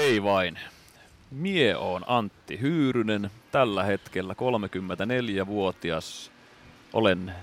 hei 0.00 0.22
vain. 0.22 0.58
Mie 1.30 1.76
on 1.76 2.04
Antti 2.06 2.60
Hyyrynen, 2.60 3.30
tällä 3.52 3.84
hetkellä 3.84 4.34
34-vuotias. 4.34 6.30
Olen 6.92 7.34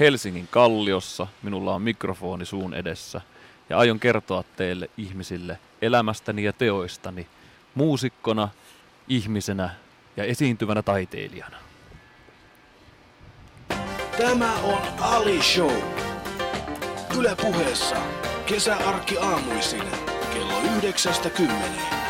Helsingin 0.00 0.48
Kalliossa, 0.50 1.26
minulla 1.42 1.74
on 1.74 1.82
mikrofoni 1.82 2.44
suun 2.44 2.74
edessä 2.74 3.20
ja 3.70 3.78
aion 3.78 4.00
kertoa 4.00 4.44
teille 4.56 4.90
ihmisille 4.96 5.58
elämästäni 5.82 6.44
ja 6.44 6.52
teoistani 6.52 7.26
muusikkona, 7.74 8.48
ihmisenä 9.08 9.70
ja 10.16 10.24
esiintyvänä 10.24 10.82
taiteilijana. 10.82 11.56
Tämä 14.18 14.54
on 14.54 14.82
Ali 15.00 15.42
Show. 15.42 15.76
Yle 17.18 17.36
puheessa 17.42 17.96
kesäarkki 18.46 19.18
aamuisin 19.18 20.11
kello 20.34 20.60
yhdeksästä 20.76 21.30
kymmeneen. 21.30 22.02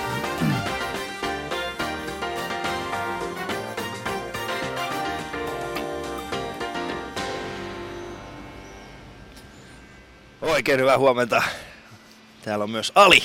Oikein 10.42 10.80
hyvää 10.80 10.98
huomenta. 10.98 11.42
Täällä 12.45 12.62
on 12.62 12.70
myös 12.70 12.92
Ali. 12.95 13.23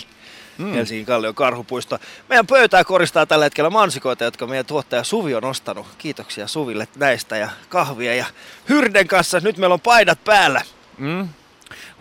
Mm. 0.58 0.74
Helsingin 0.74 1.06
Kallion 1.06 1.36
karhupuisto. 1.36 2.00
Meidän 2.30 2.48
pöytää 2.48 2.84
koristaa 2.84 3.26
tällä 3.26 3.46
hetkellä 3.46 3.70
mansikoita, 3.70 4.24
jotka 4.24 4.48
meidän 4.48 4.66
tuottaja 4.66 5.04
Suvi 5.04 5.36
on 5.36 5.46
ostanut. 5.46 5.88
Kiitoksia 5.98 6.48
Suville 6.48 6.88
näistä 6.96 7.38
ja 7.38 7.50
kahvia 7.70 8.16
ja 8.16 8.26
Hyrden 8.70 9.08
kanssa. 9.08 9.40
Nyt 9.40 9.58
meillä 9.58 9.74
on 9.74 9.82
paidat 9.82 10.24
päällä. 10.24 10.62
Mm. 10.98 11.30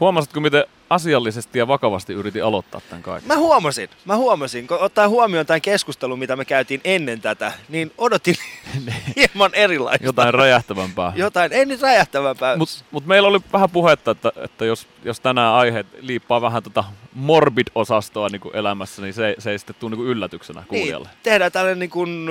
Huomasitko, 0.00 0.40
miten 0.40 0.64
asiallisesti 0.90 1.58
ja 1.58 1.68
vakavasti 1.68 2.12
yritin 2.12 2.44
aloittaa 2.44 2.80
tämän 2.88 3.02
kaiken? 3.02 3.28
Mä 3.28 3.36
huomasin, 3.36 3.88
mä 4.04 4.16
huomasin, 4.16 4.66
kun 4.66 4.78
ottaa 4.80 5.08
huomioon 5.08 5.46
tämän 5.46 5.60
keskustelun, 5.60 6.18
mitä 6.18 6.36
me 6.36 6.44
käytiin 6.44 6.80
ennen 6.84 7.20
tätä, 7.20 7.52
niin 7.68 7.92
odotin 7.98 8.34
hieman 9.16 9.54
erilaista. 9.54 10.06
Jotain 10.06 10.34
räjähtävämpää. 10.34 11.12
Jotain, 11.26 11.52
ei 11.52 11.66
nyt 11.66 11.80
räjähtävämpää. 11.80 12.56
Mutta 12.56 12.84
mut 12.90 13.06
meillä 13.06 13.28
oli 13.28 13.40
vähän 13.52 13.70
puhetta, 13.70 14.10
että, 14.10 14.32
että 14.36 14.64
jos, 14.64 14.86
jos 15.04 15.20
tänään 15.20 15.54
aiheet 15.54 15.86
liippaa 16.00 16.40
vähän 16.40 16.62
tota 16.62 16.84
morbid-osastoa 17.14 18.28
niin 18.28 18.40
kuin 18.40 18.56
elämässä, 18.56 19.02
niin 19.02 19.14
se, 19.14 19.34
se 19.38 19.50
ei 19.50 19.58
sitten 19.58 19.76
tule 19.80 19.96
niin 19.96 20.06
yllätyksenä 20.06 20.64
kuulijalle. 20.68 21.08
Niin, 21.08 21.18
tehdään 21.22 21.52
tällainen 21.52 21.78
niin 21.78 21.90
kuin, 21.90 22.28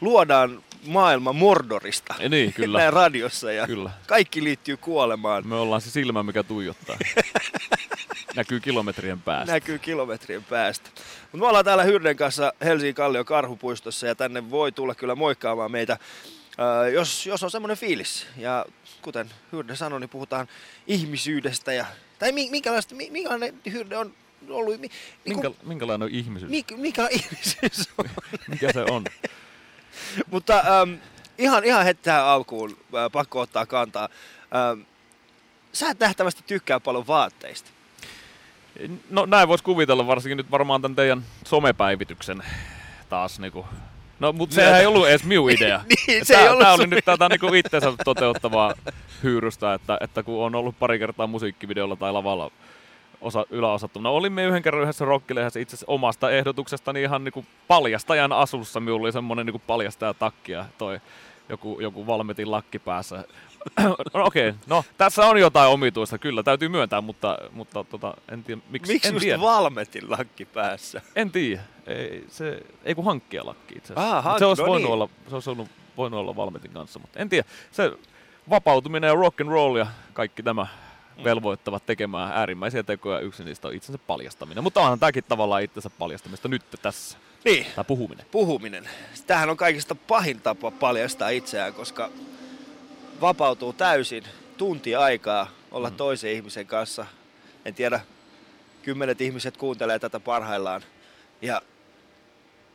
luodaan 0.00 0.62
maailma 0.86 1.32
Mordorista. 1.32 2.14
Ja 2.18 2.28
niin, 2.28 2.52
kyllä. 2.52 2.78
Näin 2.82 2.92
radiossa 2.92 3.52
ja 3.52 3.66
Kyllä. 3.66 3.90
kaikki 4.06 4.44
liittyy 4.44 4.76
kuolemaan. 4.76 5.46
Me 5.46 5.54
ollaan 5.54 5.80
se 5.80 5.90
silmä, 5.90 6.22
mikä 6.22 6.42
tuijottaa. 6.42 6.96
Näkyy 8.36 8.60
kilometrien 8.60 9.20
päästä. 9.22 9.52
Näkyy 9.52 9.78
kilometrien 9.78 10.44
päästä. 10.44 10.90
Mutta 11.22 11.38
me 11.38 11.46
ollaan 11.46 11.64
täällä 11.64 11.84
Hyrden 11.84 12.16
kanssa 12.16 12.52
Helsingin 12.64 12.94
Kallion 12.94 13.24
karhupuistossa 13.24 14.06
ja 14.06 14.14
tänne 14.14 14.50
voi 14.50 14.72
tulla 14.72 14.94
kyllä 14.94 15.14
moikkaamaan 15.14 15.70
meitä, 15.72 15.92
äh, 15.92 16.92
jos, 16.92 17.26
jos 17.26 17.42
on 17.42 17.50
semmoinen 17.50 17.76
fiilis. 17.76 18.26
Ja 18.36 18.66
kuten 19.02 19.30
Hyrde 19.52 19.76
sanoi, 19.76 20.00
niin 20.00 20.10
puhutaan 20.10 20.48
ihmisyydestä 20.86 21.72
ja 21.72 21.86
tai 22.18 22.32
mi- 22.32 22.50
minkälaista, 22.50 22.94
mi- 22.94 23.10
minkälainen 23.10 23.54
Hyrde 23.72 23.96
on 23.96 24.12
ollut, 24.48 24.80
niin 24.80 24.90
Minkä, 25.24 25.50
minkälainen 25.62 26.06
on 26.06 26.14
ihmisyys? 26.14 26.50
mi- 26.50 26.64
mikä 26.76 27.08
ihmisyys 27.10 27.88
on. 27.98 28.04
Mikä 28.48 28.72
se 28.72 28.80
on? 28.90 29.04
Mutta 30.32 30.54
ähm, 30.58 30.94
ihan, 31.38 31.64
ihan 31.64 31.84
heti 31.84 32.00
tähän 32.02 32.24
alkuun 32.24 32.70
äh, 32.70 33.12
pakko 33.12 33.40
ottaa 33.40 33.66
kantaa. 33.66 34.08
Ähm, 34.56 34.80
sä 35.72 35.90
et 35.90 36.00
nähtävästi 36.00 36.42
tykkää 36.46 36.80
paljon 36.80 37.06
vaatteista. 37.06 37.70
No 39.10 39.26
näin 39.26 39.48
voisi 39.48 39.64
kuvitella, 39.64 40.06
varsinkin 40.06 40.36
nyt 40.36 40.50
varmaan 40.50 40.82
tämän 40.82 40.96
teidän 40.96 41.24
somepäivityksen 41.44 42.42
taas 43.08 43.40
niinku. 43.40 43.66
No, 44.20 44.32
mutta 44.32 44.54
sehän 44.54 44.80
ei 44.80 44.86
ollut 44.86 45.08
edes 45.08 45.24
minun 45.24 45.50
idea. 45.56 45.80
Niin, 45.88 46.26
se 46.26 46.34
ei 46.34 46.40
tää, 46.40 46.50
ollut 46.50 46.62
tää 46.62 46.72
oli 46.72 46.86
nyt 46.86 47.04
tätä 47.04 47.28
niinku 47.28 47.54
itsensä 47.54 47.92
toteuttavaa 48.04 48.74
hyyrystä, 49.22 49.74
että, 49.74 49.98
että 50.00 50.22
kun 50.22 50.44
on 50.44 50.54
ollut 50.54 50.78
pari 50.78 50.98
kertaa 50.98 51.26
musiikkivideolla 51.26 51.96
tai 51.96 52.12
lavalla 52.12 52.50
osa, 53.20 53.46
yläosattuna. 53.50 54.10
Olimme 54.10 54.44
yhden 54.44 54.62
kerran 54.62 54.82
yhdessä 54.82 55.04
rockilehdessä 55.04 55.60
itse 55.60 55.76
asiassa 55.76 55.92
omasta 55.92 56.30
ehdotuksestani 56.30 57.02
ihan 57.02 57.24
niinku 57.24 57.44
paljastajan 57.68 58.32
asussa. 58.32 58.80
Minulla 58.80 59.04
oli 59.04 59.12
semmonen 59.12 59.46
niinku 59.46 59.62
paljastaja 59.66 60.14
takki 60.14 60.52
ja 60.52 60.64
toi 60.78 61.00
joku, 61.48 61.80
joku 61.80 62.06
valmetin 62.06 62.50
lakki 62.50 62.78
päässä. 62.78 63.24
no, 64.14 64.24
Okei, 64.24 64.48
okay. 64.48 64.60
no 64.66 64.84
tässä 64.98 65.26
on 65.26 65.40
jotain 65.40 65.70
omituista, 65.70 66.18
kyllä, 66.18 66.42
täytyy 66.42 66.68
myöntää, 66.68 67.00
mutta, 67.00 67.38
mutta 67.52 67.84
tota, 67.84 68.14
en 68.32 68.44
tiedä, 68.44 68.60
miksi, 68.70 68.92
Miksi 68.92 69.08
en 69.08 69.14
just 69.14 69.24
tiedä. 69.24 69.40
Valmetin 69.40 70.10
lakki 70.10 70.44
päässä? 70.44 71.02
En 71.16 71.30
tiedä. 71.30 71.62
Ei, 71.86 72.24
se, 72.28 72.62
ei 72.84 72.94
kun 72.94 73.04
hankkia 73.04 73.46
lakki 73.46 73.74
itse 73.76 73.94
asiassa. 73.94 74.18
Ah, 74.18 74.24
Mut 74.24 74.38
se, 74.38 74.44
olisi 74.44 74.62
no 74.62 74.68
voinut 74.68 74.82
niin. 74.82 74.92
olla, 74.92 75.08
se 75.28 75.34
olisi 75.34 75.50
ollut, 75.50 75.68
voinut 75.96 76.20
olla 76.20 76.36
Valmetin 76.36 76.70
kanssa, 76.70 76.98
mutta 76.98 77.18
en 77.18 77.28
tiedä. 77.28 77.48
Se 77.70 77.92
vapautuminen 78.50 79.08
ja 79.08 79.14
rock 79.14 79.40
and 79.40 79.50
roll 79.50 79.76
ja 79.76 79.86
kaikki 80.12 80.42
tämä. 80.42 80.66
Velvoittavat 81.24 81.86
tekemään 81.86 82.32
äärimmäisiä 82.32 82.82
tekoja. 82.82 83.20
Yksi 83.20 83.44
niistä 83.44 83.68
on 83.68 83.74
itsensä 83.74 83.98
paljastaminen. 84.06 84.64
Mutta 84.64 84.80
onhan 84.80 84.98
tämäkin 84.98 85.24
tavallaan 85.28 85.62
itsensä 85.62 85.90
paljastamista 85.90 86.48
nyt 86.48 86.62
tässä. 86.82 87.18
Niin, 87.44 87.66
Tai 87.76 87.84
puhuminen. 87.84 88.26
puhuminen. 88.30 88.88
Tämähän 89.26 89.50
on 89.50 89.56
kaikista 89.56 89.94
pahin 89.94 90.40
tapa 90.40 90.70
paljastaa 90.70 91.28
itseään, 91.28 91.74
koska 91.74 92.10
vapautuu 93.20 93.72
täysin 93.72 94.24
tunti 94.56 94.94
aikaa 94.94 95.50
olla 95.70 95.90
mm. 95.90 95.96
toisen 95.96 96.32
ihmisen 96.32 96.66
kanssa. 96.66 97.06
En 97.64 97.74
tiedä, 97.74 98.00
kymmenet 98.82 99.20
ihmiset 99.20 99.56
kuuntelee 99.56 99.98
tätä 99.98 100.20
parhaillaan. 100.20 100.82
Ja 101.42 101.62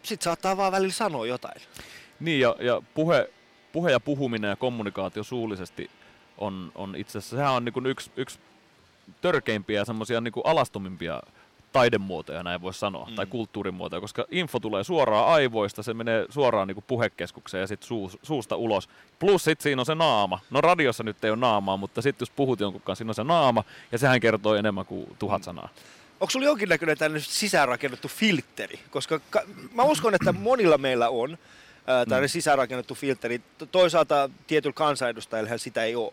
sit 0.04 0.22
saattaa 0.22 0.58
vaan 0.58 0.72
välillä 0.72 0.94
sanoa 0.94 1.26
jotain. 1.26 1.62
Niin, 2.20 2.40
ja, 2.40 2.56
ja 2.60 2.82
puhe, 2.94 3.30
puhe 3.72 3.92
ja 3.92 4.00
puhuminen 4.00 4.50
ja 4.50 4.56
kommunikaatio 4.56 5.24
suullisesti 5.24 5.90
on, 6.38 6.72
on 6.76 6.96
itse 6.96 7.18
asiassa, 7.18 7.36
sehän 7.36 7.54
on 7.54 7.66
niin 7.66 7.86
yksi, 7.86 8.12
yksi 8.16 8.40
törkeimpiä 9.22 9.80
ja 9.80 9.86
semmoisia 9.86 10.22
niin 10.22 10.34
alastomimpia 10.44 11.22
taidemuotoja, 11.74 12.44
näin 12.44 12.62
voisi 12.62 12.80
sanoa, 12.80 13.08
mm. 13.10 13.16
tai 13.16 13.26
kulttuurimuotoja, 13.26 14.02
koska 14.02 14.26
info 14.32 14.60
tulee 14.60 14.84
suoraan 14.84 15.28
aivoista, 15.28 15.84
se 15.84 15.94
menee 15.94 16.26
suoraan 16.30 16.68
niin 16.68 16.84
puhekeskukseen 16.88 17.62
ja 17.62 17.68
sitten 17.68 17.88
suus, 17.88 18.18
suusta 18.24 18.56
ulos. 18.56 18.90
Plus 19.20 19.44
sitten 19.44 19.64
siinä 19.64 19.82
on 19.82 19.86
se 19.86 19.96
naama. 19.96 20.40
No 20.50 20.62
radiossa 20.62 21.04
nyt 21.04 21.24
ei 21.24 21.32
ole 21.32 21.40
naamaa, 21.40 21.78
mutta 21.78 22.02
sitten 22.02 22.26
jos 22.26 22.30
puhut 22.30 22.60
jonkun 22.60 22.82
kanssa, 22.82 23.00
siinä 23.00 23.12
on 23.12 23.16
se 23.16 23.24
naama, 23.24 23.64
ja 23.92 23.98
sehän 23.98 24.20
kertoo 24.20 24.56
enemmän 24.56 24.86
kuin 24.86 25.08
tuhat 25.20 25.44
sanaa. 25.44 25.70
Onko 26.20 26.32
sulla 26.32 26.46
jonkinnäköinen 26.46 26.98
tällainen 26.98 27.30
sisäänrakennettu 27.30 28.08
filtteri? 28.08 28.80
Koska 28.90 29.20
ka- 29.30 29.44
mä 29.74 29.84
uskon, 29.84 30.16
että 30.16 30.32
monilla 30.32 30.78
meillä 30.78 31.10
on 31.10 31.38
tällainen 31.86 32.30
mm. 32.30 32.32
sisäänrakennettu 32.32 32.96
filtteri. 32.96 33.42
To- 33.58 33.66
Toisaalta 33.66 34.30
tietyllä 34.48 34.74
kansanedustajilla 34.74 35.58
sitä 35.58 35.84
ei 35.84 35.96
ole. 35.96 36.12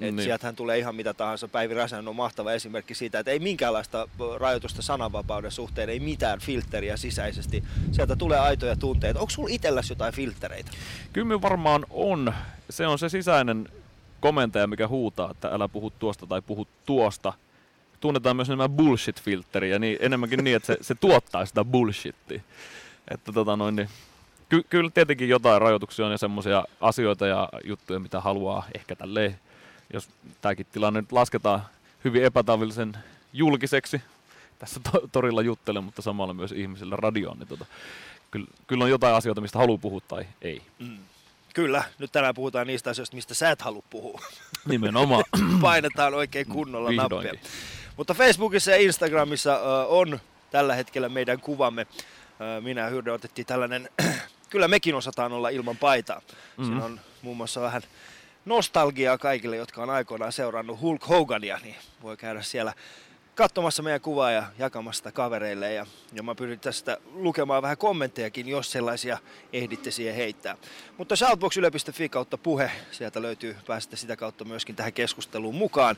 Et 0.00 0.14
Niin. 0.14 0.24
Sieltähän 0.24 0.56
tulee 0.56 0.78
ihan 0.78 0.94
mitä 0.94 1.14
tahansa. 1.14 1.48
Päivi 1.48 1.74
Räsänen 1.74 2.08
on 2.08 2.16
mahtava 2.16 2.52
esimerkki 2.52 2.94
siitä, 2.94 3.18
että 3.18 3.30
ei 3.30 3.38
minkäänlaista 3.38 4.08
rajoitusta 4.36 4.82
sananvapauden 4.82 5.50
suhteen, 5.50 5.88
ei 5.88 6.00
mitään 6.00 6.40
filtteriä 6.40 6.96
sisäisesti. 6.96 7.64
Sieltä 7.92 8.16
tulee 8.16 8.38
aitoja 8.38 8.76
tunteita. 8.76 9.20
Onko 9.20 9.30
sulla 9.30 9.48
itselläsi 9.52 9.92
jotain 9.92 10.14
filtreitä? 10.14 10.70
Kyllä 11.12 11.42
varmaan 11.42 11.86
on. 11.90 12.34
Se 12.70 12.86
on 12.86 12.98
se 12.98 13.08
sisäinen 13.08 13.68
komentaja, 14.20 14.66
mikä 14.66 14.88
huutaa, 14.88 15.30
että 15.30 15.48
älä 15.48 15.68
puhu 15.68 15.90
tuosta 15.90 16.26
tai 16.26 16.42
puhu 16.42 16.68
tuosta. 16.86 17.32
Tunnetaan 18.00 18.36
myös 18.36 18.48
nämä 18.48 18.68
bullshit-filtteriä, 18.68 19.78
niin 19.78 19.96
enemmänkin 20.00 20.44
niin, 20.44 20.56
että 20.56 20.66
se, 20.66 20.78
se 20.80 20.94
tuottaa 20.94 21.46
sitä 21.46 21.64
bullshittia. 21.64 22.40
Että 23.10 23.32
tota 23.32 23.56
noin, 23.56 23.76
niin, 23.76 23.88
ky, 24.50 24.62
kyllä 24.70 24.90
tietenkin 24.90 25.28
jotain 25.28 25.60
rajoituksia 25.62 26.06
on 26.06 26.12
ja 26.12 26.18
semmoisia 26.18 26.64
asioita 26.80 27.26
ja 27.26 27.48
juttuja, 27.64 27.98
mitä 28.00 28.20
haluaa 28.20 28.66
ehkä 28.74 28.96
tälleen, 28.96 29.40
jos 29.92 30.08
tämäkin 30.40 30.66
tilanne 30.72 31.00
nyt 31.00 31.12
lasketaan 31.12 31.62
hyvin 32.04 32.24
epätavallisen 32.24 32.96
julkiseksi, 33.32 34.02
tässä 34.58 34.80
to- 34.92 35.08
torilla 35.12 35.42
juttelen, 35.42 35.84
mutta 35.84 36.02
samalla 36.02 36.34
myös 36.34 36.52
ihmisille 36.52 36.96
radioon, 36.98 37.38
niin 37.38 37.48
tota, 37.48 37.66
kyllä, 38.30 38.46
kyllä 38.66 38.84
on 38.84 38.90
jotain 38.90 39.14
asioita, 39.14 39.40
mistä 39.40 39.58
haluaa 39.58 39.78
puhua 39.78 40.00
tai 40.08 40.24
ei. 40.42 40.62
Kyllä, 41.54 41.84
nyt 41.98 42.12
tänään 42.12 42.34
puhutaan 42.34 42.66
niistä 42.66 42.90
asioista, 42.90 43.16
mistä 43.16 43.34
sä 43.34 43.50
et 43.50 43.62
halua 43.62 43.82
puhua. 43.90 44.20
Nimenomaan. 44.68 45.24
Painetaan 45.62 46.14
oikein 46.14 46.46
kunnolla 46.46 46.88
Vihdoinkin. 46.88 47.32
nappia. 47.32 47.50
Mutta 47.96 48.14
Facebookissa 48.14 48.70
ja 48.70 48.76
Instagramissa 48.76 49.54
ö, 49.54 49.86
on 49.86 50.20
tällä 50.50 50.74
hetkellä 50.74 51.08
meidän 51.08 51.40
kuvamme. 51.40 51.86
Ö, 52.56 52.60
Minä 52.60 52.80
ja 52.80 52.88
Hyrde 52.88 53.12
otettiin 53.12 53.46
tällainen, 53.46 53.88
kyllä 54.50 54.68
mekin 54.68 54.94
osataan 54.94 55.32
olla 55.32 55.48
ilman 55.48 55.76
paitaa. 55.76 56.18
Mm-hmm. 56.18 56.64
Siinä 56.64 56.84
on 56.84 57.00
muun 57.22 57.36
muassa 57.36 57.60
vähän 57.60 57.82
nostalgiaa 58.44 59.18
kaikille, 59.18 59.56
jotka 59.56 59.82
on 59.82 59.90
aikoinaan 59.90 60.32
seurannut 60.32 60.80
Hulk 60.80 61.08
Hogania, 61.08 61.58
niin 61.62 61.76
voi 62.02 62.16
käydä 62.16 62.42
siellä 62.42 62.74
katsomassa 63.34 63.82
meidän 63.82 64.00
kuvaa 64.00 64.30
ja 64.30 64.44
jakamassa 64.58 64.98
sitä 64.98 65.12
kavereille. 65.12 65.72
Ja, 65.72 65.86
ja 66.12 66.22
mä 66.22 66.34
pyrin 66.34 66.60
tästä 66.60 66.98
lukemaan 67.14 67.62
vähän 67.62 67.76
kommenttejakin, 67.76 68.48
jos 68.48 68.72
sellaisia 68.72 69.18
ehditte 69.52 69.90
siihen 69.90 70.14
heittää. 70.14 70.56
Mutta 70.98 71.16
shoutboxyle.fi 71.16 72.08
kautta 72.08 72.38
puhe, 72.38 72.70
sieltä 72.90 73.22
löytyy, 73.22 73.56
pääsette 73.66 73.96
sitä 73.96 74.16
kautta 74.16 74.44
myöskin 74.44 74.76
tähän 74.76 74.92
keskusteluun 74.92 75.54
mukaan. 75.54 75.96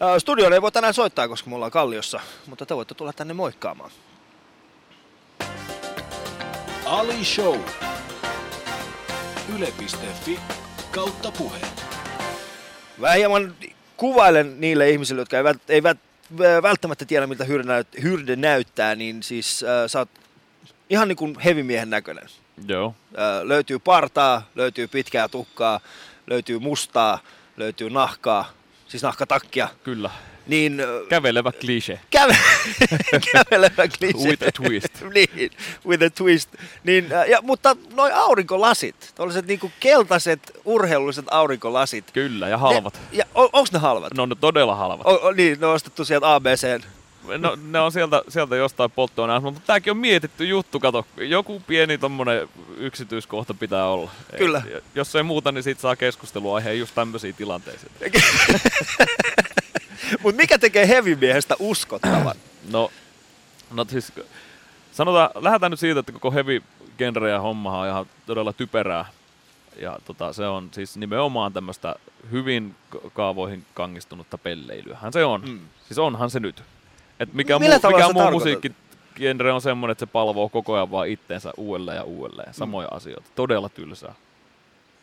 Ää, 0.00 0.18
Studioon 0.18 0.52
ei 0.52 0.62
voi 0.62 0.72
tänään 0.72 0.94
soittaa, 0.94 1.28
koska 1.28 1.50
me 1.50 1.56
ollaan 1.56 1.72
Kalliossa, 1.72 2.20
mutta 2.46 2.66
te 2.66 2.76
voitte 2.76 2.94
tulla 2.94 3.12
tänne 3.12 3.34
moikkaamaan. 3.34 3.90
Ali 6.92 7.24
Show. 7.24 7.60
Yle.fi 9.56 10.40
kautta 10.90 11.32
puheet. 11.38 11.84
Mä 12.98 13.12
hieman 13.12 13.54
kuvailen 13.96 14.60
niille 14.60 14.90
ihmisille, 14.90 15.20
jotka 15.20 15.36
eivät, 15.36 15.56
eivät 15.68 15.98
välttämättä 16.62 17.04
tiedä, 17.04 17.26
miltä 17.26 17.44
hyrde, 17.44 17.68
näyt, 17.68 17.88
hyrde 18.02 18.36
näyttää, 18.36 18.94
niin 18.94 19.22
siis 19.22 19.64
äh, 19.64 19.68
sä 19.86 19.98
oot 19.98 20.08
ihan 20.90 21.08
niin 21.08 21.16
kuin 21.16 21.38
hevimiehen 21.38 21.90
näköinen. 21.90 22.28
Joo. 22.68 22.94
Äh, 23.18 23.42
löytyy 23.42 23.78
partaa, 23.78 24.48
löytyy 24.54 24.88
pitkää 24.88 25.28
tukkaa, 25.28 25.80
löytyy 26.26 26.58
mustaa, 26.58 27.18
löytyy 27.56 27.90
nahkaa, 27.90 28.52
siis 28.88 29.02
nahkatakkia. 29.02 29.68
Kyllä. 29.84 30.10
Niin 30.46 30.82
Kävelevä 31.08 31.52
klise. 31.52 32.00
käve, 32.10 32.36
kävelevä 33.32 33.88
klise. 33.98 34.28
With 34.28 34.42
a 34.48 34.52
twist. 34.52 35.02
niin, 35.14 35.50
with 35.86 36.04
a 36.04 36.10
twist. 36.10 36.48
Niin, 36.84 37.06
ja, 37.28 37.42
mutta 37.42 37.76
noi 37.94 38.12
aurinkolasit, 38.12 39.12
tuollaiset 39.14 39.46
niinku 39.46 39.72
keltaiset 39.80 40.52
urheilulliset 40.64 41.24
aurinkolasit. 41.30 42.04
Kyllä, 42.12 42.48
ja 42.48 42.58
halvat. 42.58 42.94
Ne, 42.94 43.18
ja 43.18 43.24
on, 43.34 43.48
onks 43.52 43.72
ne 43.72 43.78
halvat? 43.78 44.14
Ne 44.14 44.22
on 44.22 44.36
todella 44.40 44.74
halvat. 44.74 45.06
O, 45.06 45.26
o, 45.26 45.32
niin, 45.32 45.60
ne 45.60 45.66
on 45.66 45.74
ostettu 45.74 46.04
sieltä 46.04 46.34
ABCn. 46.34 46.82
No, 47.38 47.58
ne 47.70 47.80
on 47.80 47.92
sieltä, 47.92 48.22
sieltä 48.28 48.56
jostain 48.56 48.90
polttoaineesta, 48.90 49.50
mutta 49.50 49.66
tämäkin 49.66 49.90
on 49.90 49.96
mietitty 49.96 50.44
juttu, 50.46 50.80
kato. 50.80 51.06
Joku 51.16 51.62
pieni 51.66 51.98
tommonen 51.98 52.48
yksityiskohta 52.76 53.54
pitää 53.54 53.86
olla. 53.86 54.10
Kyllä. 54.38 54.62
Ei, 54.74 54.80
jos 54.94 55.16
ei 55.16 55.22
muuta, 55.22 55.52
niin 55.52 55.62
siitä 55.62 55.80
saa 55.80 55.96
keskusteluaiheen 55.96 56.78
just 56.78 56.94
tämmöisiin 56.94 57.34
tilanteisiin. 57.34 57.92
Mutta 60.22 60.40
mikä 60.42 60.58
tekee 60.58 60.88
hevimiehestä 60.88 61.54
uskottavan? 61.58 62.36
No, 62.70 62.90
no 63.70 63.84
siis 63.84 64.12
sanotaan, 64.92 65.30
lähdetään 65.34 65.70
nyt 65.70 65.80
siitä, 65.80 66.00
että 66.00 66.12
koko 66.12 66.30
heavy 66.32 66.62
genre 66.98 67.30
ja 67.30 67.40
hommahan 67.40 67.80
on 67.80 67.88
ihan 67.88 68.06
todella 68.26 68.52
typerää. 68.52 69.04
Ja 69.80 69.98
tota, 70.04 70.32
se 70.32 70.46
on 70.46 70.68
siis 70.72 70.96
nimenomaan 70.96 71.52
tämmöistä 71.52 71.96
hyvin 72.30 72.74
ka- 72.88 72.98
kaavoihin 73.12 73.64
kangistunutta 73.74 74.38
pelleilyähän 74.38 75.12
se 75.12 75.24
on. 75.24 75.42
Mm. 75.48 75.60
Siis 75.86 75.98
onhan 75.98 76.30
se 76.30 76.40
nyt. 76.40 76.62
Et 77.20 77.34
mikä 77.34 77.58
Millä 77.58 77.80
muu, 77.82 77.92
mikä 77.92 78.12
muu 78.12 78.22
tarkoitat? 78.22 78.32
musiikkigenre 78.32 79.52
on 79.52 79.60
semmoinen, 79.60 79.92
että 79.92 80.06
se 80.06 80.12
palvoo 80.12 80.48
koko 80.48 80.74
ajan 80.74 80.90
vaan 80.90 81.08
itteensä 81.08 81.52
uudelleen 81.56 81.96
ja 81.96 82.02
uudelleen. 82.02 82.54
Samoja 82.54 82.88
mm. 82.90 82.96
asioita. 82.96 83.30
Todella 83.34 83.68
tylsää. 83.68 84.14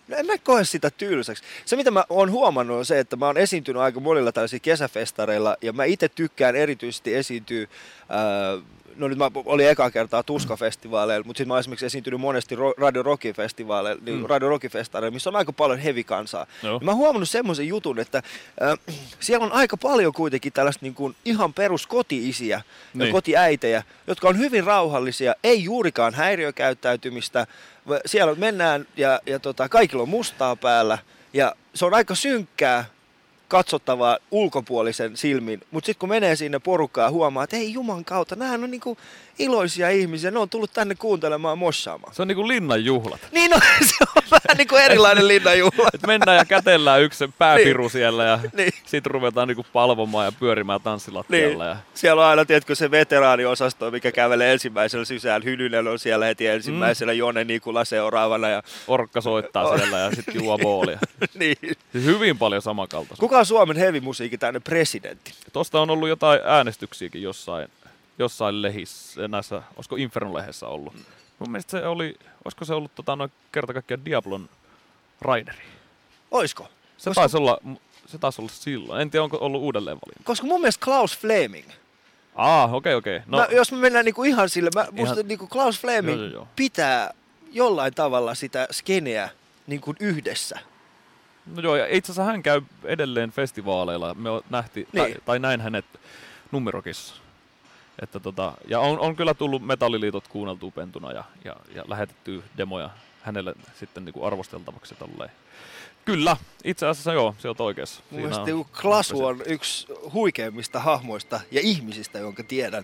No 0.09 0.17
en 0.17 0.25
mä 0.25 0.38
koe 0.38 0.63
sitä 0.63 0.89
tylsäksi. 0.89 1.44
Se 1.65 1.75
mitä 1.75 1.91
mä 1.91 2.03
oon 2.09 2.31
huomannut 2.31 2.77
on 2.77 2.85
se, 2.85 3.00
että 3.00 3.15
mä 3.15 3.25
oon 3.25 3.38
esiintynyt 3.38 3.81
aika 3.81 4.00
monilla 4.00 4.31
tällaisilla 4.31 4.61
kesäfestareilla 4.61 5.57
ja 5.61 5.73
mä 5.73 5.83
itse 5.83 6.09
tykkään 6.09 6.56
erityisesti 6.56 7.15
esiintyä 7.15 7.67
ää, 8.09 8.57
No 8.95 9.07
nyt 9.07 9.17
mä 9.17 9.31
olin 9.45 9.69
eka 9.69 9.91
kertaa 9.91 10.23
Tuska-festivaaleilla, 10.23 11.25
mutta 11.25 11.38
sitten 11.38 11.47
mä 11.47 11.53
oon 11.53 11.59
esimerkiksi 11.59 11.85
esiintynyt 11.85 12.19
monesti 12.21 12.56
Radio 12.77 13.03
Rockin 13.03 13.35
festivaaleilla, 13.35 14.01
niin 14.06 14.17
Mm. 14.19 14.25
Radio 14.25 14.50
Rockin 14.50 14.71
festareilla, 14.71 15.13
missä 15.13 15.29
on 15.29 15.35
aika 15.35 15.53
paljon 15.53 15.79
hevikansaa. 15.79 16.45
Ja 16.63 16.79
mä 16.81 16.91
oon 16.91 16.97
huomannut 16.97 17.29
semmoisen 17.29 17.67
jutun, 17.67 18.00
että 18.00 18.17
äh, 18.63 18.95
siellä 19.19 19.45
on 19.45 19.51
aika 19.51 19.77
paljon 19.77 20.13
kuitenkin 20.13 20.53
tällaista 20.53 20.85
niin 20.85 20.94
kuin 20.94 21.15
ihan 21.25 21.53
perus 21.53 21.88
koti-isiä 21.88 22.55
ja 22.57 22.62
Niin. 22.94 23.12
kotiäitejä, 23.12 23.83
jotka 24.07 24.27
on 24.29 24.38
hyvin 24.38 24.63
rauhallisia, 24.63 25.35
ei 25.44 25.63
juurikaan 25.63 26.13
häiriökäyttäytymistä. 26.13 27.47
Siellä 28.06 28.36
mennään 28.36 28.88
ja, 28.97 29.19
ja 29.25 29.39
tota, 29.39 29.69
kaikilla 29.69 30.03
on 30.03 30.09
mustaa 30.09 30.56
päällä. 30.56 30.97
Ja 31.33 31.56
se 31.74 31.86
on 31.86 31.94
aika 31.94 32.15
synkkää 32.15 32.86
katsottavaa 33.47 34.18
ulkopuolisen 34.31 35.18
silmin, 35.18 35.62
mutta 35.71 35.86
sitten 35.86 36.00
kun 36.00 36.09
menee 36.09 36.36
sinne 36.36 36.59
porukkaan 36.59 37.12
huomaa, 37.12 37.44
että 37.44 37.57
ei 37.57 37.74
juman 37.74 38.06
kautta, 38.06 38.36
nämä 38.36 38.53
on 38.53 38.71
niinku 38.71 38.97
iloisia 39.39 39.89
ihmisiä, 39.89 40.31
ne 40.31 40.39
on 40.39 40.50
tullut 40.50 40.74
tänne 40.74 40.95
kuuntelemaan 40.95 41.57
mossaamaan. 41.57 42.13
Se 42.15 42.21
on 42.21 42.27
niinku 42.27 42.47
linnan 42.47 42.86
juhlat. 42.86 43.19
Niin 43.31 43.51
no, 43.51 43.57
se 43.89 43.95
on 44.18 44.24
vähän 44.31 44.57
niin 44.57 44.68
kuin 44.68 44.81
erilainen 44.81 45.27
linnanjuhla. 45.27 45.88
Et 45.94 46.01
mennään 46.07 46.38
ja 46.38 46.45
kätellään 46.45 47.01
yksi 47.01 47.30
pääpiru 47.38 47.89
siellä 47.89 48.24
ja 48.24 48.39
Niin. 48.57 48.71
sitten 48.86 49.12
ruvetaan 49.12 49.47
niinku 49.47 49.65
palvomaan 49.74 50.25
ja 50.25 50.31
pyörimään 50.31 50.81
tanssilattialla. 50.81 51.63
Niin. 51.63 51.69
Ja 51.69 51.77
Siellä 51.94 52.21
on 52.21 52.27
aina, 52.30 52.45
tiedätkö, 52.45 52.75
se 52.75 52.91
veteraaniosasto, 52.91 53.91
mikä 53.91 54.12
kävelee 54.12 54.53
ensimmäisellä 54.53 55.06
sisään. 55.06 55.44
Hynynen 55.44 55.88
on 55.88 56.00
siellä 56.00 56.25
heti 56.25 56.47
ensimmäisenä, 56.47 57.12
mm. 57.12 57.18
Jone 57.18 57.44
Nikula 57.44 57.86
seuraavana. 57.86 58.50
Ja, 58.50 58.63
orkka 58.88 59.21
soittaa 59.21 59.68
On. 59.68 59.77
siellä 59.80 59.97
ja 59.97 60.12
sitten 60.15 60.36
juo 60.36 60.57
boolia. 60.57 61.00
niin. 61.33 61.57
Siis 61.91 62.06
hyvin 62.06 62.38
paljon 62.38 62.62
samankaltaista. 62.62 63.19
Kuka 63.19 63.38
on 63.39 63.45
Suomen 63.45 63.77
hevimusiikin 63.77 64.39
täynnä 64.39 64.59
presidentti? 64.59 65.33
Tuosta 65.53 65.81
on 65.81 65.89
ollut 65.89 66.09
jotain 66.09 66.41
äänestyksiäkin 66.45 67.21
jossain, 67.21 67.68
jossain 68.19 68.62
lehissä, 68.62 69.27
näissä, 69.27 69.62
olisiko 69.75 69.95
Inferno-lehdessä 69.95 70.68
ollut. 70.68 70.94
Mun 71.39 71.51
mielestä 71.51 71.71
se 71.80 71.88
oli, 71.88 72.16
olisiko 72.45 72.66
se 72.66 72.74
ollut 72.74 72.95
tota, 72.95 73.16
noin 73.16 73.31
kerta 73.51 73.74
kaikkiaan 73.74 74.06
Diablon 74.06 74.50
Raideri. 75.21 75.57
Oisko? 76.31 76.68
Se 76.98 77.10
Koska- 77.10 77.21
taisi 77.21 77.38
olla, 77.38 77.57
se 78.06 78.18
taisi 78.18 78.42
olla 78.42 78.51
silloin. 78.54 79.01
En 79.01 79.12
tiedä, 79.12 79.24
onko 79.24 79.38
ollut 79.42 79.62
uudelleen 79.62 79.98
valinta. 80.06 80.24
Koska 80.24 80.48
mun 80.48 80.62
mielestä 80.62 80.86
Klaus 80.86 81.18
Fleming, 81.18 81.68
Aa, 82.36 82.69
okei, 82.75 82.95
okei. 82.95 83.19
no. 83.19 83.24
No, 83.25 83.38
mä, 83.38 83.48
jos 83.51 83.71
me 83.71 83.77
mennään 83.77 84.06
niinku 84.06 84.24
ihan 84.24 84.50
sille, 84.50 84.69
mä, 84.75 84.88
musta 84.92 85.13
Ihan- 85.15 85.27
niinku 85.27 85.48
Klaus 85.48 85.80
Fleming 85.81 86.18
Joo, 86.18 86.25
joo, 86.25 86.33
joo. 86.33 86.48
pitää 86.56 87.13
jollain 87.51 87.94
tavalla 87.94 88.36
sitä 88.36 88.68
skeneä 88.72 89.30
niinku 89.68 89.95
yhdessä. 90.00 90.60
no 91.56 91.62
joo, 91.62 91.75
ja 91.75 91.88
itse 91.89 92.12
asiassa 92.12 92.31
hän 92.31 92.44
käy 92.44 92.62
edelleen 92.83 93.31
festivaaleilla. 93.31 94.13
Me 94.13 94.30
nähti, 94.50 94.88
tai, 94.95 95.06
Niin. 95.10 95.22
tai 95.25 95.39
näin 95.39 95.62
hänet 95.62 95.86
numerokissa. 96.51 97.15
Että 98.01 98.19
tota, 98.19 98.54
ja 98.68 98.80
on, 98.80 99.00
on 99.00 99.16
kyllä 99.16 99.34
tullut 99.34 99.66
metalliliitot 99.66 100.28
kuunneltua 100.28 100.72
pentuna 100.72 101.12
ja, 101.12 101.24
ja, 101.46 101.56
ja 101.75 101.84
lähetetty 101.88 102.44
demoja 102.57 102.90
hänelle 103.22 103.54
sitten 103.80 104.06
niinku 104.06 104.25
arvosteltavaksi 104.25 104.96
tolleen. 104.96 105.31
Kyllä, 106.06 106.38
itse 106.63 106.88
asiassa 106.88 107.13
joo, 107.13 107.36
se 107.38 107.50
on 107.50 107.56
oikeassa. 107.60 108.01
Mun 108.01 108.07
Siinä 108.10 108.22
mielestä 108.22 108.42
on- 108.42 108.46
niinku 108.46 108.68
Klasu 108.81 109.25
on 109.25 109.42
yksi 109.46 109.88
huikeimmista 110.13 110.80
hahmoista 110.80 111.40
ja 111.51 111.62
ihmisistä, 111.63 112.19
jonka 112.19 112.44
tiedän. 112.44 112.84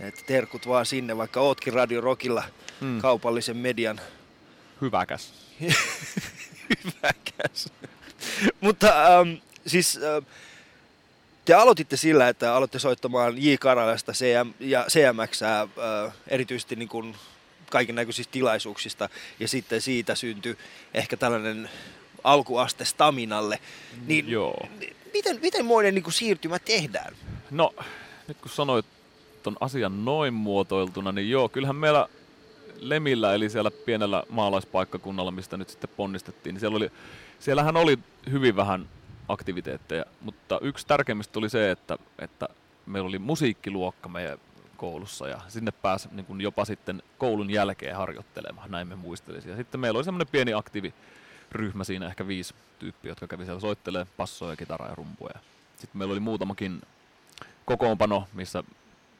Että 0.00 0.20
terkut 0.26 0.68
vaan 0.68 0.86
sinne, 0.86 1.16
vaikka 1.16 1.40
ootkin 1.40 1.72
Radio 1.72 2.00
Rockilla 2.00 2.42
Mm. 2.80 3.00
kaupallisen 3.00 3.56
median 3.56 4.00
hyväkäs. 4.80 5.32
hyväkäs. 6.84 7.72
Mutta 8.60 9.18
ähm, 9.20 9.28
siis 9.66 9.96
äh, 10.02 10.24
te 11.44 11.54
aloititte 11.54 11.96
sillä, 11.96 12.28
että 12.28 12.54
aloitte 12.54 12.78
soittamaan 12.78 13.44
J. 13.44 13.54
Karalasta 13.60 14.12
CM, 14.12 14.50
ja 14.60 14.86
CMX 14.88 15.42
äh, 15.42 16.12
erityisesti 16.28 16.76
niin 16.76 16.88
kuin 16.88 17.16
kaiken 17.70 17.94
näköisistä 17.94 18.32
tilaisuuksista 18.32 19.08
ja 19.40 19.48
sitten 19.48 19.80
siitä 19.80 20.14
syntyi 20.14 20.58
ehkä 20.94 21.16
tällainen 21.16 21.70
alkuaste 22.24 22.84
staminalle. 22.84 23.58
Niin 24.06 24.28
Joo. 24.28 24.68
miten, 25.14 25.38
miten 25.42 25.66
moinen 25.66 25.94
niin 25.94 26.02
kuin 26.02 26.14
siirtymä 26.14 26.58
tehdään? 26.58 27.14
No, 27.50 27.74
nyt 28.28 28.36
kun 28.40 28.50
sanoit 28.50 28.86
ton 29.42 29.56
asian 29.60 30.04
noin 30.04 30.34
muotoiltuna, 30.34 31.12
niin 31.12 31.30
joo, 31.30 31.48
kyllähän 31.48 31.76
meillä 31.76 32.08
Lemillä, 32.80 33.34
eli 33.34 33.50
siellä 33.50 33.70
pienellä 33.70 34.22
maalaispaikkakunnalla, 34.28 35.30
mistä 35.30 35.56
nyt 35.56 35.70
sitten 35.70 35.90
ponnistettiin, 35.96 36.54
niin 36.54 36.60
siellä 36.60 36.76
oli, 36.76 36.90
siellähän 37.38 37.76
oli 37.76 37.98
hyvin 38.30 38.56
vähän 38.56 38.88
aktiviteetteja, 39.28 40.04
mutta 40.20 40.58
yksi 40.62 40.86
tärkeimmistä 40.86 41.38
oli 41.38 41.50
se, 41.50 41.70
että, 41.70 41.98
että 42.18 42.48
meillä 42.86 43.08
oli 43.08 43.18
musiikkiluokka 43.18 44.08
meidän 44.08 44.38
koulussa 44.76 45.28
ja 45.28 45.40
sinne 45.48 45.72
pääsi 45.72 46.08
niin 46.12 46.26
kuin 46.26 46.40
jopa 46.40 46.64
sitten 46.64 47.02
koulun 47.18 47.50
jälkeen 47.50 47.96
harjoittelemaan, 47.96 48.70
näin 48.70 48.88
me 48.88 48.96
muistelisin. 48.96 49.50
Ja 49.50 49.56
sitten 49.56 49.80
meillä 49.80 49.96
oli 49.96 50.04
semmoinen 50.04 50.32
pieni 50.32 50.54
aktiiviryhmä 50.54 51.84
siinä, 51.84 52.06
ehkä 52.06 52.26
viisi 52.26 52.54
tyyppiä, 52.78 53.10
jotka 53.10 53.26
kävi 53.26 53.44
siellä 53.44 53.60
soittelemaan 53.60 54.14
passoja, 54.16 54.56
kitaraa 54.56 54.88
ja 54.88 54.94
rumpuja. 54.94 55.38
Sitten 55.76 55.98
meillä 55.98 56.12
oli 56.12 56.20
muutamakin 56.20 56.82
kokoonpano, 57.64 58.28
missä 58.32 58.64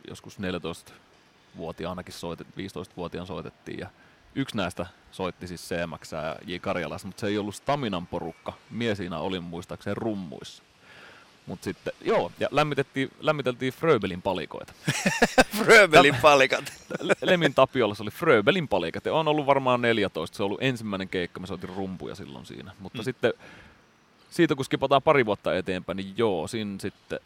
joskus 0.09 0.39
14-vuotiaanakin 0.39 2.15
soitet, 2.15 2.47
15-vuotiaan 2.47 3.27
soitettiin 3.27 3.79
ja 3.79 3.91
yksi 4.35 4.57
näistä 4.57 4.87
soitti 5.13 5.47
siis 5.49 5.69
CMX 5.69 6.13
ja 6.13 6.37
J. 6.47 6.57
Karjalassa, 6.61 7.07
mutta 7.07 7.21
se 7.21 7.27
ei 7.27 7.39
ollut 7.39 7.55
Staminan 7.55 8.07
porukka. 8.07 8.53
Mies 8.71 8.99
siinä 8.99 9.19
oli 9.19 9.41
muistaakseni 9.41 9.95
rummuissa. 9.95 10.63
Mutta 11.47 11.65
sitten, 11.65 11.93
joo, 12.01 12.33
ja 12.41 12.49
lämmitettiin, 12.51 13.11
lämmiteltiin 13.21 13.73
Fröbelin 13.73 14.23
palikoita. 14.23 14.73
Fröbelin 15.59 16.17
palikat. 16.23 16.73
Le- 17.01 17.15
Lemin 17.23 17.55
Tapiolla 17.55 17.95
se 17.95 18.03
oli 18.03 18.11
Fröbelin 18.11 18.69
palikat, 18.69 19.05
ja 19.05 19.15
on 19.15 19.29
ollut 19.29 19.47
varmaan 19.47 19.83
14, 19.83 20.37
se 20.37 20.43
on 20.43 20.45
ollut 20.45 20.63
ensimmäinen 20.63 21.09
keikka, 21.09 21.41
mä 21.41 21.47
soitin 21.47 21.69
rumpuja 21.69 22.15
silloin 22.15 22.47
siinä. 22.47 22.73
Mutta 22.79 22.99
mm. 22.99 23.05
sitten, 23.05 23.33
siitä 24.31 24.55
kun 24.55 24.65
skipataan 24.65 25.03
pari 25.03 25.27
vuotta 25.27 25.57
eteenpäin, 25.57 25.97
niin 25.97 26.15
joo, 26.17 26.49
siinä 26.49 26.79
sitten, 26.81 27.21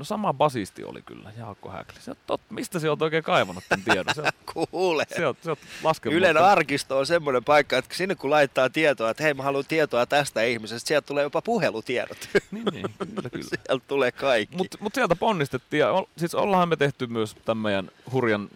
no 0.00 0.04
sama 0.04 0.34
basisti 0.34 0.84
oli 0.84 1.02
kyllä, 1.02 1.32
Jaakko 1.38 1.70
Häkli. 1.70 2.00
Se 2.00 2.10
on 2.10 2.16
tot, 2.26 2.40
mistä 2.50 2.78
se 2.78 2.90
oot 2.90 3.02
oikein 3.02 3.22
kaivannut 3.24 3.64
tämän 3.68 3.84
tiedon? 3.84 4.14
Se 4.14 4.20
on, 4.20 4.28
Kuule. 4.70 5.06
se 5.16 5.26
on, 5.26 5.34
se 5.42 5.50
on 5.50 5.56
laskenut. 5.84 6.16
Ylen 6.18 6.36
arkisto 6.36 6.98
on 6.98 7.06
semmoinen 7.06 7.44
paikka, 7.44 7.78
että 7.78 7.94
sinne 7.94 8.14
kun 8.14 8.30
laittaa 8.30 8.70
tietoa, 8.70 9.10
että 9.10 9.22
hei 9.22 9.34
mä 9.34 9.42
haluan 9.42 9.64
tietoa 9.68 10.06
tästä 10.06 10.42
ihmisestä, 10.42 10.88
sieltä 10.88 11.06
tulee 11.06 11.22
jopa 11.22 11.42
puhelutiedot. 11.42 12.18
Niin, 12.50 12.64
niin, 12.72 12.86
kyllä, 12.98 13.30
kyllä. 13.30 13.48
sieltä 13.48 13.84
tulee 13.88 14.12
kaikki. 14.12 14.56
Mutta 14.56 14.78
mut 14.80 14.94
sieltä 14.94 15.16
ponnistettiin, 15.16 15.80
ja 15.80 15.90
ol, 15.92 16.04
siis 16.16 16.34
ollaan 16.34 16.68
me 16.68 16.76
tehty 16.76 17.06
myös 17.06 17.36
tämän 17.44 17.62
meidän 17.62 17.90
hurjan 18.12 18.48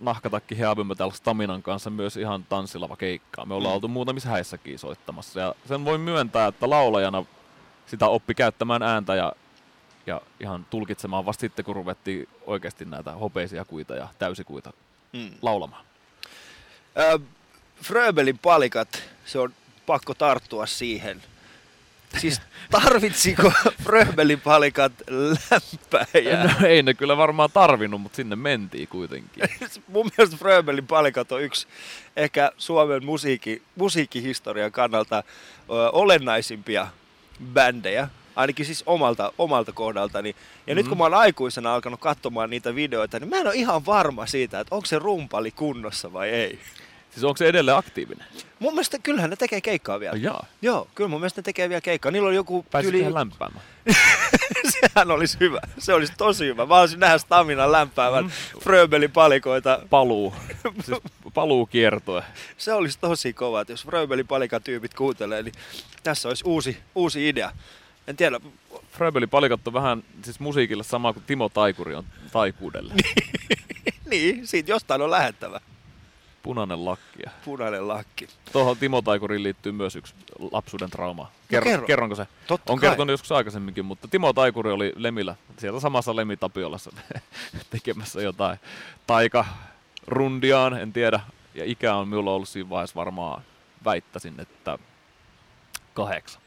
nahkatakki 0.00 0.58
Heavy 0.58 0.84
Metal 0.84 1.10
Staminan 1.10 1.62
kanssa 1.62 1.90
myös 1.90 2.16
ihan 2.16 2.44
tanssilava 2.48 2.96
keikkaa. 2.96 3.46
Me 3.46 3.54
ollaan 3.54 3.72
Mm. 3.72 3.74
oltu 3.74 3.88
muutamissa 3.88 4.28
häissäkin 4.28 4.78
soittamassa. 4.78 5.40
Ja 5.40 5.54
sen 5.68 5.84
voi 5.84 5.98
myöntää, 5.98 6.46
että 6.46 6.70
laulajana 6.70 7.24
sitä 7.86 8.08
oppi 8.08 8.34
käyttämään 8.34 8.82
ääntä 8.82 9.14
ja, 9.14 9.32
ja 10.06 10.20
ihan 10.40 10.66
tulkitsemaan 10.70 11.26
vasta 11.26 11.40
sitten, 11.40 11.64
kun 11.64 11.76
ruvettiin 11.76 12.28
oikeasti 12.46 12.84
näitä 12.84 13.12
hopeisia 13.12 13.64
kuita 13.64 13.94
ja 13.94 14.08
täysikuita 14.18 14.72
Mm. 15.12 15.30
laulamaan. 15.42 15.84
Ö, 16.98 17.18
Fröbelin 17.82 18.38
palikat, 18.38 19.02
se 19.26 19.38
on 19.38 19.54
pakko 19.86 20.14
tarttua 20.14 20.66
siihen. 20.66 21.22
Siis 22.18 22.40
tarvitsiko 22.70 23.52
Fröbelin 23.82 24.40
palikat 24.40 24.92
lämpäjää? 25.08 26.44
No 26.60 26.66
ei 26.66 26.82
ne 26.82 26.94
kyllä 26.94 27.16
varmaan 27.16 27.50
tarvinnut, 27.54 28.00
mutta 28.00 28.16
sinne 28.16 28.36
mentiin 28.36 28.88
kuitenkin. 28.88 29.42
Mun 29.88 30.10
mielestä 30.16 30.36
Fröbelin 30.36 30.86
palikat 30.86 31.32
on 31.32 31.42
yksi 31.42 31.66
ehkä 32.16 32.52
Suomen 32.58 33.04
musiikki, 33.04 33.62
musiikkihistorian 33.76 34.72
kannalta 34.72 35.16
ö, 35.18 35.90
olennaisimpia 35.92 36.86
bändejä, 37.52 38.08
ainakin 38.36 38.66
siis 38.66 38.82
omalta, 38.86 39.32
omalta 39.38 39.72
kohdaltani. 39.72 40.36
Ja 40.66 40.74
mm. 40.74 40.76
nyt 40.76 40.88
kun 40.88 40.98
mä 40.98 41.04
oon 41.04 41.14
aikuisena 41.14 41.74
alkanut 41.74 42.00
katsomaan 42.00 42.50
niitä 42.50 42.74
videoita, 42.74 43.18
niin 43.18 43.30
mä 43.30 43.36
en 43.36 43.46
ole 43.46 43.54
ihan 43.54 43.86
varma 43.86 44.26
siitä, 44.26 44.60
että 44.60 44.74
onko 44.74 44.86
se 44.86 44.98
rumpali 44.98 45.50
kunnossa 45.50 46.12
vai 46.12 46.28
ei. 46.28 46.58
Siis 47.10 47.24
onko 47.24 47.36
se 47.36 47.48
edelleen 47.48 47.76
aktiivinen? 47.76 48.26
Mun 48.58 48.72
mielestä 48.72 48.98
kyllähän 49.02 49.30
ne 49.30 49.36
tekee 49.36 49.60
keikkaa 49.60 50.00
vielä. 50.00 50.16
No 50.16 50.22
jaa. 50.22 50.46
Joo, 50.62 50.88
kyllä 50.94 51.08
mun 51.08 51.20
mielestä 51.20 51.40
ne 51.40 51.42
tekee 51.42 51.68
vielä 51.68 51.80
keikkaa. 51.80 52.12
Niillä 52.12 52.28
oli 52.28 52.36
joku 52.36 52.66
Pääsit 52.70 52.88
yli... 52.88 53.02
yli... 53.02 53.14
lämpäämään. 53.14 53.64
Sehän 54.80 55.10
olisi 55.10 55.40
hyvä. 55.40 55.60
Se 55.78 55.94
olisi 55.94 56.12
tosi 56.18 56.46
hyvä. 56.46 56.66
Mä 56.66 56.74
haluaisin 56.74 57.00
nähdä 57.00 57.18
Staminan 57.18 57.72
lämpäävän 57.72 58.24
mm. 58.24 58.30
Fröbelin 58.60 59.10
palikoita. 59.10 59.82
Paluu. 59.90 60.34
siis 60.84 61.00
paluu 61.34 61.66
kiertoe. 61.66 62.22
Se 62.56 62.72
olisi 62.72 62.98
tosi 63.00 63.32
kova, 63.32 63.60
että 63.60 63.72
jos 63.72 63.84
Fröbelin 63.84 64.26
palikan 64.26 64.62
tyypit 64.62 64.94
kuuntelee, 64.94 65.42
niin 65.42 65.54
tässä 66.02 66.28
olisi 66.28 66.44
uusi, 66.46 66.78
uusi 66.94 67.28
idea. 67.28 67.52
En 68.10 68.16
tiedä, 68.16 68.40
Fröbeli 68.92 69.26
palikat 69.26 69.66
on 69.66 69.72
vähän 69.72 70.02
siis 70.22 70.40
musiikille 70.40 70.82
sama 70.82 71.12
kuin 71.12 71.24
Timo 71.26 71.48
Taikuri 71.48 71.94
on 71.94 72.04
taikuudelle. 72.32 72.94
niin, 74.10 74.46
siitä 74.46 74.70
jostain 74.70 75.02
on 75.02 75.10
lähettävä. 75.10 75.60
Punainen 76.42 76.84
lakki. 76.84 77.22
Punainen 77.44 77.88
lakki. 77.88 78.28
Tuohon 78.52 78.76
Timo 78.76 79.02
Taikuriin 79.02 79.42
liittyy 79.42 79.72
myös 79.72 79.96
yksi 79.96 80.14
lapsuuden 80.52 80.90
trauma. 80.90 81.30
Kerro, 81.48 81.70
kerro. 81.70 81.86
Kerronko 81.86 82.14
se? 82.14 82.26
Totta 82.46 82.72
on 82.72 82.78
kai. 82.78 82.88
kertonut 82.88 83.10
joskus 83.10 83.32
aikaisemminkin, 83.32 83.84
mutta 83.84 84.08
Timo 84.08 84.32
Taikuri 84.32 84.72
oli 84.72 84.92
Lemillä, 84.96 85.36
sieltä 85.58 85.80
samassa 85.80 86.16
Lemi 86.16 86.36
Tapiolassa 86.36 86.90
tekemässä 87.70 88.22
jotain 88.22 88.58
taikarundiaan, 89.06 90.80
en 90.80 90.92
tiedä. 90.92 91.20
Ja 91.54 91.64
ikä 91.64 91.94
on 91.94 92.08
minulla 92.08 92.30
ollut 92.32 92.48
siinä 92.48 92.70
vaiheessa 92.70 92.94
varmaan, 92.94 93.42
väittäisin, 93.84 94.40
että 94.40 94.78
kahdeksan. 95.94 96.39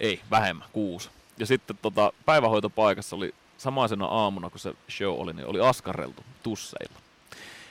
Ei, 0.00 0.20
vähemmän, 0.30 0.68
kuusi. 0.72 1.10
Ja 1.38 1.46
sitten 1.46 1.78
tota, 1.82 2.12
päivähoitopaikassa 2.26 3.16
oli 3.16 3.34
samaisena 3.58 4.06
aamuna, 4.06 4.50
kun 4.50 4.58
se 4.58 4.74
show 4.90 5.20
oli, 5.20 5.32
niin 5.32 5.46
oli 5.46 5.60
askareltu 5.60 6.24
tusseilla. 6.42 7.00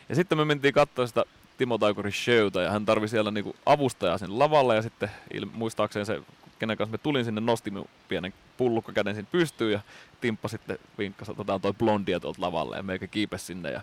Ja 0.09 0.15
sitten 0.15 0.37
me 0.37 0.45
mentiin 0.45 0.73
katsoa 0.73 1.07
sitä 1.07 1.23
Timo 1.57 1.77
Taikurin 1.77 2.13
showta 2.13 2.61
ja 2.61 2.71
hän 2.71 2.85
tarvi 2.85 3.07
siellä 3.07 3.31
niinku 3.31 3.55
avustajaa 3.65 4.17
sen 4.17 4.39
lavalla 4.39 4.75
ja 4.75 4.81
sitten 4.81 5.11
muistaakseen 5.53 6.05
se, 6.05 6.21
kenen 6.59 6.77
kanssa 6.77 6.91
me 6.91 6.97
tulin 6.97 7.25
sinne, 7.25 7.41
nosti 7.41 7.71
minun 7.71 7.89
pienen 8.07 8.33
pullukkakäden 8.57 9.15
sinne 9.15 9.29
pystyyn 9.31 9.71
ja 9.71 9.79
Timppa 10.21 10.47
sitten 10.47 10.79
vinkkasi, 10.97 11.31
että 11.31 11.59
toi 11.59 11.73
blondia 11.73 12.19
tuolta 12.19 12.41
lavalle 12.41 12.77
ja 12.77 12.83
meikä 12.83 13.07
kiipesi 13.07 13.45
sinne 13.45 13.71
ja 13.71 13.81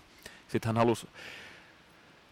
sitten 0.49 0.69
hän 0.69 0.77
halusi 0.77 1.07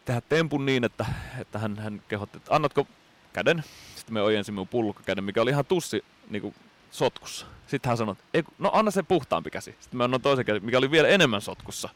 tehdä 0.05 0.21
tempun 0.21 0.67
niin, 0.67 0.85
että, 0.85 1.07
että 1.39 1.59
hän, 1.59 1.79
hän 1.79 2.03
kehotti, 2.09 2.37
että 2.37 2.55
annatko 2.55 2.87
käden? 3.35 3.65
Sitten 3.97 4.15
me 4.15 4.23
ojensin 4.23 4.55
minun 4.55 4.69
pullukkakäden, 4.69 5.25
mikä 5.25 5.43
oli 5.43 5.51
ihan 5.51 5.65
tussi 5.67 6.05
niinku 6.31 6.55
sotkussa. 6.91 7.47
Sitten 7.67 7.89
hän 7.91 7.97
sanoi, 7.97 8.13
että 8.13 8.25
"Ei 8.35 8.43
kun- 8.43 8.55
no 8.59 8.71
anna 8.73 8.91
se 8.91 9.03
puhtaampi 9.03 9.51
käsi. 9.51 9.75
Sitten 9.81 9.99
me 9.99 10.05
annoin 10.05 10.23
toisen 10.23 10.45
käden, 10.45 10.65
mikä 10.65 10.79
oli 10.79 10.91
vielä 10.91 11.09
enemmän 11.09 11.41
sotkussa. 11.41 11.89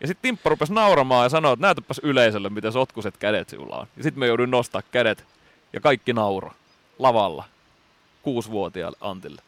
Ja 0.00 0.06
sitten 0.06 0.22
Timppa 0.22 0.50
rupesi 0.50 0.72
nauramaan 0.72 1.24
ja 1.24 1.28
sanoi, 1.28 1.52
että 1.52 1.66
näytäpäs 1.66 2.00
yleisölle, 2.02 2.48
miten 2.50 2.72
sotkuset 2.72 3.16
kädet 3.16 3.48
sinulla 3.48 3.76
on. 3.76 3.86
Ja 3.96 4.02
sitten 4.02 4.20
me 4.20 4.26
jouduin 4.26 4.50
nostaa 4.50 4.82
kädet 4.82 5.24
ja 5.72 5.80
kaikki 5.80 6.12
nauro 6.12 6.52
lavalla 6.98 7.44
kuusivuotiaalle 8.22 8.98
Antille. 9.00 9.42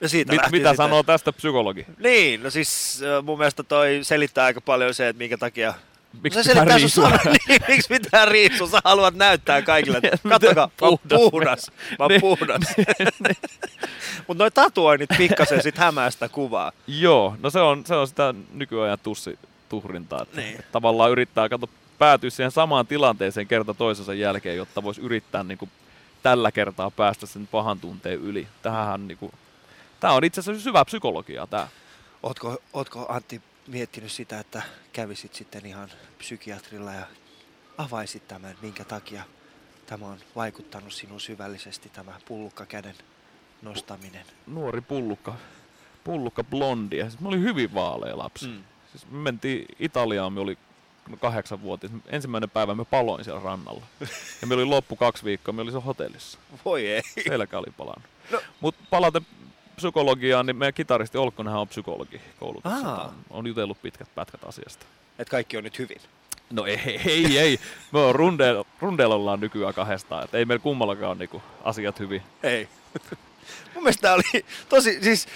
Ja 0.00 0.08
siitä 0.08 0.32
Mit, 0.32 0.40
mitä 0.40 0.50
sitten- 0.56 0.76
sanoo 0.76 1.02
tästä 1.02 1.32
psykologi? 1.32 1.86
Niin, 1.98 2.42
no 2.42 2.50
siis 2.50 3.00
äh, 3.18 3.24
mun 3.24 3.38
mielestä 3.38 3.62
toi 3.62 3.98
selittää 4.02 4.44
aika 4.44 4.60
paljon 4.60 4.94
se, 4.94 5.08
että 5.08 5.18
minkä 5.18 5.38
takia... 5.38 5.74
Miksi 6.22 6.44
se 6.44 6.50
pitää 6.50 6.64
riisua? 6.76 7.10
niin, 7.48 7.60
miksi 7.68 7.88
pitää 7.88 8.24
riisua? 8.24 8.68
Sä 8.68 8.80
haluat 8.84 9.14
näyttää 9.14 9.62
kaikille, 9.62 9.98
että 10.02 10.28
kattokaa, 10.28 10.70
mä 10.80 10.86
oon 10.88 10.98
puhdas. 10.98 11.30
puhdas. 11.30 11.66
Mä 11.90 11.96
oon 12.04 12.08
Niin. 12.08 12.20
puhdas. 12.20 12.60
Mutta 14.26 14.44
noi 14.44 14.50
tatuoinnit 14.50 15.10
pikkasen 15.18 15.62
sit 15.62 15.78
hämää 15.78 16.10
sitä 16.10 16.28
kuvaa. 16.28 16.72
Joo, 16.86 17.36
no 17.42 17.50
se 17.50 17.60
on, 17.60 17.82
se 17.86 17.94
on 17.94 18.08
sitä 18.08 18.34
nykyajan 18.52 18.98
tussi 19.02 19.38
tuhrintaa. 19.68 20.22
Että 20.22 20.40
Niin. 20.40 20.58
tavallaan 20.72 21.10
yrittää 21.10 21.48
kato, 21.48 21.68
päätyä 21.98 22.30
siihen 22.30 22.50
samaan 22.50 22.86
tilanteeseen 22.86 23.46
kerta 23.46 23.74
toisensa 23.74 24.14
jälkeen, 24.14 24.56
jotta 24.56 24.82
voisi 24.82 25.00
yrittää 25.00 25.42
niin 25.44 25.58
kuin, 25.58 25.70
tällä 26.22 26.52
kertaa 26.52 26.90
päästä 26.90 27.26
sen 27.26 27.46
pahan 27.46 27.80
tunteen 27.80 28.18
yli. 28.20 28.46
Tämähän 28.62 29.08
niin 29.08 29.18
kuin, 29.18 29.32
tämä 30.00 30.12
on 30.12 30.24
itse 30.24 30.40
asiassa 30.40 30.62
syvää 30.64 30.84
psykologiaa 30.84 31.46
tämä. 31.46 31.68
Ootko, 32.22 32.56
ootko 32.72 33.06
Antti 33.08 33.40
miettinyt 33.68 34.12
sitä, 34.12 34.40
että 34.40 34.62
kävisit 34.92 35.34
sitten 35.34 35.66
ihan 35.66 35.88
psykiatrilla 36.18 36.92
ja 36.92 37.06
avaisit 37.78 38.28
tämän, 38.28 38.56
minkä 38.62 38.84
takia 38.84 39.22
tämä 39.86 40.06
on 40.06 40.18
vaikuttanut 40.36 40.92
sinun 40.92 41.20
syvällisesti, 41.20 41.88
tämä 41.88 42.20
pullukka 42.28 42.66
käden 42.66 42.94
nostaminen? 43.62 44.26
Nuori 44.46 44.80
pullukka, 44.80 45.34
pullukka 46.04 46.44
blondia. 46.44 47.10
Siis 47.10 47.20
mä 47.20 47.28
olin 47.28 47.42
hyvin 47.42 47.74
vaalea 47.74 48.18
lapsi. 48.18 48.46
Mm. 48.46 48.64
Siis 48.90 49.06
me 49.10 49.18
mentiin 49.18 49.66
Italiaan, 49.78 50.32
me 50.32 50.40
oli 50.40 50.58
kahdeksan 51.20 51.62
vuotta. 51.62 51.88
Ensimmäinen 52.06 52.50
päivä 52.50 52.74
me 52.74 52.84
paloin 52.84 53.24
siellä 53.24 53.40
rannalla. 53.40 53.82
Ja 54.40 54.46
me 54.46 54.54
oli 54.54 54.64
loppu 54.64 54.96
kaksi 54.96 55.24
viikkoa, 55.24 55.52
me 55.52 55.62
oli 55.62 55.72
se 55.72 55.78
hotellissa. 55.78 56.38
Voi 56.64 56.86
ei. 56.86 57.02
Selkä 57.28 57.58
oli 57.58 57.72
palannut. 57.76 58.10
No. 58.30 58.40
Mutta 58.60 58.84
palaten 58.90 59.26
psykologiaan, 59.78 60.46
niin 60.46 60.56
meidän 60.56 60.74
kitaristi 60.74 61.18
Olkkonenhan 61.18 61.60
on 61.60 61.68
psykologi 61.68 62.20
koulutuksessa. 62.40 62.88
Aa. 62.88 63.14
On, 63.30 63.46
jutellut 63.46 63.82
pitkät 63.82 64.08
pätkät 64.14 64.40
asiasta. 64.44 64.86
Että 65.18 65.30
kaikki 65.30 65.56
on 65.56 65.64
nyt 65.64 65.78
hyvin. 65.78 66.00
No 66.50 66.64
ei, 66.66 67.00
ei, 67.06 67.38
ei. 67.38 67.60
Me 67.92 67.98
on 67.98 68.14
rundeilla, 68.14 68.64
rundeilla 68.80 69.14
ollaan 69.14 69.40
nykyään 69.40 69.74
kahdestaan. 69.74 70.24
Et 70.24 70.34
ei 70.34 70.44
meillä 70.44 70.62
kummallakaan 70.62 71.10
ole 71.10 71.18
niinku 71.18 71.42
asiat 71.64 72.00
hyvin. 72.00 72.22
Ei. 72.42 72.68
Mun 73.74 73.82
mielestä 73.82 74.02
tää 74.02 74.14
oli 74.14 74.44
tosi, 74.68 75.02
siis 75.02 75.28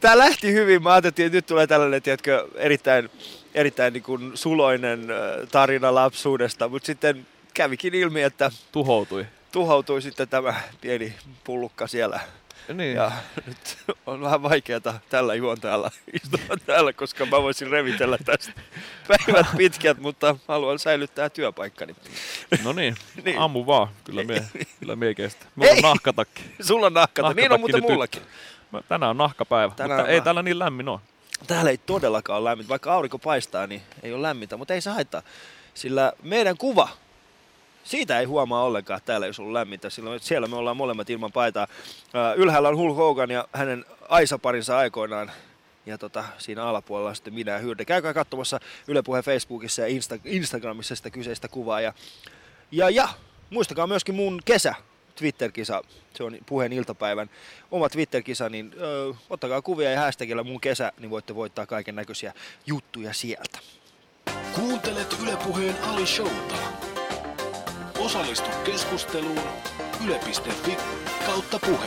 tää 0.00 0.18
lähti 0.18 0.52
hyvin. 0.52 0.82
Mä 0.82 0.92
ajattelin, 0.92 1.26
että 1.26 1.36
nyt 1.36 1.46
tulee 1.46 1.66
tällainen, 1.66 2.02
tiedätkö, 2.02 2.48
erittäin, 2.54 3.10
erittäin 3.54 3.92
niin 3.92 4.02
kuin 4.02 4.30
suloinen 4.34 5.06
tarina 5.52 5.94
lapsuudesta, 5.94 6.68
mutta 6.68 6.86
sitten 6.86 7.26
kävikin 7.54 7.94
ilmi, 7.94 8.22
että 8.22 8.50
Tuhoutui. 8.72 9.26
tuhoutui 9.52 10.02
sitten 10.02 10.28
tämä 10.28 10.54
pieni 10.80 11.14
pullukka 11.44 11.86
siellä. 11.86 12.20
Niin. 12.74 12.96
Ja 12.96 13.12
nyt 13.46 13.78
on 14.06 14.20
vähän 14.20 14.42
vaikeata 14.42 14.94
tällä 15.08 15.34
juontajalla 15.34 15.90
istua 16.22 16.56
täällä, 16.66 16.92
koska 16.92 17.26
mä 17.26 17.42
voisin 17.42 17.70
revitellä 17.70 18.18
tästä 18.24 18.52
päivät 19.08 19.46
pitkät, 19.56 19.98
mutta 19.98 20.36
haluan 20.48 20.78
säilyttää 20.78 21.28
työpaikkani. 21.30 21.96
No 22.64 22.72
niin, 22.72 22.94
Niin. 23.24 23.38
ammu 23.38 23.66
vaan. 23.66 23.88
Kyllä 24.04 24.24
mie, 24.24 24.44
kyllä 24.80 24.96
mie 24.96 25.14
kestä. 25.14 25.46
Mulla 25.56 25.70
on 25.72 25.78
nahkatakki. 25.82 26.42
Sulla 26.60 26.86
on 26.86 26.94
nahkata, 26.94 27.28
niin 27.32 27.52
on 27.52 27.60
Nahkatakki 27.60 27.72
muuten 27.80 27.82
mullakin. 27.92 28.22
Mä- 28.72 28.82
Tänään 28.88 29.10
on 29.10 29.16
nahkapäivä, 29.16 29.74
Tänään 29.76 29.90
mutta 29.90 30.02
on 30.04 30.10
ei 30.10 30.18
nah- 30.18 30.24
täällä 30.24 30.42
niin 30.42 30.58
lämmin 30.58 30.88
ole. 30.88 31.00
Täällä 31.46 31.70
ei 31.70 31.78
todellakaan 31.78 32.38
ole 32.40 32.50
lämmintä. 32.50 32.68
Vaikka 32.68 32.92
aurinko 32.92 33.18
paistaa, 33.18 33.66
niin 33.66 33.82
ei 34.02 34.12
ole 34.12 34.22
lämmintä, 34.22 34.56
mutta 34.56 34.74
ei 34.74 34.80
se 34.80 34.90
haittaa. 34.90 35.22
Sillä 35.74 36.12
meidän 36.22 36.56
kuva, 36.56 36.88
siitä 37.84 38.20
ei 38.20 38.24
huomaa 38.24 38.64
ollenkaan, 38.64 39.00
täällä 39.04 39.26
ei 39.26 39.32
ollut 39.38 39.52
lämmintä. 39.52 39.90
Sillä 39.90 40.18
siellä 40.18 40.46
me 40.46 40.56
ollaan 40.56 40.76
molemmat 40.76 41.10
ilman 41.10 41.32
paitaa. 41.32 41.66
Ää, 42.14 42.34
Ylhäällä 42.34 42.68
on 42.68 42.76
Hulk 42.76 42.96
Hogan 42.96 43.30
ja 43.30 43.48
hänen 43.52 43.84
Aisa-parinsa 44.08 44.78
aikoinaan. 44.78 45.30
Ja 45.86 45.98
tota, 45.98 46.24
siinä 46.38 46.64
alapuolella 46.64 47.08
on 47.08 47.16
sitten 47.16 47.34
minä 47.34 47.52
ja 47.52 47.58
Hyrde. 47.58 47.84
Käykää 47.84 48.14
katsomassa 48.14 48.60
Yle 48.88 49.02
Puheen 49.02 49.24
Facebookissa 49.24 49.82
ja 49.82 49.88
Insta- 49.88 50.20
Instagramissa 50.24 50.96
sitä 50.96 51.10
kyseistä 51.10 51.48
kuvaa. 51.48 51.80
Ja, 51.80 51.92
ja, 52.70 52.90
ja 52.90 53.08
muistakaa 53.50 53.86
myöskin 53.86 54.14
mun 54.14 54.40
kesä 54.44 54.74
Twitter-kisa, 55.16 55.82
se 56.14 56.24
on 56.24 56.38
puheen 56.46 56.72
iltapäivän 56.72 57.30
oma 57.70 57.88
Twitter-kisa, 57.88 58.48
niin 58.48 58.74
ö, 58.80 59.14
ottakaa 59.30 59.62
kuvia 59.62 59.90
ja 59.90 60.00
hashtagilla 60.00 60.44
mun 60.44 60.60
kesä, 60.60 60.92
niin 60.98 61.10
voitte 61.10 61.34
voittaa 61.34 61.66
kaiken 61.66 61.96
näköisiä 61.96 62.34
juttuja 62.66 63.12
sieltä. 63.12 63.58
Kuuntelet 64.54 65.16
Ylepuheen 65.22 65.76
Ali 65.82 66.06
Showta. 66.06 66.89
Osallistu 68.00 68.50
keskusteluun 68.64 69.40
yle.fi 70.06 70.76
kautta 71.26 71.58
puhe. 71.58 71.86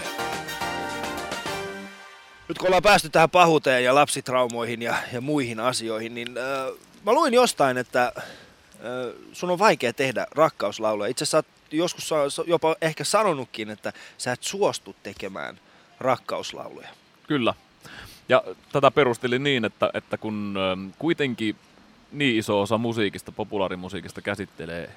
Nyt 2.48 2.58
kun 2.58 2.68
ollaan 2.68 2.84
päästy 2.84 3.10
tähän 3.10 3.30
pahuuteen 3.30 3.84
ja 3.84 3.96
lapsitraumoihin 3.96 4.82
ja, 4.82 4.96
ja 5.14 5.22
muihin 5.22 5.60
asioihin, 5.60 6.16
niin 6.16 6.38
ö, 6.38 6.76
mä 7.06 7.14
luin 7.14 7.34
jostain, 7.34 7.78
että 7.78 8.14
ö, 8.84 9.16
sun 9.32 9.50
on 9.50 9.60
vaikea 9.60 9.94
tehdä 9.94 10.28
rakkauslauluja. 10.32 11.10
Itse 11.10 11.24
asiassa 11.24 11.32
sä 11.32 11.38
oot 11.38 11.48
joskus 11.72 12.12
jopa 12.48 12.76
ehkä 12.82 13.04
sanonutkin, 13.04 13.70
että 13.70 13.94
sä 14.18 14.32
et 14.32 14.44
suostu 14.44 14.96
tekemään 15.04 15.60
rakkauslauluja. 16.00 16.90
Kyllä. 17.28 17.54
Ja 18.30 18.44
tätä 18.72 18.92
perustelin 18.92 19.44
niin, 19.44 19.66
että, 19.66 19.90
että 19.94 20.18
kun 20.18 20.56
ähm, 20.72 20.90
kuitenkin 21.00 21.56
niin 22.12 22.40
iso 22.40 22.62
osa 22.62 22.78
musiikista, 22.78 23.32
populaarimusiikista 23.32 24.22
käsittelee 24.22 24.90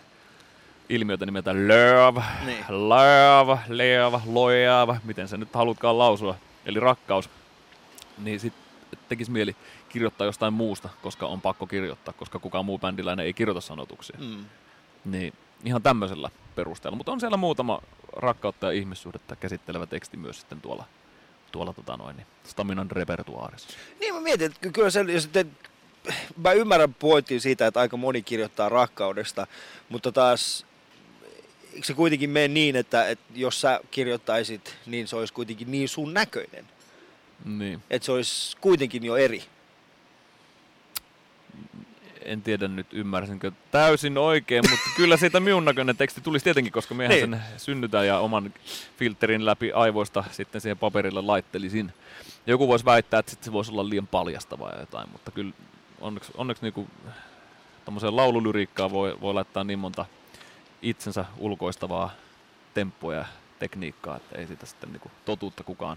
ilmiötä 0.89 1.27
nimeltä 1.27 1.51
love, 1.55 2.23
Niin. 2.45 2.65
love, 2.69 3.59
love, 3.69 4.21
love, 4.27 5.01
miten 5.05 5.29
se 5.29 5.37
nyt 5.37 5.55
halutkaan 5.55 5.99
lausua, 5.99 6.35
eli 6.67 6.81
rakkaus, 6.81 7.31
niin 8.19 8.41
sitten 8.41 8.63
tekisi 9.09 9.31
mieli 9.31 9.57
kirjoittaa 9.89 10.27
jostain 10.27 10.53
muusta, 10.53 10.89
koska 11.03 11.27
on 11.27 11.41
pakko 11.41 11.67
kirjoittaa, 11.67 12.15
koska 12.15 12.39
kukaan 12.39 12.65
muu 12.65 12.79
bändiläinen 12.79 13.27
ei 13.27 13.33
kirjoita 13.33 13.61
sanotuksia. 13.61 14.17
Mm. 14.21 14.45
Niin 15.05 15.33
ihan 15.65 15.83
tämmöisellä 15.83 16.31
perusteella. 16.55 16.97
Mutta 16.97 17.13
on 17.13 17.21
siellä 17.21 17.37
muutama 17.37 17.81
rakkautta 18.13 18.67
ja 18.67 18.73
ihmissuhdetta 18.73 19.37
käsittelevä 19.37 19.87
teksti 19.87 20.17
myös 20.17 20.41
sitten 20.41 20.61
tuolla, 20.61 20.85
tuolla 21.53 21.73
tota 21.73 21.97
noin, 21.97 22.17
niin 22.17 22.27
Staminan 22.45 22.91
repertuaarissa. 22.91 23.69
Niin 24.01 24.15
mä 24.15 24.21
mietin, 24.21 24.47
että 24.47 24.59
ky- 24.61 24.73
kyllä 24.73 24.91
se, 24.91 25.01
ja 25.09 25.21
sitten, 25.21 25.57
mä 26.37 26.53
ymmärrän 26.53 26.95
pointin 26.95 27.41
siitä, 27.41 27.67
että 27.67 27.81
aika 27.81 27.97
moni 27.97 28.23
kirjoittaa 28.23 28.69
rakkaudesta, 28.69 29.47
mutta 29.89 30.13
taas 30.13 30.67
eikö 31.77 31.87
se 31.87 31.95
kuitenkin 31.95 32.31
mene 32.31 32.49
niin, 32.49 32.77
että, 32.77 33.09
että 33.09 33.25
jos 33.35 33.61
sä 33.61 33.81
kirjoittaisit, 33.91 34.77
niin 34.87 35.09
se 35.09 35.17
olisi 35.17 35.33
kuitenkin 35.33 35.71
niin 35.71 35.89
sun 35.89 36.15
näköinen, 36.15 36.65
Niin. 37.45 37.83
että 37.91 38.07
se 38.07 38.13
olisi 38.13 38.57
kuitenkin 38.61 39.05
jo 39.05 39.17
eri. 39.17 39.43
En 42.23 42.43
tiedä 42.43 42.69
nyt 42.69 42.87
ymmärsinkö 42.93 43.53
täysin 43.71 44.19
oikein, 44.19 44.65
mutta 44.71 44.91
kyllä 44.97 45.17
siitä 45.17 45.41
minun 45.41 45.65
näköinen 45.65 45.97
teksti 45.97 46.21
tulisi 46.21 46.45
tietenkin, 46.45 46.73
koska 46.73 46.95
miehän 46.95 47.17
Niin. 47.17 47.31
sen 47.31 47.41
synnytän 47.57 48.07
ja 48.07 48.19
oman 48.19 48.55
filterin 48.99 49.47
läpi 49.47 49.73
aivoista 49.73 50.25
sitten 50.31 50.61
siihen 50.61 50.79
paperille 50.79 51.21
laittelisin. 51.23 51.93
Joku 52.47 52.69
voisi 52.69 52.85
väittää, 52.85 53.21
että 53.21 53.31
sit 53.31 53.43
se 53.45 53.53
voisi 53.53 53.73
olla 53.73 53.89
liian 53.89 54.07
paljastavaa 54.07 54.71
ja 54.73 54.81
jotain, 54.81 55.09
mutta 55.13 55.31
kyllä 55.31 55.53
onneksi, 56.01 56.33
onneksi 56.37 56.63
niinku, 56.63 56.87
tommoseen 57.85 58.17
laululyriikkaan 58.17 58.91
voi, 58.91 59.21
voi 59.21 59.35
laittaa 59.35 59.65
niin 59.65 59.79
monta 59.79 60.05
itsensä 60.83 61.25
ulkoistavaa 61.39 62.11
temppua 62.75 63.15
ja 63.15 63.25
tekniikkaa, 63.59 64.17
että 64.17 64.39
ei 64.39 64.47
siitä 64.47 64.67
sitten 64.67 64.93
niinku 64.93 65.11
totuutta 65.25 65.65
kukaan 65.65 65.97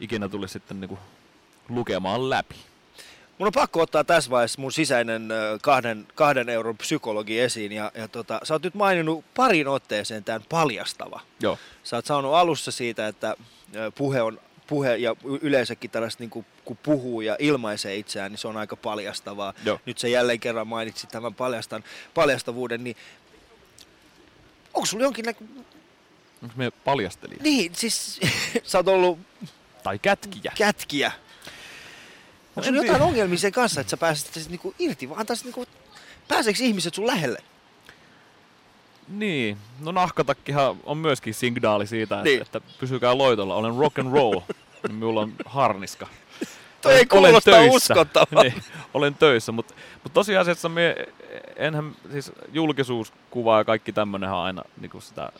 ikinä 0.00 0.28
tulisi 0.28 0.52
sitten 0.52 0.80
niinku 0.80 0.98
lukemaan 1.68 2.30
läpi. 2.30 2.56
Mun 3.38 3.46
on 3.46 3.52
pakko 3.52 3.80
ottaa 3.80 4.04
tässä 4.04 4.30
vaiheessa 4.30 4.60
mun 4.60 4.72
sisäinen 4.72 5.28
kahden, 5.62 6.06
kahden 6.14 6.48
euron 6.48 6.76
psykologi 6.76 7.40
esiin. 7.40 7.72
Ja, 7.72 7.92
ja 7.94 8.08
tota, 8.08 8.40
sä 8.42 8.54
oot 8.54 8.62
nyt 8.62 8.74
maininnut 8.74 9.24
parin 9.36 9.68
otteeseen 9.68 10.24
tämän 10.24 10.44
paljastava. 10.48 11.20
Joo. 11.40 11.58
Sä 11.82 11.96
oot 11.96 12.06
saanut 12.06 12.34
alussa 12.34 12.70
siitä, 12.70 13.08
että 13.08 13.36
puhe 13.94 14.22
on 14.22 14.40
puhe 14.66 14.96
ja 14.96 15.16
yleensäkin 15.24 15.90
tällaista 15.90 16.22
niin 16.22 16.30
kuin, 16.30 16.46
kun 16.64 16.76
puhuu 16.76 17.20
ja 17.20 17.36
ilmaisee 17.38 17.96
itseään, 17.96 18.32
niin 18.32 18.38
se 18.38 18.48
on 18.48 18.56
aika 18.56 18.76
paljastavaa. 18.76 19.54
Joo. 19.64 19.80
Nyt 19.86 19.98
sä 19.98 20.08
jälleen 20.08 20.40
kerran 20.40 20.66
mainitsit 20.66 21.10
tämän 21.10 21.34
paljastan, 21.34 21.84
paljastavuuden, 22.14 22.84
niin 22.84 22.96
onko 24.74 24.86
sulla 24.86 25.04
jonkinnäköinen... 25.04 25.64
Onko 26.42 26.54
me 26.56 26.70
paljastelija? 26.70 27.42
Niin, 27.42 27.74
siis 27.74 28.20
sä 28.64 28.78
oot 28.78 28.88
ollut 28.88 29.18
Tai 29.82 29.98
kätkiä? 29.98 30.52
kätkiä. 30.58 31.12
Onko 32.56 32.60
En 32.68 32.74
sulla 32.74 32.82
jotain 32.86 33.02
ongelmia 33.02 33.38
sen 33.38 33.52
kanssa, 33.52 33.80
että 33.80 33.90
sä 33.90 33.96
pääset 33.96 34.48
niinku 34.48 34.74
irti, 34.78 35.08
vaan 35.08 35.20
antaisit 35.20 35.44
niinku, 35.44 35.66
pääseekö 36.28 36.62
ihmiset 36.62 36.94
sun 36.94 37.06
lähelle? 37.06 37.38
Niin, 39.08 39.56
no 39.80 39.92
nahkatakkihan 39.92 40.76
on 40.84 40.98
myöskin 40.98 41.34
signaali 41.34 41.86
siitä, 41.86 42.14
että, 42.18 42.24
Niin. 42.24 42.42
että 42.42 42.60
pysykää 42.80 43.18
loitolla. 43.18 43.54
Olen 43.54 43.76
rock 43.76 43.98
and 43.98 44.12
roll, 44.12 44.40
niin 44.82 44.94
minulla 44.94 45.20
on 45.20 45.32
harniska. 45.44 46.08
Toi 46.82 46.94
ei 46.94 47.06
kuulosta 47.06 47.60
uskottavalta. 47.70 48.42
niin, 48.42 48.62
olen 48.94 49.14
töissä, 49.14 49.52
mutta 49.52 49.74
mut 50.04 50.12
tosiasiassa 50.12 50.68
me, 50.68 50.96
enhän, 51.56 51.92
siis 52.12 52.32
julkisuuskuva 52.52 53.58
ja 53.58 53.64
kaikki 53.64 53.92
tämmönenhän 53.92 54.38
on 54.38 54.44
aina 54.44 54.62
niinku 54.80 55.00
sitä 55.00 55.32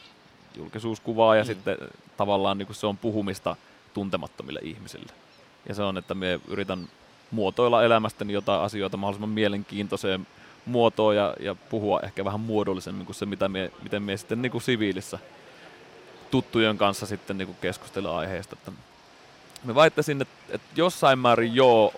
julkisuuskuvaa 0.56 1.36
ja 1.36 1.42
Mm. 1.42 1.46
sitten 1.46 1.78
tavallaan 2.16 2.58
niinku 2.58 2.74
se 2.74 2.86
on 2.86 2.98
puhumista 2.98 3.56
tuntemattomille 3.94 4.60
ihmisille. 4.62 5.12
Ja 5.68 5.74
se 5.74 5.82
on, 5.82 5.98
että 5.98 6.14
me 6.14 6.40
yritän 6.48 6.88
muotoilla 7.30 7.84
elämästäni 7.84 8.32
jotain 8.32 8.60
asioita 8.60 8.96
mahdollisimman 8.96 9.30
mielenkiintoiseen 9.30 10.26
muotoon 10.66 11.16
ja, 11.16 11.34
ja 11.40 11.54
puhua 11.54 12.00
ehkä 12.00 12.24
vähän 12.24 12.40
muodollisemmin 12.40 13.06
kuin 13.06 13.16
se, 13.16 13.26
mitä 13.26 13.48
me, 13.48 13.70
miten 13.82 14.02
me 14.02 14.16
sitten 14.16 14.42
niin 14.42 14.52
kuin 14.52 14.62
siviilissä 14.62 15.18
tuttujen 16.30 16.78
kanssa 16.78 17.06
sitten 17.06 17.38
niin 17.38 17.46
kuin 17.46 17.58
keskustella 17.60 18.18
aiheesta. 18.18 18.56
Että 18.58 18.72
me 19.64 19.74
väittäisin, 19.74 20.22
että, 20.22 20.34
että 20.48 20.68
jossain 20.76 21.18
määrin 21.18 21.54
joo, 21.54 21.94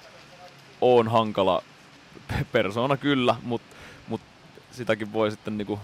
on 0.81 1.09
hankala 1.09 1.63
pe- 2.29 2.47
persona 2.53 2.97
kyllä, 2.97 3.37
mutta 3.43 3.77
mut 4.09 4.21
sitäkin 4.71 5.13
voi 5.13 5.31
sitten 5.31 5.59
niinku... 5.59 5.81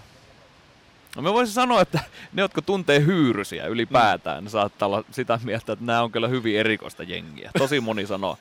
No 1.15 1.21
mä 1.21 1.33
voisin 1.33 1.53
sanoa, 1.53 1.81
että 1.81 1.99
ne, 2.33 2.41
jotka 2.41 2.61
tuntee 2.61 2.99
hyyrysiä 3.05 3.67
ylipäätään, 3.67 4.43
ne 4.43 4.49
saattaa 4.49 4.87
olla 4.87 5.03
sitä 5.11 5.39
mieltä, 5.43 5.73
että 5.73 5.85
nämä 5.85 6.01
on 6.01 6.11
kyllä 6.11 6.27
hyvin 6.27 6.57
erikoista 6.59 7.03
jengiä. 7.03 7.51
Tosi 7.57 7.79
moni 7.79 8.05
sanoo. 8.05 8.37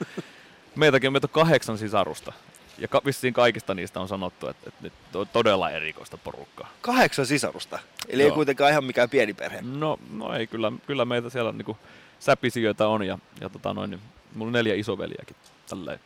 Meitäkin 0.74 1.08
on 1.08 1.12
meitä 1.12 1.28
kahdeksan 1.28 1.78
sisarusta. 1.78 2.32
Ja 2.78 2.88
ka- 2.88 3.02
vissiin 3.04 3.34
kaikista 3.34 3.74
niistä 3.74 4.00
on 4.00 4.08
sanottu, 4.08 4.48
että, 4.48 4.68
että 4.68 4.82
nyt 4.82 4.92
on 5.14 5.28
todella 5.32 5.70
erikoista 5.70 6.18
porukkaa. 6.18 6.68
Kahdeksan 6.80 7.26
sisarusta. 7.26 7.78
Eli 8.08 8.22
ei 8.22 8.28
Joo. 8.28 8.34
kuitenkaan 8.34 8.70
ihan 8.70 8.84
mikään 8.84 9.10
pieni 9.10 9.34
perhe. 9.34 9.62
No, 9.62 9.98
no 10.12 10.34
ei, 10.34 10.46
kyllä, 10.46 10.72
kyllä 10.86 11.04
meitä 11.04 11.30
siellä 11.30 11.52
niinku 11.52 11.78
säpisijöitä 12.20 12.88
on 12.88 13.06
ja, 13.06 13.18
ja 13.40 13.48
tota 13.48 13.74
noin, 13.74 13.90
niin 13.90 14.00
mulla 14.34 14.48
on 14.48 14.52
neljä 14.52 14.74
isoveliäkin 14.74 15.36
tälleen 15.68 16.00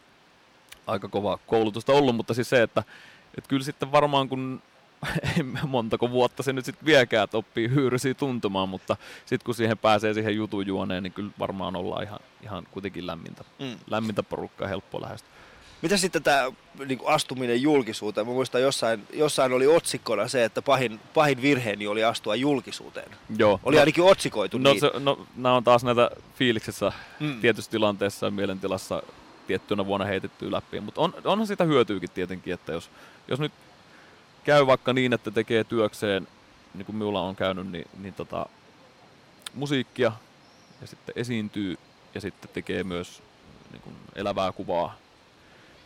aika 0.86 1.08
kovaa 1.08 1.38
koulutusta 1.46 1.92
ollut, 1.92 2.16
mutta 2.16 2.34
siis 2.34 2.50
se, 2.50 2.62
että, 2.62 2.82
että 3.38 3.48
kyllä 3.48 3.64
sitten 3.64 3.92
varmaan 3.92 4.28
kun 4.28 4.62
montako 5.66 6.10
vuotta 6.10 6.42
se 6.42 6.52
nyt 6.52 6.64
sitten 6.64 6.86
viekään, 6.86 7.24
että 7.24 7.36
oppii 7.38 7.68
hyyrysiä 7.70 8.14
tuntumaan, 8.14 8.68
mutta 8.68 8.96
sitten 9.26 9.44
kun 9.44 9.54
siihen 9.54 9.78
pääsee 9.78 10.14
siihen 10.14 10.36
jutun 10.36 10.66
juoneen, 10.66 11.02
niin 11.02 11.12
kyllä 11.12 11.30
varmaan 11.38 11.76
ollaan 11.76 12.02
ihan, 12.02 12.20
ihan 12.42 12.66
kuitenkin 12.70 13.06
lämmintä, 13.06 13.44
Mm. 13.58 13.76
lämmintä 13.90 14.22
porukkaa 14.22 14.68
helppo 14.68 15.00
lähestyä. 15.00 15.32
Mitä 15.82 15.96
sitten 15.96 16.22
tämä 16.22 16.52
niin 16.86 16.98
astuminen 17.04 17.62
julkisuuteen? 17.62 18.26
Mä 18.26 18.32
muistan 18.32 18.62
jossain, 18.62 19.06
jossain 19.12 19.52
oli 19.52 19.66
otsikkona 19.66 20.28
se, 20.28 20.44
että 20.44 20.62
pahin, 20.62 21.00
pahin 21.14 21.42
virheeni 21.42 21.86
oli 21.86 22.04
astua 22.04 22.34
julkisuuteen. 22.34 23.10
Joo. 23.36 23.60
Oli 23.62 23.76
no, 23.76 23.80
ainakin 23.80 24.04
otsikoitu 24.04 24.58
no, 24.58 24.70
niin. 24.70 24.80
se, 24.80 24.90
no, 24.98 25.26
nämä 25.36 25.54
on 25.54 25.64
taas 25.64 25.84
näitä 25.84 26.10
fiiliksessä 26.34 26.92
Mm. 27.20 27.40
tietyssä 27.40 27.70
tilanteessa 27.70 28.26
ja 28.26 28.30
mielentilassa 28.30 29.02
tiettynä 29.46 29.86
vuonna 29.86 30.06
heitetty 30.06 30.52
läpi. 30.52 30.80
Mutta 30.80 31.00
on, 31.00 31.14
onhan 31.24 31.46
sitä 31.46 31.64
hyötyykin 31.64 32.10
tietenkin, 32.10 32.54
että 32.54 32.72
jos, 32.72 32.90
jos 33.28 33.40
nyt 33.40 33.52
käy 34.44 34.66
vaikka 34.66 34.92
niin, 34.92 35.12
että 35.12 35.30
tekee 35.30 35.64
työkseen, 35.64 36.28
niin 36.74 36.86
kuin 36.86 36.96
minulla 36.96 37.20
on 37.20 37.36
käynyt, 37.36 37.70
niin, 37.70 37.88
niin 37.98 38.14
tota, 38.14 38.46
musiikkia 39.54 40.12
ja 40.80 40.86
sitten 40.86 41.12
esiintyy 41.18 41.76
ja 42.14 42.20
sitten 42.20 42.50
tekee 42.54 42.84
myös 42.84 43.22
niin 43.72 43.82
kuin 43.82 43.96
elävää 44.14 44.52
kuvaa, 44.52 44.96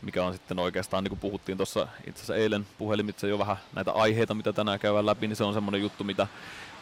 mikä 0.07 0.25
on 0.25 0.33
sitten 0.33 0.59
oikeastaan, 0.59 1.05
niin 1.05 1.11
kuin 1.11 1.21
puhuttiin 1.21 1.59
tuossa 1.59 1.89
itse 2.07 2.19
asiassa 2.19 2.37
eilen 2.37 2.67
puhelimitse 2.79 3.29
jo 3.29 3.39
vähän 3.39 3.57
näitä 3.75 3.93
aiheita, 3.93 4.35
mitä 4.35 4.53
tänään 4.53 4.79
käydään 4.79 5.07
läpi, 5.07 5.27
niin 5.27 5.37
se 5.37 5.45
on 5.45 5.55
semmoinen 5.55 5.81
juttu, 5.81 6.05
mitä, 6.05 6.27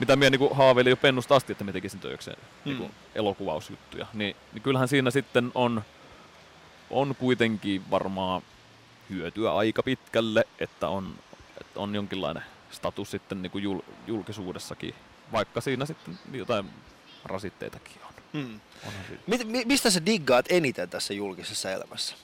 mitä 0.01 0.17
minä 0.17 0.31
niin 0.31 0.55
haaveilin 0.55 0.91
jo 0.91 0.97
pennusta 0.97 1.37
asti, 1.37 1.53
että 1.53 1.65
me 1.65 1.73
tekisin 1.73 2.01
töikseen 2.01 2.37
niin 2.65 2.77
kuin 2.77 2.91
elokuvausjuttuja. 3.15 4.07
Niin, 4.13 4.37
niin 4.53 4.63
kyllähän 4.63 4.89
siinä 4.89 5.11
sitten 5.11 5.53
on, 5.55 5.83
on 6.91 7.15
kuitenkin 7.15 7.91
varmaan 7.91 8.43
hyötyä 9.11 9.55
aika 9.55 9.83
pitkälle, 9.83 10.45
että 10.59 10.89
on, 10.89 11.15
että 11.61 11.81
on 11.81 11.95
jonkinlainen 11.95 12.43
status 12.71 13.11
sitten 13.11 13.43
niin 13.43 13.51
kuin 13.51 13.65
jul, 13.65 13.81
julkisuudessakin, 14.07 14.95
vaikka 15.33 15.61
siinä 15.61 15.87
sitten 15.87 16.19
jotain 16.33 16.71
rasitteitakin 17.25 17.97
on. 18.09 18.15
Mm. 18.33 18.61
Mistä 19.65 19.91
sä 19.91 20.07
diggaat 20.07 20.47
eniten 20.49 20.91
tässä 20.91 21.15
julkisessa 21.15 21.71
elämässä? 21.71 22.17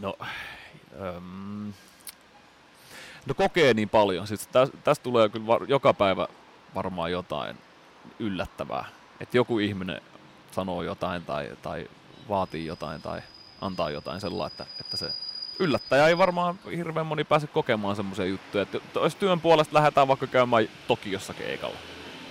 No, 0.00 0.14
öm, 1.00 1.72
no 3.26 3.34
kokee 3.36 3.74
niin 3.74 3.88
paljon. 3.88 4.26
Siis 4.26 4.46
tästä 4.46 4.76
täs 4.84 4.98
tulee 4.98 5.28
kyllä 5.28 5.46
var, 5.46 5.64
joka 5.68 5.94
päivä 5.94 6.28
varmaan 6.74 7.12
jotain 7.12 7.56
yllättävää. 8.18 8.84
Että 9.20 9.36
joku 9.36 9.58
ihminen 9.58 10.00
sanoo 10.50 10.82
jotain 10.82 11.24
tai, 11.24 11.56
tai 11.62 11.88
vaatii 12.28 12.66
jotain 12.66 13.02
tai 13.02 13.20
antaa 13.60 13.90
jotain 13.90 14.20
sellaista, 14.20 14.62
että, 14.62 14.74
että 14.80 14.96
se 14.96 15.12
yllättäjä 15.58 16.08
ei 16.08 16.18
varmaan 16.18 16.58
hirveän 16.76 17.06
moni 17.06 17.24
pääse 17.24 17.46
kokemaan 17.46 17.96
semmoisia 17.96 18.24
juttuja. 18.24 18.62
Että 18.62 18.80
jos 18.94 19.14
työn 19.14 19.40
puolesta 19.40 19.74
lähdetään 19.74 20.08
vaikka 20.08 20.26
käymään 20.26 20.68
Tokiossa 20.88 21.34
keikalla. 21.34 21.76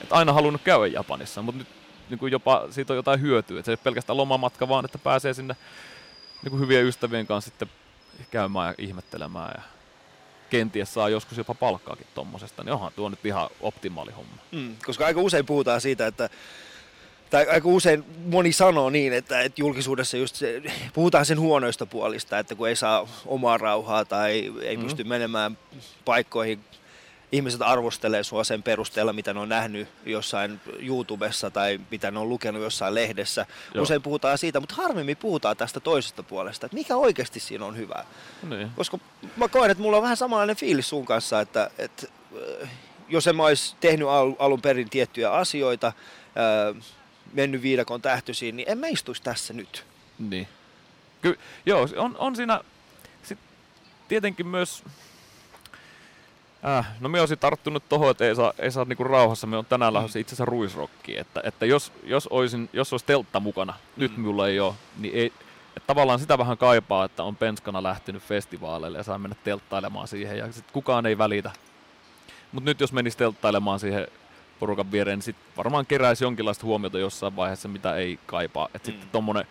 Että 0.04 0.16
aina 0.16 0.34
halunnut 0.34 0.62
käydä 0.62 0.88
Japanissa, 0.88 1.42
mutta 1.42 1.60
nyt 1.60 1.68
niin 2.10 2.20
kuin 2.20 2.32
jopa 2.32 2.68
siitä 2.70 2.94
on 2.94 2.98
jotain 2.98 3.22
hyötyä. 3.22 3.60
Että 3.60 3.66
se 3.66 3.72
ei 3.72 3.74
ole 3.74 3.84
pelkästään 3.84 4.18
lomamatka, 4.18 4.70
vaan 4.70 4.86
että 4.86 4.98
pääsee 4.98 5.34
sinne 5.34 5.56
niin 6.44 6.50
kuin 6.52 6.60
hyvien 6.60 6.86
ystävien 6.86 7.28
kanssa 7.28 7.50
sitten 7.50 7.70
käymään 8.32 8.68
ja 8.68 8.86
ihmettelemään 8.86 9.54
ja 9.58 9.62
kenties 10.50 10.94
saa 10.94 11.10
joskus 11.10 11.38
jopa 11.38 11.54
palkkaakin 11.54 12.08
tommosesta, 12.16 12.64
niin 12.64 12.74
onhan 12.74 12.92
tuo 12.96 13.10
nyt 13.10 13.26
ihan 13.26 13.50
optimaali 13.62 14.12
homma. 14.12 14.38
Mm, 14.52 14.76
koska 14.86 15.06
aika 15.06 15.22
usein 15.22 15.46
puhutaan 15.46 15.82
siitä, 15.82 16.08
että 16.08 16.30
tai 17.30 17.48
aika 17.48 17.68
usein 17.68 18.04
moni 18.26 18.52
sanoo 18.52 18.90
niin, 18.90 19.14
että, 19.14 19.42
että 19.42 19.62
julkisuudessa 19.62 20.18
just 20.18 20.36
se, 20.36 20.62
puhutaan 20.94 21.26
sen 21.26 21.40
huonoista 21.40 21.86
puolista, 21.86 22.40
että 22.40 22.56
kun 22.56 22.70
ei 22.70 22.76
saa 22.76 23.08
omaa 23.26 23.58
rauhaa 23.58 24.06
tai 24.06 24.52
ei 24.62 24.78
mm. 24.78 24.84
pysty 24.84 25.04
menemään 25.04 25.58
paikkoihin, 26.06 26.60
ihmiset 27.32 27.62
arvostelee 27.62 28.24
sua 28.24 28.44
sen 28.44 28.64
perusteella, 28.64 29.14
mitä 29.14 29.34
ne 29.34 29.40
on 29.40 29.50
nähnyt 29.50 29.88
jossain 30.06 30.62
YouTubessa 30.80 31.52
tai 31.52 31.80
mitä 31.92 32.12
ne 32.12 32.20
on 32.20 32.30
lukenut 32.30 32.62
jossain 32.62 32.96
lehdessä. 32.96 33.46
Joo. 33.74 33.84
Usein 33.84 34.02
puhutaan 34.02 34.38
siitä, 34.38 34.60
mutta 34.60 34.76
harvemmin 34.76 35.18
puhutaan 35.18 35.58
tästä 35.58 35.80
toisesta 35.80 36.24
puolesta, 36.24 36.66
että 36.66 36.78
mikä 36.78 36.96
oikeasti 36.96 37.40
siinä 37.40 37.66
on 37.66 37.78
hyvää. 37.78 38.06
Niin. 38.50 38.72
Koska 38.76 39.00
mä 39.38 39.48
koen, 39.48 39.72
että 39.72 39.84
mulla 39.84 39.98
on 39.98 40.04
vähän 40.04 40.18
samanlainen 40.18 40.56
fiilis 40.56 40.90
sun 40.90 41.06
kanssa, 41.06 41.42
että, 41.42 41.72
että 41.78 42.08
äh, 42.64 42.70
jos 43.10 43.28
en 43.28 43.36
mä 43.36 43.44
olisi 43.44 43.76
tehnyt 43.80 44.08
alun 44.40 44.62
perin 44.62 44.90
tiettyjä 44.90 45.32
asioita, 45.32 45.88
äh, 45.88 46.84
mennyt 47.34 47.62
viidakon 47.62 48.02
tähtyisiin, 48.02 48.56
niin 48.56 48.70
en 48.70 48.78
mä 48.78 48.88
istuisi 48.88 49.24
tässä 49.24 49.54
nyt. 49.54 49.86
Niin. 50.20 50.48
Ky- 51.22 51.40
joo, 51.66 51.88
on, 51.98 52.16
on 52.18 52.36
siinä 52.36 52.62
sit 53.24 53.40
tietenkin 54.08 54.48
myös... 54.48 54.84
Äh, 56.66 56.88
no 57.00 57.10
me 57.10 57.20
olisin 57.20 57.40
tarttunut 57.40 57.90
tuohon, 57.90 58.12
että 58.12 58.26
ei 58.26 58.36
saa, 58.36 58.54
ei 58.60 58.72
saa 58.72 58.86
niinku 58.86 59.04
rauhassa. 59.04 59.48
Me 59.48 59.58
on 59.58 59.66
tänään 59.66 59.94
mm. 59.94 59.96
lähdössä 59.96 60.20
itse 60.20 60.30
asiassa 60.30 60.46
ruisrokkiin. 60.46 61.20
Että, 61.20 61.42
että 61.44 61.66
jos, 61.66 61.92
jos, 62.04 62.28
olisin, 62.28 62.70
jos 62.74 62.94
olisi 62.94 63.06
teltta 63.06 63.40
mukana, 63.40 63.74
mm. 63.74 64.02
nyt 64.02 64.18
minulla 64.18 64.48
ei 64.48 64.60
ole, 64.60 64.74
niin 64.98 65.16
ei, 65.16 65.34
että 65.78 65.88
tavallaan 65.88 66.20
sitä 66.20 66.38
vähän 66.38 66.58
kaipaa, 66.58 67.06
että 67.06 67.24
on 67.24 67.36
penskana 67.36 67.84
lähtenyt 67.84 68.24
festivaaleille 68.24 68.98
ja 68.98 69.04
saa 69.04 69.18
mennä 69.18 69.36
telttailemaan 69.44 70.08
siihen 70.08 70.38
ja 70.38 70.52
sit 70.52 70.72
kukaan 70.72 71.06
ei 71.06 71.18
välitä. 71.18 71.52
Mutta 72.52 72.70
nyt 72.70 72.80
jos 72.80 72.94
menisi 72.94 73.18
telttailemaan 73.18 73.80
siihen 73.80 74.08
porukan 74.60 74.92
viereen, 74.92 75.18
niin 75.18 75.24
sit 75.24 75.36
varmaan 75.58 75.86
keräisi 75.86 76.24
jonkinlaista 76.24 76.66
huomiota 76.66 77.00
jossain 77.00 77.36
vaiheessa, 77.36 77.68
mitä 77.68 77.96
ei 77.96 78.20
kaipaa. 78.26 78.70
Et 78.74 78.82
mm. 78.82 78.86
sitten 78.86 79.10
tommonen, 79.12 79.46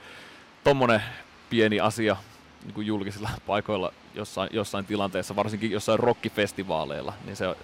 tommonen 0.64 1.02
pieni 1.50 1.80
asia 1.80 2.16
niin 2.64 2.74
kuin 2.74 2.86
julkisilla 2.86 3.30
paikoilla 3.46 3.92
jossain, 4.14 4.50
jossain 4.52 4.84
tilanteessa, 4.86 5.36
varsinkin 5.36 5.70
jossain 5.70 5.98
rockifestivaaleilla, 5.98 7.12
niin 7.24 7.36
se, 7.36 7.56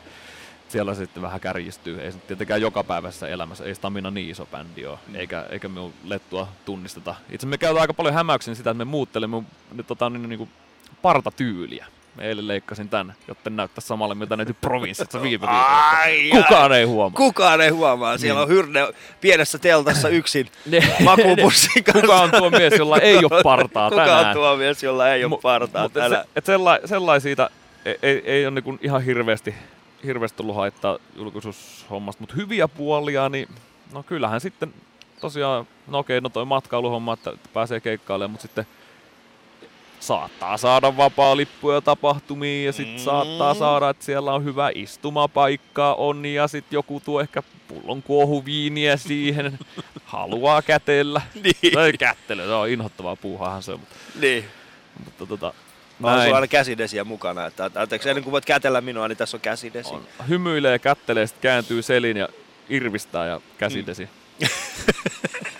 siellä 0.68 0.94
se 0.94 1.04
sitten 1.04 1.22
vähän 1.22 1.40
kärjistyy. 1.40 2.00
Ei 2.00 2.12
se 2.12 2.18
tietenkään 2.18 2.60
joka 2.60 2.84
päivässä 2.84 3.28
elämässä, 3.28 3.64
ei 3.64 3.74
Stamina 3.74 4.10
niin 4.10 4.30
iso 4.30 4.46
bändi 4.46 4.86
ole, 4.86 4.98
mm. 5.06 5.14
eikä, 5.14 5.46
eikä 5.50 5.68
me 5.68 5.80
lettua 6.04 6.48
tunnisteta. 6.64 7.14
Itse 7.30 7.46
me 7.46 7.58
käytetään 7.58 7.80
aika 7.80 7.94
paljon 7.94 8.14
hämäyksen 8.14 8.56
sitä, 8.56 8.70
että 8.70 8.78
me 8.78 8.90
muuttelemme 8.90 9.42
nyt 9.72 9.86
tota, 9.86 10.10
niin, 10.10 10.28
niin 10.28 10.38
kuin 10.38 10.50
partatyyliä. 11.02 11.86
Eilen 12.18 12.48
leikkasin 12.48 12.88
tän, 12.88 13.14
jotta 13.28 13.50
näyttää 13.50 13.80
samalle, 13.80 14.14
mitä 14.14 14.36
näytti 14.36 14.54
provinssissa 14.54 15.22
viime 15.22 15.46
viikolla. 15.50 16.42
Kukaan 16.42 16.72
ei 16.72 16.84
huomaa. 16.84 17.16
Kukaan 17.16 17.60
ei 17.60 17.70
huomaa. 17.70 18.18
Siellä 18.18 18.40
niin. 18.40 18.42
on 18.42 18.48
Hyrne 18.48 18.80
pienessä 19.20 19.58
teltassa 19.58 20.08
yksin 20.08 20.48
makupussin 21.04 21.84
kanssa. 21.84 22.00
Kuka 22.06 22.20
on 22.20 22.30
tuo 22.30 22.50
mies, 22.50 22.74
jolla 22.78 22.98
ei 22.98 23.16
ole 23.16 23.42
partaa 23.42 23.90
Kuka 23.90 24.04
tänään? 24.04 24.26
on 24.26 24.34
tuo 24.34 24.56
mies, 24.56 24.82
jolla 24.82 25.10
ei 25.10 25.24
ole 25.24 25.38
partaa 25.42 25.82
Mut 25.82 25.92
tänään? 25.92 26.24
Se, 26.24 26.28
et 26.36 26.46
sellai, 26.46 26.80
sellaisia 26.84 27.50
ei, 27.84 27.98
ei, 28.02 28.22
ei 28.24 28.46
ole 28.46 28.60
niin 28.60 28.78
ihan 28.82 29.02
hirveästi, 29.02 29.54
hirveästi 30.04 30.36
tullut 30.36 30.56
haittaa 30.56 30.98
julkisuushommasta, 31.16 32.22
mutta 32.22 32.34
hyviä 32.36 32.68
puolia, 32.68 33.28
niin 33.28 33.48
no 33.92 34.02
kyllähän 34.02 34.40
sitten 34.40 34.74
tosiaan, 35.20 35.66
no 35.86 35.98
okei, 35.98 36.20
no 36.20 36.28
toi 36.28 36.44
matkailuhomma, 36.44 37.12
että 37.12 37.32
pääsee 37.52 37.80
keikkailemaan, 37.80 38.30
mutta 38.30 38.42
sitten 38.42 38.66
saattaa 40.06 40.56
saada 40.56 40.96
vapaa-lippuja 40.96 41.80
tapahtumiin 41.80 42.66
ja 42.66 42.72
sitten 42.72 42.96
mm. 42.96 43.04
saattaa 43.04 43.54
saada, 43.54 43.90
että 43.90 44.04
siellä 44.04 44.32
on 44.32 44.44
hyvä 44.44 44.70
istumapaikka 44.74 45.94
on 45.94 46.26
ja 46.26 46.48
sitten 46.48 46.76
joku 46.76 47.02
tuo 47.04 47.20
ehkä 47.20 47.42
pullon 47.68 48.02
kuohuviiniä 48.02 48.96
siihen, 48.96 49.58
haluaa 50.04 50.62
kätellä. 50.62 51.22
niin. 51.34 51.74
Tai 51.74 51.92
kättely, 51.92 52.42
se 52.42 52.52
on 52.52 52.68
inhottavaa 52.68 53.16
puuhaahan 53.16 53.62
se. 53.62 53.72
Mutta, 53.72 53.94
niin. 54.20 54.44
Mutta 55.04 55.26
tota, 55.26 55.54
Mä 55.98 56.10
oon 56.10 56.34
aina 56.34 56.46
käsidesiä 56.46 57.04
mukana, 57.04 57.46
että 57.46 57.70
anteeksi, 57.74 58.08
ennen 58.08 58.24
kuin 58.24 58.32
voit 58.32 58.44
kätellä 58.44 58.80
minua, 58.80 59.08
niin 59.08 59.16
tässä 59.16 59.36
on 59.36 59.40
käsidesi. 59.40 59.94
On. 59.94 60.06
Hymyilee, 60.28 60.78
kättelee, 60.78 61.26
sitten 61.26 61.42
kääntyy 61.42 61.82
selin 61.82 62.16
ja 62.16 62.28
irvistää 62.68 63.26
ja 63.26 63.40
käsidesi. 63.58 64.08
Mm. 64.40 64.48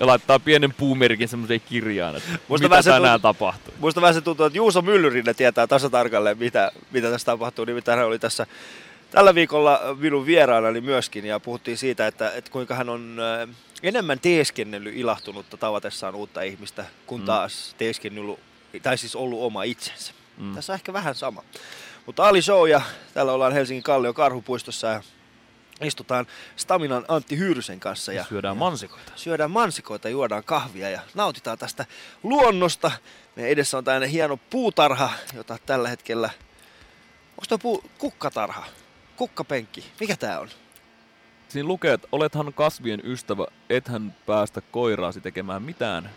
ja 0.00 0.06
laittaa 0.06 0.38
pienen 0.38 0.74
puumerkin 0.74 1.28
semmoiseen 1.28 1.60
kirjaan, 1.60 2.16
että 2.16 2.30
musta 2.48 2.68
mitä 2.68 2.82
tänään 2.82 3.20
tuntuu, 3.20 3.32
tapahtuu. 3.32 3.74
Musta 3.78 4.00
vähän 4.00 4.14
se 4.14 4.20
tuntuu, 4.20 4.46
että 4.46 4.56
Juuso 4.56 4.82
Myllyrinen 4.82 5.36
tietää 5.36 5.66
tasa 5.66 5.90
tarkalleen, 5.90 6.38
mitä, 6.38 6.72
mitä 6.90 7.10
tässä 7.10 7.26
tapahtuu. 7.26 7.64
Nimittäin 7.64 7.98
hän 7.98 8.06
oli 8.06 8.18
tässä 8.18 8.46
tällä 9.10 9.34
viikolla 9.34 9.80
minun 9.98 10.26
vieraanani 10.26 10.80
myöskin 10.80 11.24
ja 11.24 11.40
puhuttiin 11.40 11.78
siitä, 11.78 12.06
että, 12.06 12.30
että 12.30 12.50
kuinka 12.50 12.74
hän 12.74 12.88
on 12.88 13.16
äh, 13.20 13.56
enemmän 13.82 14.20
teeskennellyt 14.20 14.96
ilahtunutta 14.96 15.56
tavatessaan 15.56 16.14
uutta 16.14 16.42
ihmistä, 16.42 16.84
kun 17.06 17.20
mm. 17.20 17.26
taas 17.26 17.74
teeskennellyt, 17.78 18.38
tai 18.82 18.98
siis 18.98 19.16
ollut 19.16 19.42
oma 19.42 19.62
itsensä. 19.62 20.12
Mm. 20.38 20.54
Tässä 20.54 20.72
on 20.72 20.74
ehkä 20.74 20.92
vähän 20.92 21.14
sama. 21.14 21.42
Mutta 22.06 22.28
Ali 22.28 22.42
Show 22.42 22.68
ja 22.68 22.80
täällä 23.14 23.32
ollaan 23.32 23.52
Helsingin 23.52 23.82
Kallion 23.82 24.14
karhupuistossa 24.14 24.86
ja 24.86 25.02
istutaan 25.80 26.26
Staminan 26.56 27.04
Antti 27.08 27.38
Hyyrysen 27.38 27.80
kanssa. 27.80 28.12
Ja, 28.12 28.24
syödään 28.24 28.56
mansikoita. 28.56 29.12
Syödään 29.16 29.50
mansikoita, 29.50 30.08
juodaan 30.08 30.44
kahvia 30.44 30.90
ja 30.90 31.00
nautitaan 31.14 31.58
tästä 31.58 31.86
luonnosta. 32.22 32.90
Meidän 33.36 33.50
edessä 33.50 33.78
on 33.78 33.84
tällainen 33.84 34.10
hieno 34.10 34.36
puutarha, 34.36 35.10
jota 35.34 35.58
tällä 35.66 35.88
hetkellä... 35.88 36.30
Onko 37.30 37.44
tuo 37.48 37.58
puu... 37.58 37.90
kukkatarha? 37.98 38.64
Kukkapenkki? 39.16 39.84
Mikä 40.00 40.16
tää 40.16 40.40
on? 40.40 40.48
Siinä 41.48 41.68
lukee, 41.68 41.92
että 41.92 42.08
olethan 42.12 42.52
kasvien 42.52 43.00
ystävä, 43.04 43.46
ethän 43.70 44.14
päästä 44.26 44.60
koiraasi 44.60 45.20
tekemään 45.20 45.62
mitään 45.62 46.10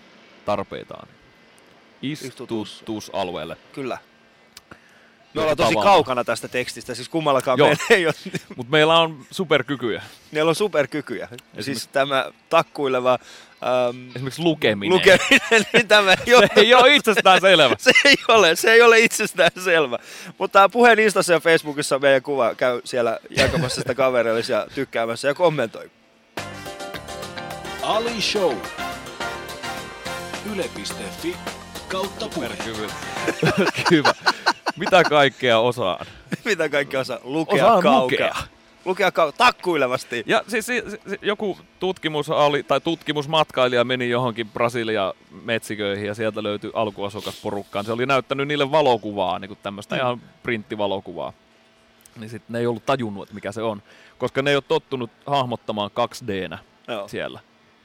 tarpeitaan. 0.46 1.08
Istutusalueelle. 2.02 3.58
Kyllä. 3.74 3.98
Me 5.40 5.44
ollaan 5.44 5.58
tosi 5.58 5.74
tavalla. 5.74 5.92
kaukana 5.92 6.24
tästä 6.24 6.48
tekstistä, 6.48 6.96
siis 6.96 7.10
kummallakaan 7.10 7.58
Joo. 7.58 7.68
meillä 7.68 7.84
ei 7.90 8.06
ole. 8.06 8.14
Mutta 8.56 8.72
meillä 8.72 9.00
on 9.00 9.26
superkykyjä. 9.32 10.02
Meillä 10.32 10.50
on 10.50 10.56
superkykyjä. 10.56 11.26
Esimerkiksi... 11.26 11.64
Siis 11.64 11.88
tämä 11.88 12.26
takkuileva... 12.50 13.20
Ähm, 13.64 14.10
Esimerkiksi 14.16 14.42
lukeminen. 14.42 14.96
Lukeminen, 14.96 15.66
niin 15.74 15.88
tämä 15.88 16.14
ei 16.28 16.36
ole... 16.36 16.48
se 16.54 16.60
ei 16.60 16.74
ole 16.74 16.96
itsestään 16.96 17.42
selvä. 17.42 17.76
se 17.80 17.92
ei 18.06 18.16
ole, 18.28 18.56
se 18.56 18.72
ei 18.72 18.82
ole 18.82 19.00
itsestään 19.00 19.52
selvä. 19.64 20.00
Mutta 20.38 20.70
puheen 20.70 21.00
Instassa 21.00 21.34
ja 21.34 21.40
Facebookissa 21.40 22.00
meidän 22.00 22.22
kuva 22.22 22.56
käy 22.56 22.82
siellä 22.84 23.20
jakamassa 23.30 23.82
sitä 23.82 23.96
kavereille 23.96 24.42
ja 24.50 24.68
tykkäämässä 24.76 25.28
ja 25.28 25.34
kommentoi. 25.34 25.92
Ali 27.82 28.22
Show. 28.22 28.56
Yle.fi 30.54 31.36
kautta 31.88 32.28
puhe. 32.36 32.50
Hyvä. 33.92 34.14
Mitä 34.80 35.04
kaikkea 35.04 35.60
osaan? 35.60 36.06
Mitä 36.46 36.70
kaikkea 36.70 37.00
osaa? 37.00 37.20
Lukea 37.24 37.66
Osaan 37.66 37.84
kaukea. 37.84 38.28
Lukea. 38.28 38.44
Lukea 38.86 39.10
kau- 39.10 39.34
takkuilevasti. 39.38 40.24
Ja 40.26 40.44
siis 40.48 40.66
si, 40.66 40.84
si, 40.90 41.20
joku 41.22 41.58
tutkimus 41.80 42.30
oli, 42.30 42.64
tai 42.64 42.82
tutkimusmatkailija 42.82 43.84
meni 43.84 44.10
johonkin 44.10 44.50
Brasilia 44.50 45.14
metsiköihin 45.44 46.06
ja 46.06 46.16
sieltä 46.16 46.44
löytyi 46.44 46.72
alkuasukasporukkaan. 46.74 47.86
Se 47.86 47.92
oli 47.92 48.06
näyttänyt 48.06 48.48
niille 48.48 48.72
valokuvaa, 48.72 49.40
niin 49.40 49.50
kuin 49.50 49.60
tämmöistä 49.64 49.96
mm. 49.96 50.02
ihan 50.02 50.22
printtivalokuvaa. 50.44 51.34
Niin 52.20 52.30
sitten 52.30 52.54
ne 52.54 52.60
ei 52.60 52.68
ollut 52.68 52.86
tajunnut, 52.86 53.24
että 53.24 53.36
mikä 53.36 53.52
se 53.52 53.62
on, 53.62 53.82
koska 54.18 54.42
ne 54.42 54.50
ei 54.50 54.56
ole 54.56 54.64
tottunut 54.68 55.12
hahmottamaan 55.26 55.92
2 55.94 56.28
d 56.28 56.58
siellä. 57.08 57.40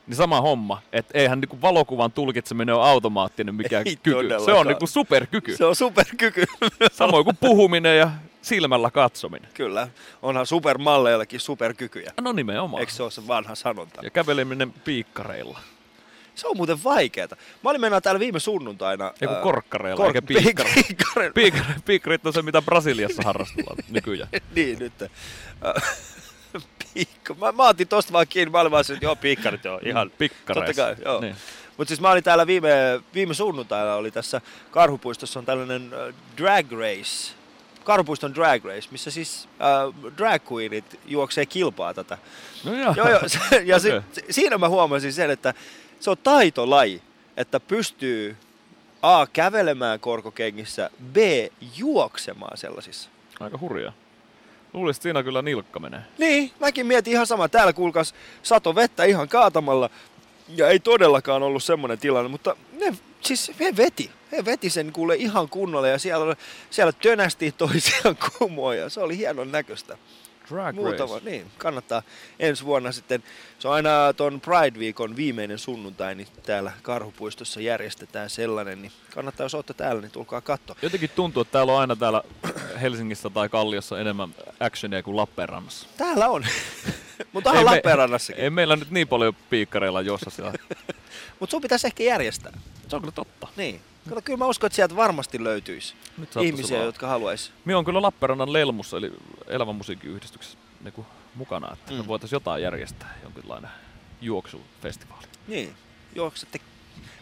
Niin 0.07 0.17
sama 0.17 0.41
homma, 0.41 0.83
että 0.93 1.19
eihän 1.19 1.41
niinku 1.41 1.61
valokuvan 1.63 2.13
tulkitseminen 2.13 2.75
ole 2.75 2.85
automaattinen 2.89 3.55
mikä 3.55 3.79
Ei 3.79 3.85
kyky. 3.85 4.11
Todellakaan. 4.11 4.45
Se 4.45 4.53
on 4.53 4.67
niinku 4.67 4.87
superkyky. 4.87 5.57
Se 5.57 5.65
on 5.65 5.77
superkyky. 5.77 6.45
Samoin 6.93 7.25
kuin 7.25 7.37
puhuminen 7.37 7.99
ja 7.99 8.11
silmällä 8.43 8.91
katsominen. 8.91 9.51
Kyllä. 9.55 9.89
Onhan 10.23 10.47
supermalleillakin 10.47 11.41
superkykyjä. 11.41 12.13
No 12.21 12.33
nimenomaan. 12.33 12.81
Eikö 12.81 12.93
se 12.93 13.03
ole 13.03 13.11
se 13.11 13.27
vanha 13.27 13.55
sanonta? 13.55 14.01
Ja 14.05 14.11
käveleminen 14.11 14.73
piikkareilla. 14.73 15.61
Se 16.35 16.49
on 16.49 16.57
muuten 16.57 16.85
vaikeeta. 16.85 17.37
Mä 17.65 17.71
olin 17.71 17.81
mennä 17.81 18.01
täällä 18.01 18.19
viime 18.21 18.41
sunnuntaina. 18.41 19.13
Eiku 19.21 19.35
korkkareilla, 19.43 19.97
kor- 19.97 20.07
eikä 20.07 20.23
piikkareilla. 20.43 20.83
Piikkareilla. 21.35 21.81
Piikkareilla 21.85 22.23
on 22.29 22.33
se, 22.33 22.43
mitä 22.43 22.63
Brasiliassa 22.63 23.23
harrastellaan 23.25 23.77
nykyään. 23.91 24.29
niin, 24.57 24.79
nyt. 24.79 24.93
Piikka. 26.95 27.35
Mä, 27.35 27.53
mä 27.53 27.69
otin 27.69 27.89
tosta 27.89 28.13
vaan 28.13 28.27
kiinni, 28.29 28.53
mä 28.53 28.61
olin 28.61 28.73
vaan 28.73 28.85
että 28.93 29.05
joo, 29.05 29.17
piikkarit 29.17 29.65
joo, 29.65 29.81
ihan. 29.85 30.11
Pikkareissa. 30.19 30.83
Totta 30.83 31.03
kai, 31.03 31.13
joo. 31.13 31.21
Niin. 31.21 31.37
Mutta 31.77 31.89
siis 31.89 32.01
mä 32.01 32.11
olin 32.11 32.25
täällä 32.25 32.47
viime, 32.47 32.71
viime 33.15 33.35
sunnuntaina, 33.35 33.95
oli 33.95 34.11
tässä 34.11 34.41
Karhupuistossa 34.71 35.39
on 35.39 35.47
tällainen 35.47 35.91
uh, 35.93 36.15
drag 36.39 36.73
race, 36.73 37.35
Karhupuiston 37.85 38.35
drag 38.35 38.65
race, 38.65 38.89
missä 38.91 39.11
siis 39.11 39.49
uh, 39.95 40.13
drag 40.17 40.53
queenit 40.53 41.01
juoksee 41.07 41.47
kilpaa 41.47 41.95
tätä. 41.95 42.19
No 42.65 42.75
joo. 42.75 42.95
joo, 42.97 43.09
joo 43.09 43.21
se, 43.27 43.39
ja 43.65 43.77
okay. 43.77 44.03
si, 44.13 44.25
siinä 44.31 44.59
mä 44.59 44.69
huomasin 44.69 45.13
sen, 45.13 45.31
että 45.31 45.55
se 46.01 46.11
on 46.11 46.17
taitolaji, 46.23 47.03
että 47.37 47.61
pystyy 47.61 48.37
A. 49.03 49.27
kävelemään 49.27 50.01
korkokengissä, 50.01 50.91
B. 51.13 51.17
juoksemaan 51.77 52.59
sellaisissa. 52.59 53.11
Aika 53.41 53.59
hurjaa. 53.59 53.93
Luulisin, 54.75 54.99
että 54.99 55.03
siinä 55.03 55.23
kyllä 55.23 55.43
nilkka 55.43 55.81
menee. 55.81 56.01
Niin, 56.19 56.53
mäkin 56.61 56.87
mietin 56.87 57.13
ihan 57.13 57.27
sama. 57.27 57.49
Täällä 57.49 57.73
kuulkas 57.73 58.15
sato 58.43 58.75
vettä 58.75 59.05
ihan 59.05 59.29
kaatamalla. 59.29 59.91
Ja 60.49 60.69
ei 60.69 60.81
todellakaan 60.81 61.43
ollut 61.43 61.65
semmoinen 61.65 61.99
tilanne, 61.99 62.29
mutta 62.29 62.57
ne, 62.81 62.95
siis 63.21 63.53
he 63.61 63.77
veti. 63.77 64.11
He 64.33 64.45
veti 64.45 64.71
sen 64.71 64.93
kuule 64.93 65.15
ihan 65.15 65.49
kunnolla 65.49 65.89
ja 65.89 65.99
siellä, 65.99 66.37
siellä 66.71 66.93
tönästi 66.93 67.53
toisiaan 67.53 68.17
kumoon 68.39 68.79
ja 68.79 68.91
se 68.91 69.01
oli 69.01 69.17
hienon 69.17 69.53
näköistä. 69.53 69.99
Drag 70.49 70.75
Muutama, 70.77 71.15
race. 71.15 71.31
niin, 71.31 71.51
kannattaa 71.59 72.03
ensi 72.39 72.65
vuonna 72.65 72.93
sitten, 72.93 73.23
se 73.59 73.69
on 73.69 73.75
aina 73.75 74.13
ton 74.17 74.41
Pride-viikon 74.41 75.17
viimeinen 75.17 75.59
sunnuntai, 75.59 76.15
niin 76.15 76.29
täällä 76.43 76.73
Karhupuistossa 76.83 77.61
järjestetään 77.61 78.31
sellainen, 78.31 78.83
niin 78.83 78.93
kannattaa, 79.15 79.45
jos 79.45 79.55
olette 79.55 79.75
täällä, 79.75 80.03
niin 80.03 80.11
tulkaa 80.13 80.41
katsoa. 80.41 80.77
Jotenkin 80.83 81.11
tuntuu, 81.17 81.41
että 81.43 81.53
täällä 81.53 81.73
on 81.73 81.81
aina 81.81 81.97
täällä 81.97 82.23
Helsingissä 82.81 83.31
tai 83.31 83.49
Kalliossa 83.49 84.01
enemmän 84.01 84.35
actionia 84.61 85.03
kuin 85.03 85.17
Lappeenrannassa. 85.17 85.89
Täällä 85.97 86.29
on, 86.29 86.47
mutta 87.33 87.53
me- 87.53 87.63
Lappeenrannassakin, 87.65 88.43
Ei 88.45 88.51
meillä 88.51 88.77
nyt 88.77 88.91
niin 88.91 89.09
paljon 89.09 89.37
piikkareilla 89.51 90.01
jossa 90.01 90.31
siellä. 90.31 90.53
mutta 91.41 91.51
sun 91.51 91.63
pitäisi 91.63 91.87
ehkä 91.87 92.03
järjestää. 92.05 92.53
Se 92.89 92.97
on 92.97 93.03
kyllä 93.03 93.13
totta. 93.13 93.49
Niin. 93.57 93.81
Kato, 94.09 94.23
kyllä 94.23 94.37
mä 94.37 94.47
uskon, 94.47 94.67
että 94.67 94.77
sieltä 94.77 94.97
varmasti 94.97 95.45
löytyisi 95.45 95.95
Nyt 96.19 96.29
ihmisiä, 96.43 96.77
olla. 96.77 96.87
jotka 96.87 97.07
haluaisi. 97.07 97.51
Minä 97.65 97.79
on 97.79 97.85
kyllä 97.85 98.03
Lappeenrannan 98.03 98.53
Lelmussa, 98.53 98.97
eli 98.97 99.13
elävän 99.47 99.75
musiikin 99.75 100.11
yhdistyksessä 100.11 100.59
niin 100.81 101.07
mukana, 101.35 101.73
että 101.73 101.93
mm. 101.93 101.99
Me 101.99 102.07
voitaisiin 102.07 102.37
jotain 102.37 102.63
järjestää, 102.63 103.19
jonkinlainen 103.23 103.71
juoksufestivaali. 104.21 105.27
Niin. 105.49 105.75
Juoksette. 106.15 106.61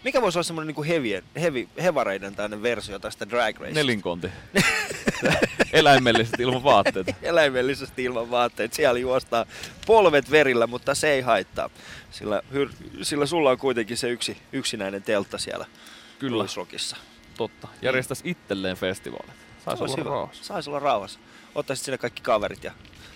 Mikä 0.05 0.23
voisi 0.23 0.38
olla 0.38 0.42
semmoinen 0.45 0.75
niin 0.77 0.87
heavy, 0.87 1.25
heavy, 1.40 1.68
hevareiden 1.83 2.35
tämmöinen 2.35 2.62
versio 2.62 2.99
tästä 2.99 3.29
drag 3.31 3.61
race? 3.61 3.73
Nelinkonti. 3.73 4.29
Eläimellisesti 5.73 6.42
ilman 6.42 6.64
vaatteita. 6.64 7.14
Eläimellisesti 7.23 8.05
ilman 8.05 8.31
vaatteita. 8.31 8.77
Siellä 8.77 8.99
juostaa 9.01 9.47
polvet 9.87 10.31
verillä, 10.31 10.66
mutta 10.66 10.95
se 10.95 11.11
ei 11.11 11.21
haittaa. 11.21 11.71
Sillä, 12.11 12.42
hyr- 12.55 12.75
sillä 13.03 13.27
sulla 13.27 13.51
on 13.51 13.59
kuitenkin 13.59 13.97
se 13.97 14.09
yksi, 14.11 14.37
yksinäinen 14.53 15.03
teltta 15.03 15.38
siellä 15.38 15.66
Kyllä, 16.28 16.42
Ruisrockissa. 16.42 16.96
totta. 17.37 17.68
Järjestäisi 17.82 18.22
itselleen 18.30 18.76
festivaalit. 18.76 19.35
Saisi 19.64 19.82
olla 19.85 19.94
hyvä. 19.96 20.11
rauhassa. 20.11 20.44
Saisi 20.44 20.70
olla 20.70 20.78
rauhassa. 20.78 21.18
Ottaisit 21.54 21.85
sinne 21.85 21.98
kaikki 21.98 22.22
kaverit 22.22 22.64
ja 22.64 22.72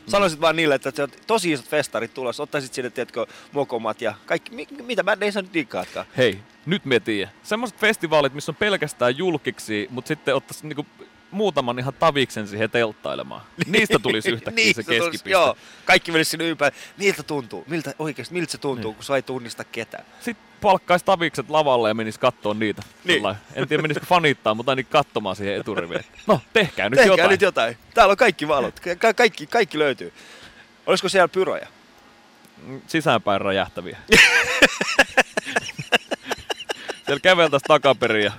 sanoisit 0.09 0.41
vaan 0.41 0.57
niille, 0.57 0.75
että 0.75 0.91
se 0.95 1.03
on 1.03 1.09
tosi 1.27 1.53
isot 1.53 1.67
festarit 1.69 2.15
tulossa. 2.15 2.43
Ottaisit 2.43 2.75
sinne, 2.75 2.91
tiedätkö, 2.91 3.27
mokomat 3.53 4.01
ja 4.03 4.15
kaikki, 4.27 4.55
mi- 4.55 4.67
mitä 4.83 5.05
bändeissä 5.05 5.43
nyt 5.43 5.55
diikkaatkaan. 5.55 6.07
Hei, 6.17 6.39
nyt 6.67 6.85
me 6.85 7.01
tiedä. 7.01 7.31
Semmoiset 7.43 7.79
festivaalit, 7.79 8.35
missä 8.35 8.53
on 8.53 8.57
pelkästään 8.57 9.19
julkiksi, 9.19 9.87
mutta 9.91 10.09
sitten 10.09 10.35
ottaisi 10.35 10.67
niinku 10.67 10.87
muutaman 11.31 11.79
ihan 11.79 11.95
taviksen 11.95 12.49
siihen 12.49 12.71
telttailemaan. 12.71 13.43
Niistä 13.67 13.99
tulisi 13.99 14.31
yhtäkkiä 14.31 14.65
Niin, 14.65 14.75
se 14.75 14.83
tulisi- 14.83 15.01
keskipiste. 15.01 15.31
Joo, 15.31 15.57
kaikki 15.85 16.13
menisi 16.13 16.31
sinne 16.31 16.49
ympäri. 16.49 16.77
Miltä 16.97 17.23
tuntuu? 17.23 17.65
Miltä 17.67 17.95
oikeasti, 17.99 18.35
miltä 18.35 18.53
se 18.53 18.59
tuntuu, 18.59 18.91
Niin. 18.91 18.95
kun 18.97 19.05
sä 19.05 19.17
ei 19.17 19.23
tunnista 19.23 19.65
ketään? 19.65 20.05
Sitten 20.21 20.46
palkkaisi 20.61 21.05
tavikset 21.05 21.51
lavalle 21.51 21.89
ja 21.89 21.95
menisi 21.95 22.21
kattoon 22.21 22.59
niitä. 22.59 22.83
Niin. 23.05 23.23
En 23.55 23.69
tiedä 23.69 23.83
menisikö 23.83 24.07
fanittaa, 24.07 24.55
mutta 24.55 24.73
ainakin 24.73 24.93
katsomaan 24.93 25.37
siihen 25.37 25.61
eturiviin. 25.61 26.05
No, 26.27 26.41
tehkää 26.53 26.89
nyt 26.91 26.97
Tehkää 26.97 27.13
jotain. 27.13 27.31
nyt 27.31 27.41
jotain. 27.43 27.77
Täällä 27.95 28.11
on 28.11 28.17
kaikki 28.17 28.49
valot. 28.49 28.81
Ka- 28.99 29.15
kaikki, 29.15 29.47
kaikki 29.47 29.79
löytyy. 29.79 30.13
Olisiko 30.87 31.09
siellä 31.09 31.29
pyroja? 31.29 31.67
Mm, 32.67 32.81
Sisäänpäin 32.87 33.41
räjähtäviä. 33.41 33.97
Siellä 37.07 37.21
käveltäisiin 37.23 37.69
takaperin 37.69 38.25
ja 38.25 38.33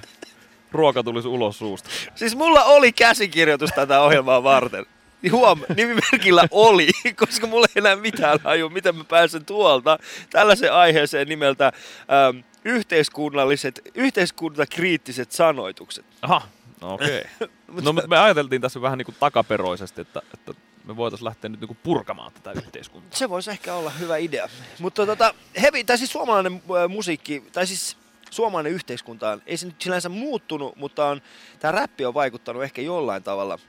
ruoka 0.71 1.03
tulisi 1.03 1.27
ulos 1.27 1.57
suusta. 1.57 1.89
Siis 2.15 2.35
mulla 2.35 2.63
oli 2.63 2.91
käsikirjoitus 2.91 3.69
tätä 3.75 4.01
ohjelmaa 4.01 4.43
varten. 4.43 4.85
Niin 5.21 5.31
Huom, 5.31 5.61
nimimerkillä 5.75 6.47
oli, 6.51 6.89
koska 7.15 7.47
mulla 7.47 7.67
ei 7.75 7.79
enää 7.79 7.95
mitään 7.95 8.39
haju, 8.43 8.69
miten 8.69 8.95
mä 8.95 9.03
pääsen 9.03 9.45
tuolta 9.45 9.99
tällaiseen 10.29 10.73
aiheeseen 10.73 11.27
nimeltä 11.27 11.65
ähm, 11.65 12.39
yhteiskunnalliset, 12.65 13.81
yhteiskuntakriittiset 13.95 15.31
sanoitukset. 15.31 16.05
Aha, 16.21 16.41
no 16.81 16.93
okei. 16.93 17.23
Okay. 17.69 17.83
No 17.85 17.93
me, 17.93 18.01
me 18.07 18.17
ajateltiin 18.17 18.61
tässä 18.61 18.81
vähän 18.81 18.97
niin 18.97 19.05
kuin 19.05 19.15
takaperoisesti, 19.19 20.01
että, 20.01 20.21
että 20.33 20.53
me 20.85 20.95
voitaisiin 20.95 21.25
lähteä 21.25 21.49
nyt 21.49 21.59
niin 21.59 21.67
kuin 21.67 21.77
purkamaan 21.83 22.31
tätä 22.33 22.51
yhteiskuntaa. 22.51 23.17
Se 23.17 23.29
voisi 23.29 23.51
ehkä 23.51 23.73
olla 23.73 23.89
hyvä 23.89 24.17
idea. 24.17 24.49
Mutta 24.79 25.05
tota, 25.05 25.33
heavy, 25.61 25.83
tai 25.83 25.97
siis 25.97 26.11
suomalainen 26.11 26.53
äh, 26.53 26.89
musiikki, 26.89 27.43
tai 27.53 27.67
siis 27.67 27.97
suomalainen 28.29 28.71
yhteiskunta, 28.71 29.29
on, 29.29 29.41
ei 29.45 29.57
se 29.57 29.65
nyt 29.65 29.81
sinänsä 29.81 30.09
muuttunut, 30.09 30.75
mutta 30.75 31.05
on, 31.05 31.21
tämä 31.59 31.71
räppi 31.71 32.05
on 32.05 32.13
vaikuttanut 32.13 32.63
ehkä 32.63 32.81
jollain 32.81 33.23
tavalla 33.23 33.59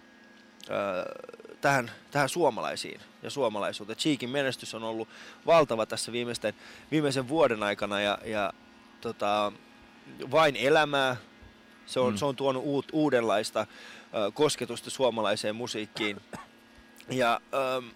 tähän, 1.61 1.91
tähän 2.11 2.29
suomalaisiin 2.29 3.01
ja 3.23 3.31
suomalaisuuteen. 3.31 3.99
Cheekin 3.99 4.31
menestys 4.31 4.75
on 4.75 4.83
ollut 4.83 5.09
valtava 5.47 5.87
tässä 5.87 6.13
viimeisten, 6.13 6.55
viimeisen 6.91 7.29
vuoden 7.29 7.63
aikana 7.63 8.01
ja, 8.01 8.19
ja 8.25 8.53
tota, 9.01 9.53
vain 10.31 10.57
elämää. 10.57 11.17
Se 11.87 12.01
on, 12.01 12.13
Mm. 12.13 12.17
se 12.17 12.25
on 12.25 12.37
tuonut 12.37 12.63
uut, 12.67 12.87
uudenlaista 12.93 13.61
äh, 13.61 13.67
kosketusta 14.35 14.91
suomalaiseen 14.91 15.57
musiikkiin. 15.57 16.21
Ja 17.11 17.41
ähm, 17.55 17.89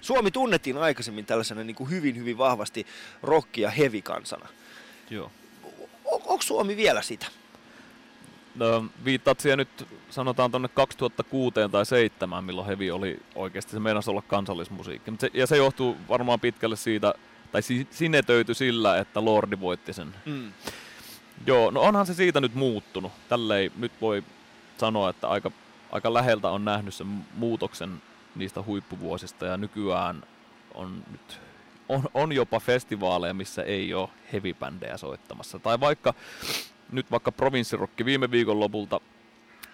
Suomi 0.00 0.30
tunnettiin 0.30 0.76
aikaisemmin 0.78 1.26
tällaisena 1.26 1.64
niin 1.64 1.76
kuin 1.76 1.90
hyvin, 1.90 2.16
hyvin 2.16 2.38
vahvasti 2.38 2.86
rock- 3.22 3.56
ja 3.60 3.70
heavy-kansana. 3.70 4.48
Joo. 5.10 5.32
On, 6.04 6.20
onko 6.26 6.42
Suomi 6.42 6.76
vielä 6.76 7.02
sitä? 7.02 7.26
No, 8.54 8.84
viittaat 9.04 9.40
siihen 9.40 9.58
nyt 9.58 9.88
sanotaan 10.10 10.50
tuonne 10.50 10.68
2006 10.68 11.54
tai 11.54 11.62
2007, 11.62 12.44
milloin 12.44 12.66
Heavy 12.66 12.90
oli 12.90 13.20
oikeasti, 13.34 13.72
se 13.72 13.80
meinasi 13.80 14.10
olla 14.10 14.22
kansallismusiikki. 14.22 15.12
Se, 15.18 15.30
ja 15.34 15.46
se 15.46 15.56
johtuu 15.56 15.96
varmaan 16.08 16.40
pitkälle 16.40 16.76
siitä, 16.76 17.14
tai 17.52 17.62
si, 17.62 17.86
sinetöity 17.90 18.54
sillä, 18.54 18.98
että 18.98 19.24
Lordi 19.24 19.60
voitti 19.60 19.92
sen. 19.92 20.14
Mm. 20.26 20.52
Joo, 21.46 21.70
no 21.70 21.80
onhan 21.80 22.06
se 22.06 22.14
siitä 22.14 22.40
nyt 22.40 22.54
muuttunut. 22.54 23.12
Tälleen 23.28 23.72
nyt 23.76 23.92
voi 24.00 24.22
sanoa, 24.78 25.10
että 25.10 25.28
aika, 25.28 25.50
aika 25.92 26.14
läheltä 26.14 26.50
on 26.50 26.64
nähnyt 26.64 26.94
sen 26.94 27.06
muutoksen 27.34 28.02
niistä 28.34 28.62
huippuvuosista 28.62 29.46
ja 29.46 29.56
nykyään 29.56 30.22
on 30.74 31.04
nyt 31.10 31.40
on, 31.88 32.02
on 32.14 32.32
jopa 32.32 32.60
festivaaleja, 32.60 33.34
missä 33.34 33.62
ei 33.62 33.94
ole 33.94 34.08
heavy-bändejä 34.32 34.96
soittamassa. 34.96 35.58
Tai 35.58 35.80
vaikka 35.80 36.14
nyt 36.92 37.10
vaikka 37.10 37.32
provinssirokki 37.32 38.04
viime 38.04 38.30
viikon 38.30 38.60
lopulta, 38.60 39.00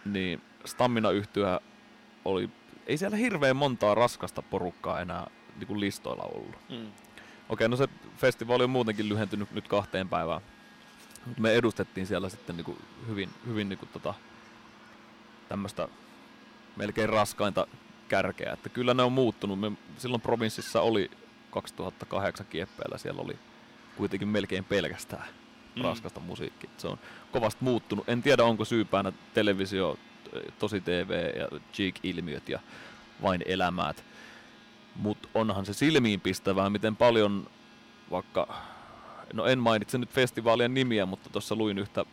niin 0.04 0.42
stamina 0.64 1.10
yhtyä 1.10 1.60
oli, 2.24 2.50
ei 2.86 2.98
siellä 2.98 3.16
hirveän 3.16 3.56
montaa 3.56 3.94
raskasta 3.94 4.42
porukkaa 4.42 5.00
enää 5.00 5.30
niin 5.56 5.66
kuin 5.66 5.80
listoilla 5.80 6.22
ollut. 6.22 6.56
Mm. 6.68 6.92
Okei, 7.48 7.68
no 7.68 7.76
se 7.76 7.88
festivaali 8.16 8.64
on 8.64 8.70
muutenkin 8.70 9.08
lyhentynyt 9.08 9.52
nyt 9.52 9.68
kahteen 9.68 10.08
päivään. 10.08 10.40
Me 11.38 11.52
edustettiin 11.52 12.06
siellä 12.06 12.28
sitten 12.28 12.56
niinku 12.56 12.78
hyvin, 13.08 13.30
hyvin 13.46 13.68
niinku 13.68 13.86
tota, 13.86 14.14
tämmöistä 15.48 15.88
melkein 16.76 17.08
raskainta 17.08 17.66
kärkeä. 18.08 18.52
Että 18.52 18.68
kyllä 18.68 18.94
ne 18.94 19.02
on 19.02 19.12
muuttunut. 19.12 19.60
Me 19.60 19.72
silloin 19.98 20.22
provinssissa 20.22 20.80
oli 20.80 21.10
2008 21.50 22.46
kieppeillä, 22.46 22.98
siellä 22.98 23.22
oli 23.22 23.38
kuitenkin 23.96 24.28
melkein 24.28 24.64
pelkästään 24.64 25.28
Mm. 25.78 25.84
raskasta 25.84 26.20
musiikkia. 26.20 26.70
Se 26.78 26.88
on 26.88 26.98
kovasti 27.32 27.64
muuttunut. 27.64 28.08
En 28.08 28.22
tiedä, 28.22 28.44
onko 28.44 28.64
syypäänä 28.64 29.12
televisio, 29.34 29.98
tosi 30.58 30.80
TV 30.80 31.32
ja 31.38 31.58
Cheek-ilmiöt 31.72 32.48
ja 32.48 32.60
vain 33.22 33.42
elämät. 33.46 34.04
Mutta 34.96 35.28
onhan 35.34 35.66
se 35.66 35.72
silmiinpistävää, 35.72 36.70
miten 36.70 36.96
paljon 36.96 37.46
vaikka, 38.10 38.54
no 39.32 39.44
en 39.44 39.58
mainitse 39.58 39.98
nyt 39.98 40.10
festivaalien 40.10 40.74
nimiä, 40.74 41.06
mutta 41.06 41.30
tuossa 41.30 41.56
luin 41.56 41.78
yhtä 41.78 42.04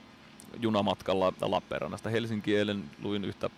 junamatkalla 0.62 1.34
Lappeenrannasta 1.41 2.10
Helsinki 2.10 2.58
eilen 2.58 2.84
luin 3.01 3.25
yhtä 3.25 3.49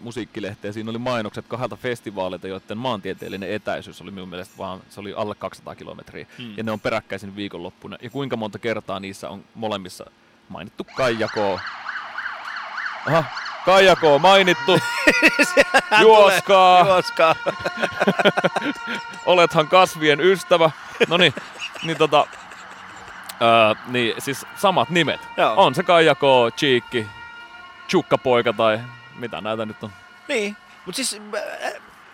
musiikkilehteä. 0.00 0.72
Siinä 0.72 0.90
oli 0.90 0.98
mainokset 0.98 1.44
kahdelta 1.48 1.76
festivaalilta, 1.76 2.48
joiden 2.48 2.78
maantieteellinen 2.78 3.52
etäisyys 3.52 4.02
oli 4.02 4.10
minun 4.10 4.28
mielestä 4.28 4.54
vaan, 4.58 4.80
se 4.88 5.00
oli 5.00 5.14
alle 5.16 5.34
200 5.34 5.74
kilometriä. 5.74 6.26
Mm. 6.38 6.54
Ja 6.56 6.62
ne 6.62 6.72
on 6.72 6.80
peräkkäisin 6.80 7.36
viikonloppuna. 7.36 7.96
Ja 8.02 8.10
kuinka 8.10 8.36
monta 8.36 8.58
kertaa 8.58 9.00
niissä 9.00 9.28
on 9.28 9.44
molemmissa 9.54 10.10
mainittu 10.48 10.86
Kaijako. 10.96 11.60
Aha, 13.06 13.24
Kaijako 13.64 14.18
mainittu. 14.18 14.72
Juoskaa. 16.00 16.84
Tulee, 16.84 16.94
juoskaa. 16.94 17.34
Olethan 19.26 19.68
kasvien 19.68 20.20
ystävä. 20.20 20.70
No 21.08 21.16
niin, 21.16 21.34
niin 21.82 21.96
tota, 21.96 22.26
öö, 23.42 23.74
niin 23.86 24.14
siis 24.18 24.46
samat 24.56 24.90
nimet. 24.90 25.20
Joo. 25.36 25.54
On 25.56 25.74
se 25.74 25.82
Kaijako, 25.82 26.50
Chiikki, 26.56 27.06
Chukkapoika 27.88 28.52
tai 28.52 28.80
mitä 29.18 29.40
näitä 29.40 29.66
nyt 29.66 29.82
on. 29.82 29.90
Niin, 30.28 30.56
mutta 30.86 30.96
siis 30.96 31.20
mä, 31.20 31.38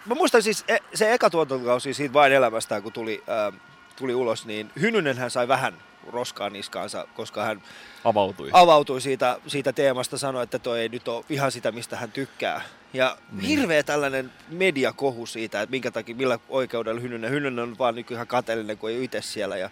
mä 0.07 0.15
muistan 0.15 0.43
siis 0.43 0.65
e- 0.69 0.77
se 0.95 1.13
eka 1.15 1.31
tuotantokausi 1.31 1.95
siitä 1.95 2.13
vain 2.13 2.33
elämästään, 2.33 2.83
kun 2.83 2.93
tuli, 2.93 3.23
äh, 3.55 3.61
tuli 3.97 4.15
ulos, 4.15 4.47
niin 4.47 4.71
Hynynenhän 4.81 5.31
sai 5.31 5.49
vähän 5.49 5.75
roskaa 6.13 6.51
niskaansa, 6.51 7.07
koska 7.15 7.45
hän 7.45 7.63
Avautui. 8.05 8.51
avautui 8.53 9.01
siitä, 9.01 9.39
siitä 9.47 9.73
teemasta, 9.73 10.19
sanoi, 10.19 10.43
että 10.45 10.59
toi 10.59 10.81
ei 10.81 10.89
nyt 10.89 11.09
ole 11.09 11.25
ihan 11.29 11.53
sitä, 11.53 11.73
mistä 11.73 11.97
hän 11.97 12.13
tykkää. 12.13 12.63
Ja 12.93 13.17
Niin. 13.33 13.47
hirveä 13.49 13.83
tällainen 13.83 14.33
mediakohu 14.49 15.27
siitä, 15.27 15.63
että 15.63 15.71
minkä 15.71 15.91
takia, 15.91 16.15
millä 16.15 16.39
oikeudella 16.49 17.01
Hynnynen. 17.01 17.31
Hynnynen 17.31 17.63
on 17.63 17.79
vaan 17.79 17.95
nykyään 17.95 18.27
kateellinen, 18.27 18.79
kun 18.79 18.91
ei 18.91 19.05
itse 19.05 19.23
siellä. 19.23 19.57
Ja, 19.57 19.71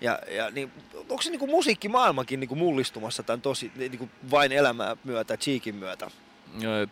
ja, 0.00 0.18
ja 0.30 0.50
niin, 0.50 0.72
onko 0.94 1.22
se 1.22 1.30
niin 1.30 1.50
musiikkimaailmakin 1.50 2.40
niin 2.40 2.58
mullistumassa 2.58 3.22
tämän 3.22 3.40
tosi 3.40 3.72
niin 3.76 3.98
kuin 3.98 4.10
vain 4.30 4.52
elämää 4.52 4.96
myötä, 5.04 5.36
Cheekin 5.36 5.74
myötä? 5.74 6.10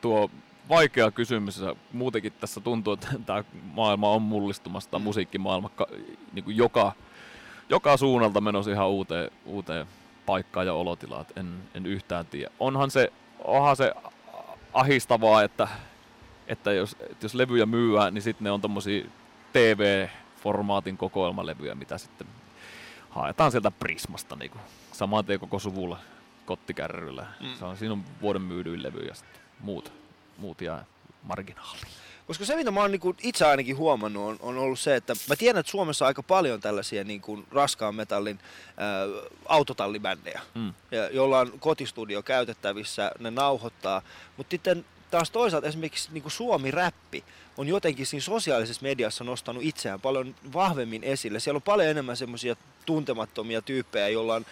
Tuo 0.00 0.30
vaikea 0.68 1.10
kysymys. 1.10 1.62
Muutenkin 1.92 2.32
tässä 2.32 2.60
tuntuu, 2.60 2.92
että 2.92 3.08
tämä 3.26 3.44
maailma 3.62 4.10
on 4.10 4.22
mullistumassa, 4.22 4.90
tämä 4.90 5.04
musiikkimaailma 5.04 5.68
ka- 5.68 5.86
niin 6.32 6.44
kuin 6.44 6.56
joka, 6.56 6.92
joka 7.68 7.96
suunnalta 7.96 8.40
menossa 8.40 8.70
ihan 8.70 8.88
uuteen, 8.88 9.30
uuteen 9.44 9.86
paikkaan 10.26 10.66
ja 10.66 10.74
olotilaan. 10.74 11.26
En, 11.36 11.54
en 11.74 11.86
yhtään 11.86 12.26
tiedä. 12.26 12.50
Onhan 12.60 12.90
se, 12.90 13.12
onhan 13.44 13.76
se 13.76 13.92
ahistavaa, 14.72 15.42
että, 15.42 15.68
että 16.46 16.72
jos, 16.72 16.96
että 17.00 17.24
jos 17.24 17.34
levyjä 17.34 17.66
myyään, 17.66 18.14
niin 18.14 18.22
sitten 18.22 18.44
ne 18.44 18.50
on 18.50 18.60
tommosia 18.60 19.06
TV-formaatin 19.52 20.96
kokoelmalevyjä, 20.96 21.74
mitä 21.74 21.98
sitten 21.98 22.26
haetaan 23.10 23.50
sieltä 23.50 23.70
Prismasta 23.70 24.36
niin 24.36 24.50
kuin 24.50 24.62
saman 24.92 25.24
tien 25.24 25.40
koko 25.40 25.58
suvulla 25.58 25.98
kottikärryllä. 26.46 27.26
Mm. 27.40 27.46
Mm. 27.46 27.54
Se 27.54 27.64
on, 27.64 27.76
siinä 27.76 27.92
on 27.92 28.04
vuoden 28.22 28.42
myydyin 28.42 28.82
levy 28.82 29.00
ja 29.00 29.14
sitten 29.14 29.39
muut, 29.60 29.92
muut 30.38 30.60
jää 30.60 30.84
marginaaliin. 31.22 31.86
Koska 32.26 32.44
se, 32.44 32.56
mitä 32.56 32.70
mä 32.70 32.80
oon 32.80 32.90
niin 32.90 33.00
itse 33.22 33.46
ainakin 33.46 33.76
huomannut, 33.76 34.22
on, 34.28 34.36
on 34.40 34.58
ollut 34.58 34.80
se, 34.80 34.96
että 34.96 35.14
mä 35.28 35.36
tiedän, 35.36 35.60
että 35.60 35.70
Suomessa 35.70 36.04
on 36.04 36.06
aika 36.06 36.22
paljon 36.22 36.60
tällaisia 36.60 37.04
niin 37.04 37.20
kuin 37.20 37.46
raskaan 37.52 37.94
metallin 37.94 38.38
ää, 38.76 39.00
autotallibändejä, 39.46 40.40
Mm. 40.54 40.74
ja, 40.90 41.08
joilla 41.10 41.38
on 41.38 41.52
kotistudio 41.60 42.22
käytettävissä, 42.22 43.12
ne 43.18 43.30
nauhoittaa. 43.30 44.02
Mutta 44.36 44.50
sitten 44.50 44.84
taas 45.10 45.30
toisaalta 45.30 45.68
esimerkiksi 45.68 46.08
niin 46.12 46.22
kuin 46.22 46.32
Suomi-räppi 46.32 47.24
on 47.56 47.68
jotenkin 47.68 48.06
siinä 48.06 48.22
sosiaalisessa 48.22 48.82
mediassa 48.82 49.24
nostanut 49.24 49.62
itseään 49.62 50.00
paljon 50.00 50.34
vahvemmin 50.52 51.04
esille. 51.04 51.40
Siellä 51.40 51.58
on 51.58 51.62
paljon 51.62 51.88
enemmän 51.88 52.16
semmoisia 52.16 52.56
tuntemattomia 52.86 53.62
tyyppejä, 53.62 54.08
joilla 54.08 54.34
on 54.34 54.46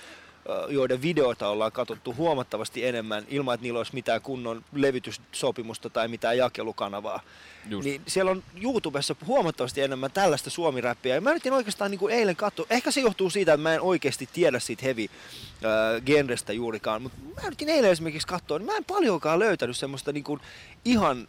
joiden 0.69 1.03
videoita 1.03 1.49
ollaan 1.49 1.73
katsottu 1.73 2.15
huomattavasti 2.15 2.87
enemmän 2.87 3.25
ilman, 3.29 3.55
että 3.55 3.63
niillä 3.63 3.79
olisi 3.79 3.95
mitään 3.95 4.21
kunnon 4.21 4.65
levityssopimusta 4.73 5.91
tai 5.91 6.09
mitään 6.09 6.39
jakelukanavaa. 6.39 7.21
Just. 7.69 7.85
Niin 7.85 8.03
siellä 8.07 8.31
on 8.31 8.43
YouTubessa 8.63 9.17
huomattavasti 9.27 9.81
enemmän 9.81 10.11
tällaista 10.11 10.51
suomiräppiä. 10.51 11.15
Ja 11.15 11.21
mä 11.21 11.31
yritin 11.31 11.53
oikeastaan 11.53 11.91
niin 11.91 11.99
kuin 11.99 12.15
eilen 12.15 12.37
katsoa, 12.37 12.67
ehkä 12.71 12.91
se 12.91 13.01
johtuu 13.01 13.31
siitä, 13.31 13.53
että 13.53 13.63
mä 13.63 13.75
en 13.75 13.81
oikeasti 13.81 14.29
tiedä 14.33 14.59
siitä 14.59 14.83
heavy 14.85 15.03
äh, 15.03 16.03
genrestä 16.07 16.53
juurikaan, 16.53 17.03
mutta 17.03 17.19
mä 17.35 17.47
yritin 17.47 17.69
eilen 17.69 17.91
esimerkiksi 17.91 18.29
katsoa, 18.29 18.59
niin 18.59 18.67
mä 18.67 18.77
en 18.77 18.85
paljonkaan 18.85 19.39
löytänyt 19.39 19.77
semmoista 19.77 20.13
niin 20.13 20.25
kuin 20.25 20.41
ihan 20.85 21.29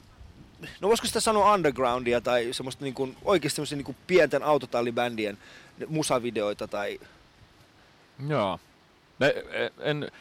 no 0.81 0.87
voisiko 0.87 1.07
sitä 1.07 1.19
sanoa 1.19 1.53
undergroundia 1.53 2.21
tai 2.21 2.47
semmoista 2.51 2.83
niin 2.83 2.93
kuin, 2.93 3.17
oikeasti 3.25 3.55
semmoisia 3.55 3.75
niin 3.75 3.85
kuin 3.85 3.97
pienten 4.07 4.43
autotallibändien 4.43 5.37
musavideoita 5.87 6.67
tai 6.67 6.99
Joo. 8.27 8.59
Ne, 9.19 9.33
en, 9.79 10.11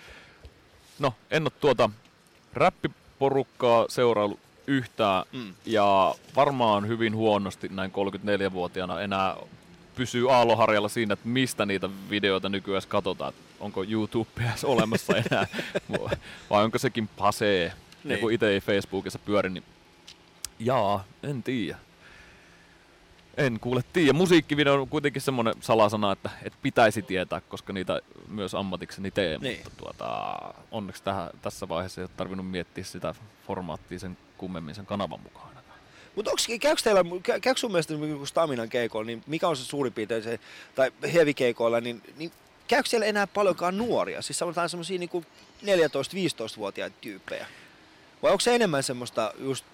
no, 0.98 1.14
en 1.30 1.42
ole 1.42 1.52
tuota 1.60 1.90
räppiporukkaa 2.54 3.86
seuraillut 3.88 4.40
yhtään 4.66 5.24
Mm. 5.32 5.54
ja 5.66 6.14
varmaan 6.36 6.88
hyvin 6.88 7.16
huonosti 7.16 7.68
näin 7.68 7.90
34-vuotiaana 7.92 9.00
enää 9.00 9.36
pysyy 9.94 10.32
aalloharjalla 10.34 10.88
siinä, 10.88 11.12
että 11.12 11.28
mistä 11.28 11.66
niitä 11.66 11.88
videoita 12.10 12.48
nykyään 12.48 12.82
katsotaan. 12.88 13.32
Onko 13.60 13.84
YouTube 13.84 14.30
edes 14.40 14.64
olemassa 14.74 15.12
enää 15.16 15.46
vai 16.50 16.64
onko 16.64 16.78
sekin 16.78 17.08
pasee. 17.18 17.66
Niin. 17.68 17.74
Niin. 18.04 18.12
Ja 18.12 18.18
kun 18.18 18.32
itse 18.32 18.48
ei 18.48 18.60
Facebookissa 18.60 19.18
pyöri, 19.18 19.50
niin 19.50 19.64
jaa, 20.58 21.04
en 21.22 21.42
tiedä. 21.42 21.78
En 23.38 23.60
kuule 23.60 23.84
tiedä. 23.92 24.12
Musiikkivideo 24.12 24.74
on 24.74 24.88
kuitenkin 24.88 25.22
semmoinen 25.22 25.54
salasana, 25.60 26.12
että, 26.12 26.30
että 26.42 26.58
pitäisi 26.62 27.02
tietää, 27.02 27.40
koska 27.40 27.72
niitä 27.72 28.00
myös 28.28 28.54
ammatikseni 28.54 29.10
teen. 29.10 29.40
Niin. 29.40 29.60
Mutta 29.64 29.78
tuota, 29.78 30.38
onneksi 30.70 31.02
tähän, 31.02 31.30
tässä 31.42 31.68
vaiheessa 31.68 32.00
ei 32.00 32.02
ole 32.02 32.10
tarvinnut 32.16 32.50
miettiä 32.50 32.84
sitä 32.84 33.14
formaattia 33.46 33.98
sen 33.98 34.16
kummemmin 34.38 34.74
sen 34.74 34.86
kanavan 34.86 35.20
mukaan. 35.20 35.48
Mutta 36.18 36.30
käykö 36.60 36.82
teillä, 36.82 37.02
kä- 37.02 37.40
käykö 37.40 37.60
sun 37.60 37.72
mielestä 37.72 37.94
niin 37.94 38.26
Staminan 38.26 38.68
keikoilla, 38.68 39.06
niin 39.06 39.22
mikä 39.26 39.48
on 39.48 39.56
se 39.56 39.64
suurin 39.64 39.92
piirtein 39.92 40.22
se, 40.22 40.40
tai 40.74 40.92
heavy 41.12 41.34
keikoilla, 41.34 41.80
niin, 41.80 42.02
niin 42.16 42.32
käykö 42.68 42.88
siellä 42.88 43.06
enää 43.06 43.26
paljonkaan 43.26 43.78
nuoria? 43.78 44.22
Siis 44.22 44.38
sanotaan 44.38 44.68
semmoisia 44.68 44.98
niin 44.98 45.10
14-15-vuotiaita 45.62 46.96
tyyppejä. 47.00 47.46
Vai 48.22 48.30
onko 48.30 48.40
se 48.40 48.54
enemmän 48.54 48.82
semmoista 48.82 49.32
just 49.38 49.64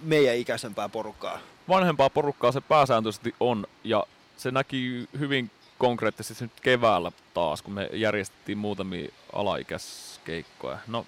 meidän 0.00 0.36
ikäisempää 0.36 0.88
porukkaa? 0.88 1.38
Vanhempaa 1.68 2.10
porukkaa 2.10 2.52
se 2.52 2.60
pääsääntöisesti 2.60 3.34
on, 3.40 3.66
ja 3.84 4.04
se 4.36 4.50
näki 4.50 5.08
hyvin 5.18 5.50
konkreettisesti 5.78 6.44
nyt 6.44 6.60
keväällä 6.62 7.12
taas, 7.34 7.62
kun 7.62 7.74
me 7.74 7.88
järjestettiin 7.92 8.58
muutamia 8.58 9.08
alaikäiskeikkoja. 9.32 10.78
No, 10.86 11.06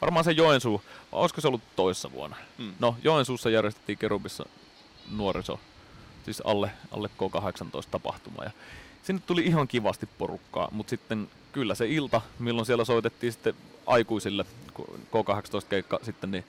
varmaan 0.00 0.24
se 0.24 0.32
Joensuu, 0.32 0.82
olisiko 1.12 1.40
se 1.40 1.48
ollut 1.48 1.62
toissa 1.76 2.12
vuonna? 2.12 2.36
Mm. 2.58 2.72
No, 2.78 2.96
Joensuussa 3.04 3.50
järjestettiin 3.50 3.98
Kerubissa 3.98 4.44
nuoriso, 5.10 5.60
siis 6.24 6.42
alle, 6.44 6.70
alle 6.90 7.10
K18 7.18 7.88
tapahtuma. 7.90 8.44
Ja 8.44 8.50
sinne 9.02 9.22
tuli 9.26 9.42
ihan 9.42 9.68
kivasti 9.68 10.08
porukkaa, 10.18 10.68
mutta 10.72 10.90
sitten 10.90 11.28
kyllä 11.52 11.74
se 11.74 11.86
ilta, 11.86 12.20
milloin 12.38 12.66
siellä 12.66 12.84
soitettiin 12.84 13.32
sitten 13.32 13.54
aikuisille 13.86 14.44
kun 14.74 14.86
K18-keikka 15.12 15.98
sitten, 16.02 16.30
niin, 16.30 16.44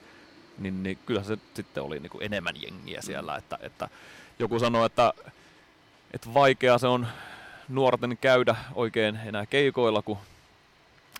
niin, 0.58 0.82
niin 0.82 0.98
kyllä 1.06 1.22
se 1.22 1.38
sitten 1.54 1.82
oli 1.82 2.00
niin 2.00 2.10
kuin 2.10 2.24
enemmän 2.24 2.54
jengiä 2.62 3.02
siellä. 3.02 3.36
Että, 3.36 3.58
että 3.60 3.88
joku 4.38 4.58
sanoi, 4.58 4.86
että, 4.86 5.12
että 6.14 6.34
vaikea 6.34 6.78
se 6.78 6.86
on 6.86 7.06
nuorten 7.68 8.18
käydä 8.20 8.56
oikein 8.74 9.18
enää 9.26 9.46
keikoilla, 9.46 10.02
kun 10.02 10.18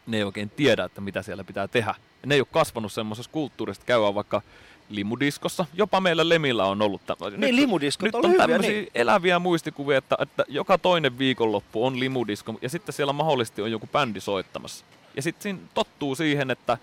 ne 0.07 0.17
ei 0.17 0.23
oikein 0.23 0.51
tiedä, 0.51 0.85
että 0.85 1.01
mitä 1.01 1.23
siellä 1.23 1.45
pitää 1.45 1.69
tehdä. 1.69 1.95
Ja 2.23 2.27
ne 2.27 2.35
ei 2.35 2.41
ole 2.41 2.49
kasvanut 2.53 2.93
semmoisessa 2.93 3.31
kulttuurissa, 3.31 3.81
että 3.81 3.87
käydään 3.87 4.15
vaikka 4.15 4.43
limudiskossa. 4.89 5.67
Jopa 5.75 6.01
meillä 6.01 6.29
Lemillä 6.29 6.65
on 6.65 6.83
ollut 6.83 7.07
tämmöisiä. 7.07 7.41
Niin, 7.41 7.57
limudiskot 7.57 8.07
nyt 8.07 8.15
on 8.15 8.25
hyviä, 8.25 8.39
tämmöisiä 8.39 8.71
niin. 8.71 8.91
eläviä 8.95 9.39
muistikuvia, 9.39 9.99
että, 9.99 10.17
että 10.21 10.45
joka 10.49 10.79
toinen 10.79 11.19
viikonloppu 11.19 11.87
on 11.87 12.01
limudisko 12.01 12.59
ja 12.63 12.69
sitten 12.69 12.93
siellä 12.93 13.13
mahdollisesti 13.13 13.63
on 13.63 13.71
joku 13.71 13.87
bändi 13.87 14.21
soittamassa. 14.21 14.85
Ja 15.17 15.23
sitten 15.23 15.43
siinä 15.43 15.59
tottuu 15.75 16.15
siihen, 16.15 16.51
että, 16.51 16.79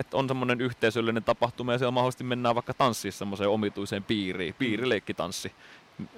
että 0.00 0.16
on 0.16 0.28
semmoinen 0.28 0.60
yhteisöllinen 0.60 1.24
tapahtuma 1.24 1.72
ja 1.72 1.78
siellä 1.78 1.90
mahdollisesti 1.90 2.24
mennään 2.24 2.54
vaikka 2.54 2.74
tanssiin 2.74 3.12
semmoiseen 3.12 3.50
omituiseen 3.50 4.04
piiriin, 4.04 4.54
piirileikkitanssi, 4.58 5.52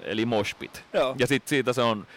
eli 0.01 0.25
moshpit. 0.25 0.83
Joo. 0.93 1.15
Ja 1.19 1.27
sitten 1.27 1.49
siitä 1.49 1.73
se 1.73 1.81
on 1.81 2.07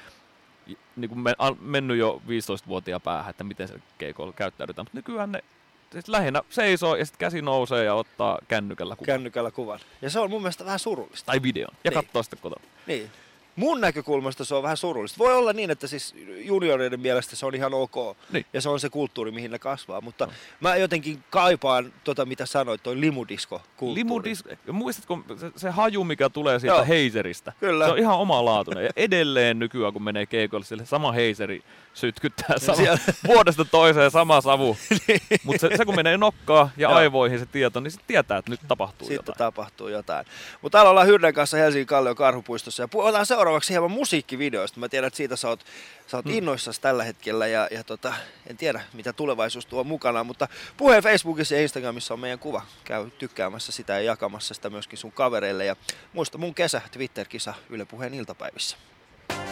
niin 0.96 1.08
kuin 1.08 1.18
men, 1.18 1.34
mennyt 1.60 1.96
jo 1.98 2.22
15-vuotia 2.26 3.00
päähän, 3.00 3.30
että 3.30 3.44
miten 3.44 3.68
se 3.68 3.74
keikoilla 3.98 4.32
käyttäydytään. 4.32 4.84
Mutta 4.84 4.98
nykyään 4.98 5.32
ne 5.32 5.44
sit 5.92 6.08
lähinnä 6.08 6.42
seisoo 6.50 6.96
ja 6.96 7.04
sitten 7.06 7.18
käsi 7.18 7.42
nousee 7.42 7.84
ja 7.84 7.94
ottaa 7.94 8.38
kännykällä 8.48 8.96
kuvan. 8.96 9.06
Kännykällä 9.06 9.50
kuvan. 9.50 9.80
Ja 10.02 10.10
se 10.10 10.20
on 10.20 10.30
mun 10.30 10.42
mielestä 10.42 10.64
vähän 10.64 10.78
surullista. 10.78 11.26
tai 11.26 11.42
videon. 11.42 11.74
Ja 11.84 11.90
Niin. 11.90 12.04
katsoo 12.04 12.22
sitten 12.22 12.38
kotona. 12.42 12.64
Niin. 12.86 13.10
Mun 13.56 13.80
näkökulmasta 13.80 14.44
se 14.44 14.54
on 14.54 14.62
vähän 14.62 14.76
surullista. 14.76 15.18
Voi 15.18 15.34
olla 15.34 15.52
niin, 15.52 15.70
että 15.70 15.86
siis 15.86 16.14
junioreiden 16.38 17.00
mielestä 17.00 17.36
se 17.36 17.46
on 17.46 17.54
ihan 17.54 17.74
ok. 17.74 18.16
Niin. 18.32 18.46
Ja 18.52 18.60
se 18.60 18.68
on 18.68 18.80
se 18.80 18.88
kulttuuri, 18.90 19.30
mihin 19.30 19.50
ne 19.50 19.58
kasvaa. 19.58 20.00
Mutta 20.00 20.26
no. 20.26 20.32
mä 20.60 20.76
jotenkin 20.76 21.24
kaipaan 21.30 21.92
tota, 22.04 22.24
mitä 22.26 22.46
sanoit, 22.46 22.82
toi 22.82 23.00
limudisko-kulttuuri. 23.00 23.94
Limudis, 23.94 24.44
ja 24.66 24.72
muistatko 24.72 25.18
se, 25.36 25.50
se 25.56 25.70
haju, 25.70 26.04
mikä 26.04 26.28
tulee 26.30 26.58
siitä 26.60 26.74
Joo. 26.76 26.84
heiseristä? 26.84 27.52
Kyllä. 27.60 27.84
Se 27.86 27.92
on 27.92 27.98
ihan 27.98 28.18
omalaatuinen. 28.18 28.84
Ja 28.84 28.90
edelleen 28.96 29.58
nykyään, 29.58 29.92
kun 29.92 30.02
menee 30.02 30.26
keikolle, 30.26 30.64
sille 30.64 30.86
sama 30.86 31.12
heiseri 31.12 31.62
sytkyttää 31.94 32.58
sama, 32.58 32.76
siellä- 32.76 32.98
vuodesta 33.28 33.64
toiseen 33.64 34.10
sama 34.10 34.40
savu. 34.40 34.76
Mutta 35.44 35.68
se, 35.68 35.76
se, 35.76 35.84
kun 35.84 35.96
menee 35.96 36.16
nokkaan 36.16 36.68
ja 36.76 36.88
Joo. 36.88 36.94
aivoihin 36.94 37.38
se 37.38 37.46
tieto, 37.46 37.80
niin 37.80 37.90
se 37.90 38.00
tietää, 38.06 38.38
että 38.38 38.50
nyt 38.50 38.60
tapahtuu 38.68 39.06
Sitten 39.08 39.16
jotain. 39.16 39.38
tapahtuu 39.38 39.88
jotain. 39.88 40.26
Mutta 40.62 40.78
täällä 40.78 40.90
ollaan 40.90 41.06
Hyrden 41.06 41.34
kanssa 41.34 41.56
Helsingin 41.56 41.86
Kallion 41.86 42.16
karhupuistossa 42.16 42.82
ja 42.82 42.88
puhutaan 42.88 43.26
seuraavaksi 43.26 43.43
hieman 43.70 43.90
musiikkivideoista. 43.90 44.80
Mä 44.80 44.88
tiedän, 44.88 45.06
että 45.08 45.16
siitä 45.16 45.36
sä 45.36 45.48
oot, 45.48 45.64
sä 46.06 46.16
oot 46.16 46.24
Hmm. 46.24 46.34
innoissasi 46.34 46.80
tällä 46.80 47.04
hetkellä 47.04 47.46
ja, 47.46 47.68
ja 47.70 47.84
tota, 47.84 48.14
en 48.46 48.56
tiedä 48.56 48.84
mitä 48.92 49.12
tulevaisuus 49.12 49.66
tuo 49.66 49.84
mukana, 49.84 50.24
mutta 50.24 50.48
puheen 50.76 51.02
Facebookissa 51.02 51.54
ja 51.54 51.60
Instagramissa 51.60 52.14
on 52.14 52.20
meidän 52.20 52.38
kuva. 52.38 52.62
Käy 52.84 53.10
tykkäämässä 53.10 53.72
sitä 53.72 53.92
ja 53.92 54.00
jakamassa 54.00 54.54
sitä 54.54 54.70
myöskin 54.70 54.98
sun 54.98 55.12
kavereille 55.12 55.64
ja 55.64 55.76
muista 56.12 56.38
mun 56.38 56.54
kesä 56.54 56.80
Twitter-kisa 56.92 57.54
Yle 57.70 57.84
Puheen 57.84 58.14
iltapäivissä. 58.14 58.76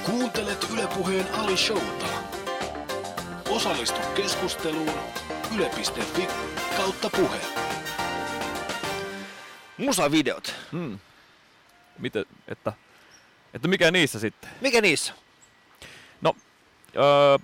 Kuuntelet 0.06 0.66
Ylepuheen 0.72 1.26
Ali 1.34 1.56
Showta. 1.56 2.06
Osallistu 3.48 4.00
keskusteluun 4.14 5.00
yle.fi 5.56 6.28
kautta 6.76 7.10
puhe. 7.10 7.38
Musavideot. 9.78 10.54
Hmm. 10.72 10.98
Miten, 11.98 12.24
että, 12.48 12.72
että 13.54 13.68
mikä 13.68 13.90
niissä 13.90 14.20
sitten? 14.20 14.50
Mikä 14.60 14.80
niissä? 14.80 15.14
No, 16.20 16.36
öö, 16.96 17.38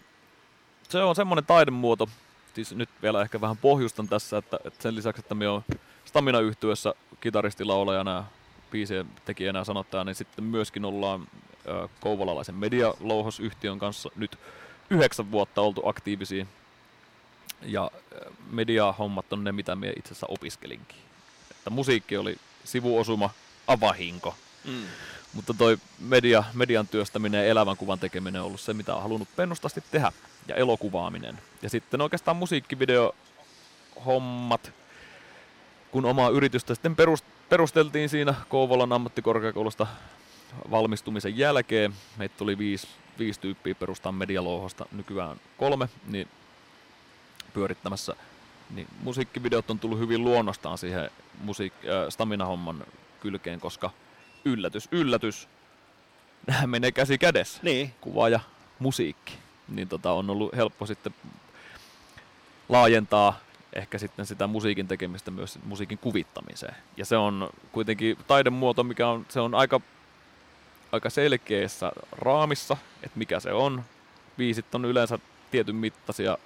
se 0.89 1.03
on 1.03 1.17
semmoinen 1.17 1.47
taidemuoto, 1.47 2.09
siis 2.55 2.73
nyt 2.73 2.89
vielä 3.03 3.23
ehkä 3.23 3.41
vähän 3.41 3.57
pohjustan 3.57 4.09
tässä, 4.09 4.39
että, 4.39 4.59
että 4.65 4.83
sen 4.83 4.95
lisäksi, 4.95 5.21
että 5.21 5.35
me 5.35 5.49
on 5.49 5.65
stamina 6.05 6.41
yhtyessä 6.41 6.95
kitaristilaulajana 7.21 8.15
ja 8.15 8.25
biisien 8.71 9.07
tekijänä 9.25 9.59
ja 9.59 9.65
sanottajana, 9.65 10.05
niin 10.05 10.15
sitten 10.15 10.45
myöskin 10.45 10.85
ollaan 10.85 11.29
ö, 11.67 11.89
kouvolalaisen 12.01 12.55
medialouhosyhtiön 12.55 13.79
kanssa 13.79 14.11
nyt 14.17 14.39
yhdeksän 14.91 15.31
vuotta 15.31 15.61
oltu 15.61 15.89
aktiivisia. 15.89 16.47
Ja 17.63 17.91
mediahommat 18.51 19.33
on 19.33 19.45
ne, 19.45 19.53
mitä 19.53 19.77
me 19.77 19.93
itse 19.97 20.09
asiassa 20.09 20.27
opiskelinkin. 20.31 20.99
Että 21.51 21.71
musiikki 21.71 22.17
oli 22.17 22.37
sivuosuma, 22.65 23.31
avahinko. 23.67 24.35
Mm. 24.65 24.83
Mutta 25.33 25.55
toi 25.55 25.79
media, 25.99 26.45
median 26.55 26.89
työstäminen 26.89 27.39
ja 27.39 27.45
elävän 27.51 27.77
kuvan 27.77 27.99
tekeminen 27.99 28.41
on 28.41 28.47
ollut 28.47 28.61
se, 28.61 28.75
mitä 28.75 28.95
on 28.95 29.03
halunnut 29.03 29.29
pennustasti 29.37 29.85
tehdä. 29.91 30.13
Ja 30.49 30.55
elokuvaaminen. 30.55 31.39
Ja 31.63 31.71
sitten 31.71 32.01
oikeastaan 32.01 32.37
musiikkivideohommat, 32.37 34.73
kun 35.91 36.05
omaa 36.05 36.29
yritystä 36.29 36.75
sitten 36.75 36.97
perust, 36.97 37.25
perusteltiin 37.49 38.09
siinä 38.09 38.35
Kouvolan 38.49 38.93
ammattikorkeakoulusta 38.93 39.87
valmistumisen 40.71 41.39
jälkeen. 41.39 41.95
Meitä 42.17 42.35
tuli 42.39 42.59
viisi, 42.59 42.89
viisi 43.19 43.41
tyyppiä 43.41 43.75
perustaa 43.75 44.13
medialouhosta, 44.13 44.87
nykyään 44.93 45.41
kolme, 45.59 45.89
niin 46.07 46.29
pyörittämässä. 47.55 48.17
Niin 48.71 48.87
musiikkivideot 49.03 49.71
on 49.71 49.79
tullut 49.79 49.99
hyvin 49.99 50.25
luonnostaan 50.25 50.79
siihen 50.79 51.11
musiik- 51.45 51.89
äh, 51.89 52.09
stamina-homman 52.09 52.85
kylkeen, 53.21 53.61
koska 53.61 53.91
yllätys, 54.45 54.89
yllätys, 54.93 55.49
nämä 56.47 56.67
menee 56.67 56.93
käsi 56.93 57.19
kädessä, 57.19 57.61
Niin. 57.63 57.95
kuva 58.01 58.29
ja 58.29 58.41
musiikki. 58.79 59.39
Niin 59.69 59.89
tota, 59.89 60.13
on 60.13 60.31
ollut 60.31 60.57
helppo 60.57 60.87
sitten 60.87 61.15
laajentaa 62.69 63.41
ehkä 63.73 63.99
sitten 63.99 64.27
sitä 64.27 64.47
musiikin 64.47 64.89
tekemistä 64.89 65.31
myös 65.31 65.59
musiikin 65.65 65.99
kuvittamiseen. 65.99 66.77
Ja 66.97 67.05
se 67.05 67.17
on 67.17 67.51
kuitenkin 67.73 68.19
taidemuoto, 68.27 68.85
mikä 68.85 69.09
on, 69.09 69.27
se 69.29 69.41
on 69.41 69.55
aika, 69.55 69.81
aika 70.93 71.11
selkeässä 71.11 71.93
raamissa, 72.13 72.77
että 73.03 73.19
mikä 73.19 73.41
se 73.41 73.53
on. 73.53 73.85
Biisit 74.37 74.75
on 74.75 74.85
yleensä 74.85 75.19
tietyn 75.51 75.77
mittaisia 75.77 76.39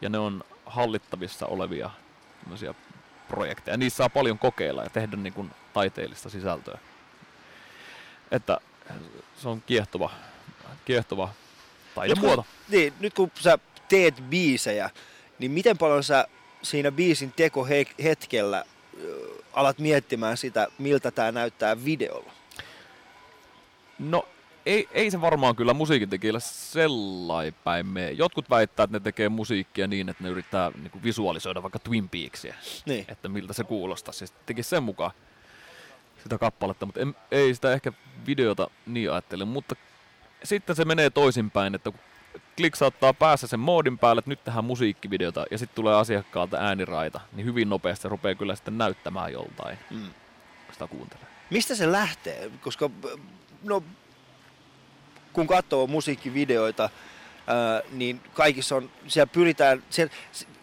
ja 0.00 0.08
ne 0.08 0.18
on 0.18 0.44
hallittavissa 0.66 1.46
olevia 1.46 1.90
projekteja. 3.28 3.76
Niissä 3.76 3.96
saa 3.96 4.08
paljon 4.08 4.38
kokeilla 4.38 4.82
ja 4.82 4.90
tehdä 4.90 5.16
niin 5.16 5.32
kuin 5.32 5.50
taiteellista 5.72 6.30
sisältöä. 6.30 6.78
Että 8.30 8.58
se 9.36 9.48
on 9.48 9.62
kiehtova, 9.66 10.10
kiehtova 10.84 11.28
taidemuoto. 11.94 12.46
Niin, 12.68 12.92
nyt 13.00 13.14
kun 13.14 13.30
sä 13.40 13.58
teet 13.88 14.14
biisejä, 14.30 14.90
niin 15.38 15.50
miten 15.50 15.78
paljon 15.78 16.04
sä 16.04 16.28
siinä 16.62 16.92
biisin 16.92 17.32
tekohetkellä 17.36 18.64
ö, 19.02 19.28
alat 19.52 19.78
miettimään 19.78 20.36
sitä, 20.36 20.68
miltä 20.78 21.10
tämä 21.10 21.32
näyttää 21.32 21.84
videolla? 21.84 22.32
No 23.98 24.28
ei, 24.66 24.88
ei 24.92 25.10
se 25.10 25.20
varmaan 25.20 25.56
kyllä 25.56 25.74
musiikintekijällä 25.74 26.40
sellainen 26.40 27.54
päin 27.64 27.86
mene. 27.86 28.10
Jotkut 28.10 28.50
väittää, 28.50 28.84
että 28.84 28.96
ne 28.96 29.00
tekee 29.00 29.28
musiikkia 29.28 29.86
niin, 29.86 30.08
että 30.08 30.22
ne 30.24 30.30
yrittää 30.30 30.70
niin 30.82 30.90
kuin 30.90 31.02
visualisoida 31.02 31.62
vaikka 31.62 31.78
Twin 31.78 32.08
Peaksia, 32.08 32.54
Niin. 32.86 33.04
että 33.08 33.28
miltä 33.28 33.52
se 33.52 33.64
kuulostaa. 33.64 34.12
Siis 34.12 34.32
tekisi 34.46 34.68
sen 34.68 34.82
mukaan 34.82 35.10
sitä 36.22 36.38
kappaletta, 36.38 36.86
mutta 36.86 37.00
en, 37.00 37.16
ei 37.30 37.54
sitä 37.54 37.72
ehkä 37.72 37.92
videota 38.26 38.70
niin 38.86 39.12
ajattele. 39.12 39.44
Mutta 39.44 39.76
sitten 40.44 40.76
se 40.76 40.84
menee 40.84 41.10
toisinpäin, 41.10 41.74
että 41.74 41.90
kun 41.90 42.00
kliksauttaa 42.56 43.14
päässä 43.14 43.46
sen 43.46 43.60
moodin 43.60 43.98
päälle, 43.98 44.18
että 44.18 44.30
nyt 44.30 44.44
tehdään 44.44 44.64
musiikkivideota 44.64 45.44
ja 45.50 45.58
sitten 45.58 45.74
tulee 45.76 45.94
asiakkaalta 45.96 46.56
ääniraita, 46.56 47.20
niin 47.32 47.46
hyvin 47.46 47.68
nopeasti 47.68 48.02
se 48.02 48.08
rupeaa 48.08 48.34
kyllä 48.34 48.54
sitten 48.54 48.78
näyttämään 48.78 49.32
joltain, 49.32 49.78
Mm. 49.90 50.02
kun 50.66 50.72
sitä 50.72 50.86
kuuntelee. 50.86 51.26
Mistä 51.50 51.74
se 51.74 51.92
lähtee? 51.92 52.50
Koska 52.60 52.90
no, 53.62 53.82
kun 55.32 55.46
katsoo 55.46 55.86
musiikkivideoita, 55.86 56.90
ää, 57.46 57.82
niin 57.92 58.20
kaikissa 58.34 58.76
on, 58.76 58.90
siellä 59.06 59.26
pyritään, 59.32 59.82
siellä, 59.90 60.14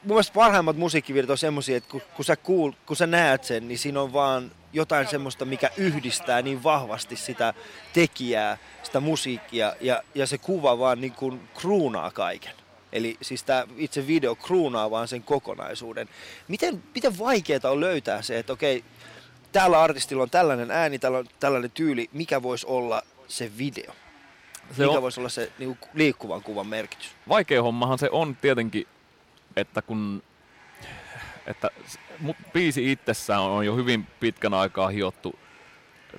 mun 0.04 0.16
mielestä 0.16 0.34
parhaimmat 0.34 0.78
musiikkivideot 0.78 1.30
on 1.30 1.38
semmoisia, 1.38 1.78
että 1.78 1.90
kun, 1.90 2.02
kun, 2.16 2.26
sä 2.26 2.36
kuul, 2.36 2.72
kun 2.86 2.96
sä 2.96 3.08
näet 3.08 3.44
sen, 3.44 3.68
niin 3.68 3.78
siinä 3.78 4.02
on 4.02 4.14
vaan 4.14 4.52
jotain 4.76 5.08
semmoista, 5.08 5.46
mikä 5.46 5.70
yhdistää 5.78 6.42
niin 6.42 6.64
vahvasti 6.64 7.16
sitä 7.16 7.54
tekijää, 7.94 8.58
sitä 8.84 9.00
musiikkia, 9.00 9.76
ja, 9.82 10.04
ja 10.16 10.28
se 10.28 10.38
kuva 10.38 10.80
vaan 10.80 11.02
niin 11.02 11.14
kuin 11.14 11.42
kruunaa 11.54 12.12
kaiken. 12.12 12.54
Eli 12.92 13.18
siis 13.22 13.44
tämä 13.44 13.68
itse 13.78 14.08
video 14.08 14.36
kruunaa 14.36 14.92
vaan 14.92 15.08
sen 15.08 15.24
kokonaisuuden. 15.24 16.10
Miten, 16.48 16.84
miten 16.96 17.20
vaikeaa 17.20 17.72
on 17.72 17.80
löytää 17.80 18.22
se, 18.22 18.40
että 18.40 18.54
okei, 18.54 18.84
täällä 19.52 19.82
artistilla 19.82 20.24
on 20.24 20.30
tällainen 20.30 20.72
ääni, 20.72 21.00
täällä 21.00 21.18
on 21.18 21.26
tällainen 21.40 21.72
tyyli, 21.72 22.10
mikä 22.14 22.44
voisi 22.44 22.68
olla 22.68 23.02
se 23.28 23.52
video? 23.58 23.94
Se 24.72 24.84
mikä 24.84 24.98
on, 24.98 25.02
voisi 25.02 25.20
olla 25.20 25.30
se 25.30 25.52
niin 25.60 25.78
liikkuvan 25.94 26.44
kuvan 26.44 26.68
merkitys? 26.68 27.12
vaikea 27.30 27.64
hommahan 27.64 28.00
se 28.00 28.10
on 28.12 28.36
tietenkin, 28.36 28.88
että 29.56 29.82
kun 29.82 30.24
että 31.48 31.70
biisi 32.54 32.92
itsessään 32.92 33.42
on 33.42 33.66
jo 33.66 33.76
hyvin 33.76 34.08
pitkän 34.20 34.54
aikaa 34.54 34.88
hiottu 34.88 35.40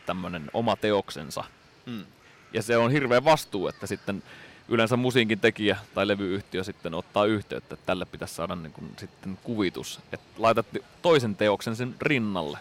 tämmöinen 0.06 0.50
oma 0.52 0.76
teoksensa. 0.76 1.44
Mm. 1.86 2.04
Ja 2.52 2.62
se 2.62 2.76
on 2.76 2.90
hirveä 2.90 3.24
vastuu, 3.24 3.68
että 3.68 3.86
sitten 3.86 4.22
yleensä 4.68 4.96
musiikin 4.96 5.40
tekijä 5.40 5.76
tai 5.94 6.08
levyyhtiö 6.08 6.64
sitten 6.64 6.94
ottaa 6.94 7.24
yhteyttä, 7.24 7.74
että 7.74 7.86
tälle 7.86 8.04
pitäisi 8.04 8.34
saada 8.34 8.54
niin 8.56 8.72
kuin 8.72 8.90
sitten 8.96 9.38
kuvitus. 9.44 10.00
Että 10.12 10.26
laitat 10.38 10.66
toisen 11.02 11.36
teoksen 11.36 11.76
sen 11.76 11.94
rinnalle. 12.00 12.58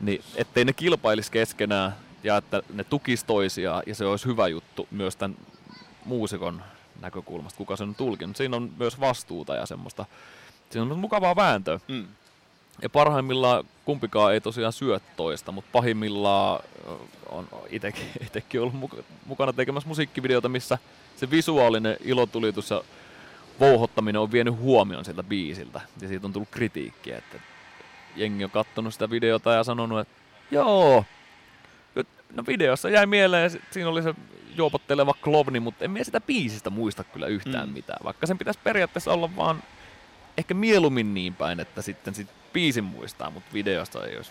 Niin, 0.00 0.24
ettei 0.34 0.64
ne 0.64 0.72
kilpailisi 0.72 1.32
keskenään 1.32 1.96
ja 2.24 2.36
että 2.36 2.62
ne 2.72 2.84
tukis 2.84 3.24
toisiaan 3.24 3.82
ja 3.86 3.94
se 3.94 4.04
olisi 4.06 4.26
hyvä 4.26 4.48
juttu 4.48 4.88
myös 4.90 5.16
tämän 5.16 5.36
muusikon 6.04 6.62
näkökulmasta, 7.00 7.56
kuka 7.56 7.76
sen 7.76 7.88
on 7.88 7.94
tulkinut. 7.94 8.36
Siinä 8.36 8.56
on 8.56 8.72
myös 8.78 9.00
vastuuta 9.00 9.54
ja 9.54 9.66
semmoista, 9.66 10.06
siinä 10.70 10.82
on 10.94 10.98
mukavaa 10.98 11.36
vääntöä. 11.36 11.80
Mm. 11.88 12.06
Ja 12.82 12.90
parhaimmillaan 12.90 13.64
kumpikaan 13.84 14.32
ei 14.34 14.40
tosiaan 14.40 14.72
syö 14.72 15.00
toista, 15.16 15.52
mutta 15.52 15.68
pahimmillaan 15.72 16.60
on 17.28 17.48
itekin 18.26 18.60
ollut 18.60 18.74
muka- 18.74 19.02
mukana 19.26 19.52
tekemässä 19.52 19.88
musiikkivideota, 19.88 20.48
missä 20.48 20.78
se 21.16 21.30
visuaalinen 21.30 21.96
ilotulitus 22.00 22.70
ja 22.70 22.82
vouhottaminen 23.60 24.20
on 24.20 24.32
vienyt 24.32 24.58
huomion 24.58 25.04
siltä 25.04 25.22
biisiltä. 25.22 25.80
Ja 26.00 26.08
siitä 26.08 26.26
on 26.26 26.32
tullut 26.32 26.48
kritiikkiä, 26.50 27.18
että 27.18 27.38
jengi 28.16 28.44
on 28.44 28.50
kattonut 28.50 28.92
sitä 28.92 29.10
videota 29.10 29.52
ja 29.52 29.64
sanonut, 29.64 30.00
että 30.00 30.14
joo, 30.50 31.04
no 32.34 32.44
videossa 32.48 32.88
jäi 32.90 33.06
mieleen, 33.06 33.50
si- 33.50 33.60
siinä 33.70 33.88
oli 33.90 34.02
se 34.02 34.14
juopotteleva 34.56 35.14
klovni, 35.22 35.60
mutta 35.60 35.84
en 35.84 35.90
minä 35.90 36.04
sitä 36.04 36.20
biisistä 36.20 36.70
muista 36.70 37.04
kyllä 37.04 37.26
yhtään 37.26 37.68
Mm. 37.68 37.72
mitään. 37.74 37.98
Vaikka 38.04 38.26
sen 38.26 38.38
pitäisi 38.38 38.60
periaatteessa 38.64 39.12
olla 39.12 39.36
vaan 39.36 39.62
ehkä 40.38 40.54
mieluummin 40.54 41.14
niin 41.14 41.34
päin, 41.34 41.60
että 41.60 41.82
sitten 41.82 42.14
sit 42.14 42.28
biisin 42.52 42.84
muistaa, 42.84 43.30
mutta 43.30 43.52
videosta 43.52 44.06
ei 44.06 44.16
olisi 44.16 44.30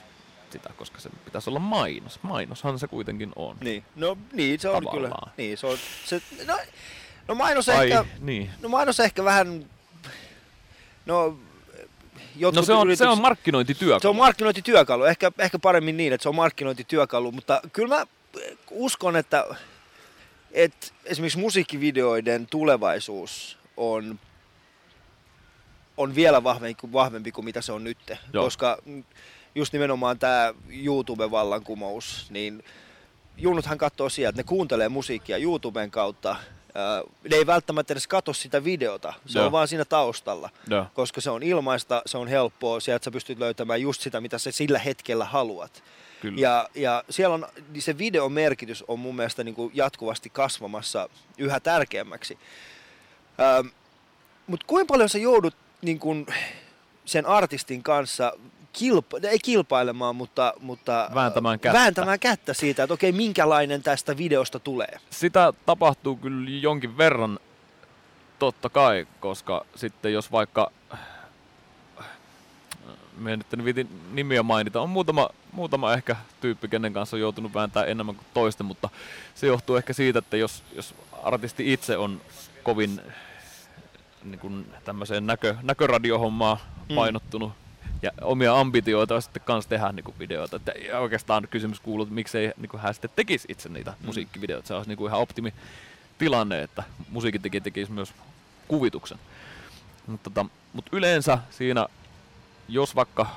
sitä, 0.49 0.69
koska 0.77 0.99
se 0.99 1.09
pitäisi 1.25 1.49
olla 1.49 1.59
mainos. 1.59 2.19
Mainoshan 2.23 2.79
se 2.79 2.87
kuitenkin 2.87 3.31
on. 3.35 3.57
Niin. 3.61 3.83
No 3.95 4.17
niin, 4.33 4.59
se 4.59 4.69
on 4.69 4.83
Tavallaan. 4.83 5.13
kyllä. 5.21 5.33
Niin, 5.37 5.57
se 5.57 5.67
on, 5.67 5.77
se, 6.05 6.21
no, 6.47 6.57
no 7.27 7.35
mainos 7.35 7.69
Ai, 7.69 7.91
ehkä, 7.91 8.05
niin. 8.19 8.49
no 8.61 8.69
mainos 8.69 8.99
ehkä 8.99 9.23
vähän, 9.23 9.65
no 11.05 11.37
jotkut 12.35 12.55
No 12.55 12.65
se 12.65 12.73
on, 12.73 12.79
se 12.79 12.85
yritykset- 12.87 13.07
on 13.07 13.21
markkinointityö. 13.21 13.99
Se 13.99 14.07
on 14.07 14.15
markkinointityökalu, 14.15 15.03
ehkä, 15.03 15.31
ehkä 15.39 15.59
paremmin 15.59 15.97
niin, 15.97 16.13
että 16.13 16.23
se 16.23 16.29
on 16.29 16.35
markkinointityökalu, 16.35 17.31
mutta 17.31 17.61
kyllä 17.73 17.95
mä 17.95 18.05
uskon, 18.71 19.15
että, 19.15 19.45
että 20.51 20.87
esimerkiksi 21.05 21.39
musiikkivideoiden 21.39 22.47
tulevaisuus 22.47 23.57
on, 23.77 24.19
on 25.97 26.15
vielä 26.15 26.43
vahvempi, 26.43 26.81
kuin- 26.81 26.93
vahvempi 26.93 27.31
kuin 27.31 27.45
mitä 27.45 27.61
se 27.61 27.71
on 27.71 27.83
nyt. 27.83 27.97
Joo. 28.33 28.43
Koska 28.43 28.77
just 29.55 29.73
nimenomaan 29.73 30.19
tämä 30.19 30.53
YouTube-vallankumous, 30.69 32.27
niin 32.29 32.63
junnuthan 33.37 33.77
katsoo 33.77 34.09
sieltä, 34.09 34.37
ne 34.37 34.43
kuuntelee 34.43 34.89
musiikkia 34.89 35.37
YouTuben 35.37 35.91
kautta, 35.91 36.35
ne 37.29 37.35
ei 37.35 37.45
välttämättä 37.45 37.93
edes 37.93 38.07
katso 38.07 38.33
sitä 38.33 38.63
videota, 38.63 39.13
se 39.25 39.39
Joo. 39.39 39.45
on 39.45 39.51
vaan 39.51 39.67
siinä 39.67 39.85
taustalla 39.85 40.49
Joo. 40.67 40.85
koska 40.93 41.21
se 41.21 41.29
on 41.29 41.43
ilmaista, 41.43 42.01
se 42.05 42.17
on 42.17 42.27
helppoa, 42.27 42.79
sieltä 42.79 43.03
sä 43.03 43.11
pystyt 43.11 43.39
löytämään 43.39 43.81
just 43.81 44.01
sitä, 44.01 44.21
mitä 44.21 44.37
sä 44.37 44.51
sillä 44.51 44.79
hetkellä 44.79 45.25
haluat. 45.25 45.83
Kyllä. 46.21 46.41
Ja, 46.41 46.69
ja 46.75 47.03
siellä 47.09 47.33
on, 47.33 47.47
niin 47.71 47.81
se 47.81 47.97
videon 47.97 48.31
merkitys 48.31 48.83
on 48.87 48.99
mun 48.99 49.15
mielestä 49.15 49.43
niin 49.43 49.55
kuin 49.55 49.71
jatkuvasti 49.73 50.29
kasvamassa 50.29 51.09
yhä 51.37 51.59
tärkeämmäksi. 51.59 52.37
Ähm, 53.39 53.67
Mutta 54.47 54.65
kuinka 54.67 54.93
paljon 54.93 55.09
sä 55.09 55.17
joudut 55.17 55.55
niin 55.85 55.99
kuin 55.99 56.25
sen 57.05 57.25
artistin 57.25 57.83
kanssa 57.83 58.33
kilpa, 58.73 59.17
ei 59.29 59.39
kilpailemaan, 59.39 60.15
mutta, 60.15 60.53
mutta 60.59 61.09
Vääntämään 61.15 61.59
kättä. 61.59 61.79
vääntämään 61.79 62.19
kättä 62.19 62.53
siitä, 62.53 62.83
että 62.83 62.93
okei, 62.93 63.11
minkälainen 63.11 63.83
tästä 63.83 64.17
videosta 64.17 64.59
tulee. 64.59 64.99
Sitä 65.09 65.53
tapahtuu 65.65 66.15
kyllä 66.15 66.49
jonkin 66.49 66.97
verran 66.97 67.39
totta 68.39 68.69
kai, 68.69 69.07
koska 69.19 69.65
sitten 69.75 70.13
jos 70.13 70.31
vaikka 70.31 70.71
me 73.17 73.33
en 73.33 73.43
nyt 73.51 73.65
viitin 73.65 73.89
nimiä 74.11 74.43
mainita. 74.43 74.81
On 74.81 74.89
muutama, 74.89 75.29
muutama 75.51 75.93
ehkä 75.93 76.15
tyyppi, 76.41 76.67
kenen 76.67 76.93
kanssa 76.93 77.15
on 77.15 77.21
joutunut 77.21 77.53
vääntää 77.53 77.85
enemmän 77.85 78.15
kuin 78.15 78.25
toisten, 78.33 78.65
mutta 78.65 78.89
se 79.35 79.47
johtuu 79.47 79.75
ehkä 79.75 79.93
siitä, 79.93 80.19
että 80.19 80.37
jos, 80.37 80.63
jos 80.75 80.95
artisti 81.23 81.73
itse 81.73 81.97
on 81.97 82.21
kovin 82.63 83.01
niin 84.25 84.39
kuin 84.39 84.67
tämmöiseen 84.85 85.27
näkö, 85.27 85.55
näköradiohommaa 85.61 86.57
mm. 86.89 86.95
painottunut 86.95 87.53
ja 88.01 88.11
omia 88.21 88.59
ambitioita 88.59 89.21
sitten 89.21 89.43
kanssa 89.45 89.69
tehdä 89.69 89.91
niin 89.91 90.03
kuin 90.03 90.19
videoita. 90.19 90.55
Että 90.55 90.73
oikeastaan 90.99 91.47
kysymys 91.51 91.79
kuuluu, 91.79 92.03
että 92.03 92.15
miksei 92.15 92.51
niin 92.57 92.69
kuin 92.69 92.81
hän 92.81 92.93
sitten 92.93 93.11
tekisi 93.15 93.47
itse 93.51 93.69
niitä 93.69 93.91
mm. 93.91 94.05
musiikkivideoita. 94.05 94.67
Se 94.67 94.73
olisi 94.73 94.89
niin 94.89 94.97
kuin 94.97 95.09
ihan 95.09 95.21
optimi 95.21 95.53
tilanne, 96.17 96.63
että 96.63 96.83
musiikin 97.09 97.41
tekisi 97.41 97.91
myös 97.91 98.13
kuvituksen. 98.67 99.19
Mutta 100.07 100.29
tota, 100.29 100.45
mut 100.73 100.85
yleensä 100.91 101.37
siinä 101.49 101.87
jos 102.67 102.95
vaikka 102.95 103.27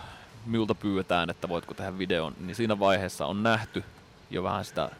minulta 0.47 0.74
pyydetään, 0.74 1.30
että 1.30 1.49
voitko 1.49 1.74
tehdä 1.74 1.99
videon, 1.99 2.34
niin 2.41 2.55
siinä 2.55 2.78
vaiheessa 2.78 3.26
on 3.26 3.43
nähty 3.43 3.84
jo 4.30 4.43
vähän 4.43 4.64
sitä 4.64 4.91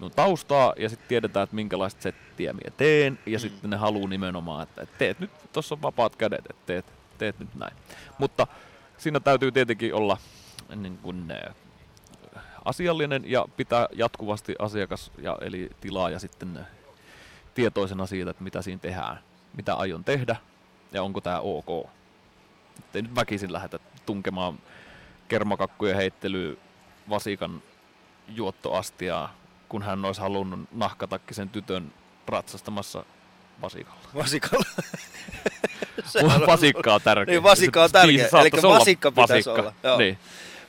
minun 0.00 0.12
taustaa 0.16 0.74
ja 0.76 0.88
sitten 0.88 1.08
tiedetään, 1.08 1.44
että 1.44 1.56
minkälaista 1.56 2.02
settiä 2.02 2.52
minä 2.52 2.70
teen 2.76 3.18
ja 3.26 3.38
mm. 3.38 3.40
sitten 3.40 3.70
ne 3.70 3.76
haluaa 3.76 4.08
nimenomaan, 4.08 4.62
että 4.62 4.86
teet 4.98 5.20
nyt, 5.20 5.30
tuossa 5.52 5.74
on 5.74 5.82
vapaat 5.82 6.16
kädet, 6.16 6.44
että 6.50 6.62
teet, 6.66 6.92
teet 7.18 7.38
nyt 7.38 7.54
näin. 7.54 7.76
Mutta 8.18 8.46
siinä 8.98 9.20
täytyy 9.20 9.52
tietenkin 9.52 9.94
olla 9.94 10.16
niin 10.76 10.98
kuin, 10.98 11.32
asiallinen 12.64 13.22
ja 13.26 13.46
pitää 13.56 13.88
jatkuvasti 13.92 14.54
asiakas 14.58 15.12
ja 15.18 15.38
eli 15.40 15.70
tilaaja 15.80 16.18
sitten 16.18 16.66
tietoisena 17.54 18.06
siitä, 18.06 18.30
että 18.30 18.44
mitä 18.44 18.62
siinä 18.62 18.80
tehdään, 18.80 19.18
mitä 19.56 19.74
aion 19.74 20.04
tehdä 20.04 20.36
ja 20.92 21.02
onko 21.02 21.20
tämä 21.20 21.40
ok 21.40 21.90
ei 22.94 23.02
nyt 23.02 23.14
väkisin 23.14 23.52
lähdetä 23.52 23.78
tunkemaan 24.06 24.58
kermakakkujen 25.28 25.96
heittelyä 25.96 26.56
vasikan 27.08 27.62
juottoastiaa, 28.28 29.34
kun 29.70 29.82
hän 29.82 30.04
olisi 30.04 30.20
halunnut 30.20 30.60
nahkatakkisen 30.72 31.48
tytön 31.48 31.92
ratsastamassa 32.26 33.04
vasikalla. 33.62 34.00
Vasikalla. 34.22 34.64
on 36.34 36.46
vasikka 36.46 36.94
on 36.94 37.00
tärkeä. 37.04 37.32
Niin, 37.32 37.42
vasikka 37.42 37.84
on 37.84 37.90
tärkeä. 37.90 38.28
Eli 38.42 38.62
vasikka 38.62 39.10
pitäisi 39.10 39.32
vasikka. 39.32 39.52
olla. 39.62 39.72
Joo. 39.82 39.98
Niin. 39.98 40.18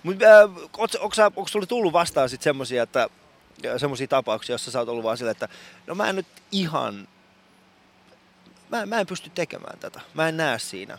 Mut, 0.03 0.23
äh, 0.23 1.29
onko, 1.33 1.47
sulle 1.47 1.65
tullut 1.65 1.93
vastaan 1.93 2.29
sitten 2.29 2.43
semmoisia, 2.43 2.83
että 2.83 3.09
semmoisia 3.77 4.07
tapauksia, 4.07 4.53
joissa 4.53 4.71
sä 4.71 4.79
oot 4.79 4.89
ollut 4.89 5.03
vaan 5.03 5.17
sille, 5.17 5.31
että 5.31 5.47
no 5.87 5.95
mä 5.95 6.09
en 6.09 6.15
nyt 6.15 6.27
ihan, 6.51 7.07
mä, 8.69 8.85
mä 8.85 8.99
en 8.99 9.07
pysty 9.07 9.29
tekemään 9.29 9.79
tätä. 9.79 10.01
Mä 10.13 10.27
en 10.27 10.37
näe 10.37 10.59
siinä 10.59 10.97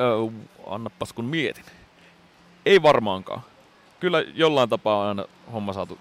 Öö, 0.00 0.40
annapas 0.66 1.12
kun 1.12 1.24
mietin. 1.24 1.64
Ei 2.66 2.82
varmaankaan. 2.82 3.40
Kyllä 4.00 4.20
jollain 4.34 4.68
tapaa 4.68 5.02
on 5.02 5.08
aina 5.08 5.24
homma 5.52 5.72
saatu 5.72 5.98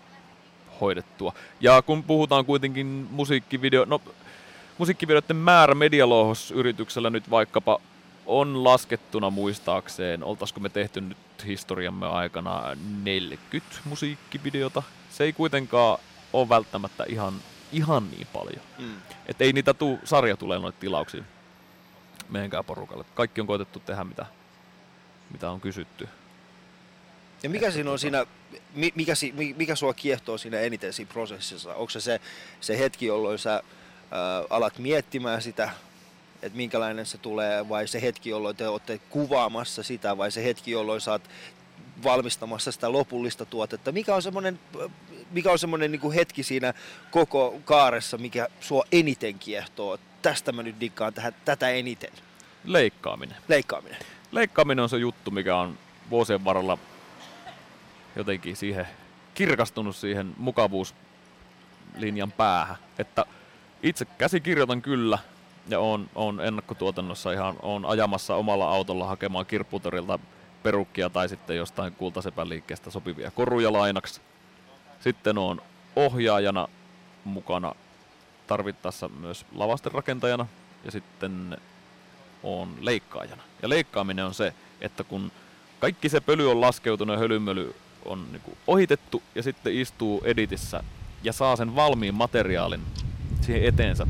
hoidettua. 0.82 1.34
Ja 1.62 1.82
kun 1.82 2.04
puhutaan 2.04 2.46
kuitenkin 2.46 3.08
musiikkivideo, 3.12 3.86
no 3.86 4.02
musiikkivideoiden 4.78 5.36
määrä 5.36 5.76
medialouhosyrityksellä 5.76 7.10
nyt 7.10 7.30
vaikkapa 7.30 7.80
on 8.26 8.64
laskettuna 8.64 9.30
muistaakseen, 9.30 10.24
oltaisiko 10.24 10.60
me 10.60 10.70
tehty 10.70 11.02
nyt 11.02 11.18
historiamme 11.46 12.08
aikana 12.08 12.64
40 13.04 13.68
musiikkivideota. 13.86 14.84
Se 15.10 15.24
ei 15.24 15.34
kuitenkaan 15.34 16.00
ole 16.34 16.50
välttämättä 16.50 17.06
ihan, 17.08 17.34
ihan 17.72 18.10
niin 18.12 18.28
paljon. 18.34 18.62
Mm. 18.78 18.96
Että 19.26 19.44
ei 19.44 19.54
niitä 19.54 19.74
tuu, 19.74 20.00
sarja 20.04 20.38
tulee 20.38 20.60
noita 20.60 20.80
tilauksia 20.80 21.24
meidänkään 22.30 22.66
porukalle. 22.66 23.06
Kaikki 23.16 23.42
on 23.42 23.48
koetettu 23.48 23.80
tehdä, 23.80 24.04
mitä, 24.04 24.26
mitä 25.32 25.52
on 25.52 25.62
kysytty. 25.62 26.10
Ja 27.44 27.50
mikä 27.50 27.72
siinä 27.72 27.92
on 27.92 28.00
siinä, 28.00 28.26
mikä, 28.96 29.14
mikä 29.56 29.76
sua 29.76 29.94
kiehtoo 29.94 30.38
siinä 30.38 30.60
eniten 30.60 30.94
siinä 30.94 31.12
prosessissa? 31.14 31.76
Onko 31.76 31.90
se 31.90 32.02
se, 32.02 32.22
se 32.62 32.80
hetki, 32.80 33.06
jolloin 33.06 33.40
sä 33.40 33.54
ää, 33.54 33.64
alat 34.50 34.78
miettimään 34.78 35.42
sitä, 35.42 35.70
että 36.42 36.58
minkälainen 36.58 37.06
se 37.06 37.18
tulee, 37.18 37.70
vai 37.70 37.88
se 37.88 38.02
hetki, 38.02 38.30
jolloin 38.30 38.56
te 38.56 38.68
olette 38.68 39.00
kuvaamassa 39.10 39.84
sitä, 39.84 40.18
vai 40.18 40.32
se 40.32 40.44
hetki, 40.44 40.72
jolloin 40.72 41.02
sä 41.02 41.12
oot 41.12 41.30
valmistamassa 42.04 42.72
sitä 42.72 42.92
lopullista 42.92 43.46
tuotetta. 43.46 43.92
Mikä 43.92 44.16
on 44.16 44.22
semmoinen, 44.22 44.60
mikä 45.32 45.52
on 45.52 45.60
semmoinen 45.60 45.92
niin 45.92 46.12
hetki 46.12 46.44
siinä 46.44 46.74
koko 47.12 47.60
kaaressa, 47.66 48.18
mikä 48.18 48.48
sua 48.60 48.84
eniten 48.92 49.40
kiehtoo? 49.40 49.98
Tästä 50.22 50.52
mä 50.52 50.64
nyt 50.64 50.80
dikkaan 50.80 51.14
tähän, 51.14 51.36
tätä 51.46 51.70
eniten. 51.70 52.12
Leikkaaminen. 52.64 53.38
Leikkaaminen. 53.48 54.00
Leikkaaminen 54.32 54.84
on 54.84 54.90
se 54.90 54.98
juttu, 54.98 55.32
mikä 55.32 55.58
on 55.58 55.78
vuosien 56.10 56.46
varrella 56.46 56.78
jotenkin 58.20 58.56
siihen 58.56 58.88
kirkastunut 59.34 59.96
siihen 59.96 60.36
mukavuuslinjan 60.38 62.32
päähän. 62.38 62.78
Että 62.98 63.26
itse 63.84 64.06
käsikirjoitan 64.06 64.82
kyllä 64.82 65.18
ja 65.68 65.80
on, 65.80 66.10
on 66.16 66.42
ennakkotuotannossa 66.42 67.32
ihan 67.32 67.56
on 67.62 67.86
ajamassa 67.86 68.36
omalla 68.36 68.70
autolla 68.70 69.06
hakemaan 69.06 69.46
kirpputorilta 69.46 70.20
perukkia 70.64 71.10
tai 71.10 71.30
sitten 71.30 71.58
jostain 71.58 71.94
kultasepän 71.94 72.50
liikkeestä 72.50 72.92
sopivia 72.92 73.32
koruja 73.32 73.74
lainaksi. 73.74 74.22
Sitten 75.00 75.38
on 75.38 75.62
ohjaajana 75.96 76.68
mukana 77.24 77.76
tarvittaessa 78.48 79.10
myös 79.10 79.46
lavasterakentajana 79.56 80.48
ja 80.86 80.92
sitten 80.92 81.58
on 82.44 82.76
leikkaajana. 82.82 83.44
Ja 83.62 83.70
leikkaaminen 83.70 84.26
on 84.26 84.34
se, 84.34 84.54
että 84.82 85.04
kun 85.04 85.32
kaikki 85.80 86.10
se 86.10 86.22
pöly 86.22 86.52
on 86.52 86.62
laskeutunut 86.62 87.14
ja 87.14 87.20
hölymöly 87.20 87.76
on 88.10 88.32
niin 88.32 88.58
ohitettu 88.68 89.24
ja 89.36 89.44
sitten 89.44 89.74
istuu 89.74 90.22
editissä 90.26 90.84
ja 91.24 91.34
saa 91.34 91.56
sen 91.56 91.76
valmiin 91.76 92.14
materiaalin 92.14 92.82
siihen 93.42 93.64
eteensä, 93.64 94.08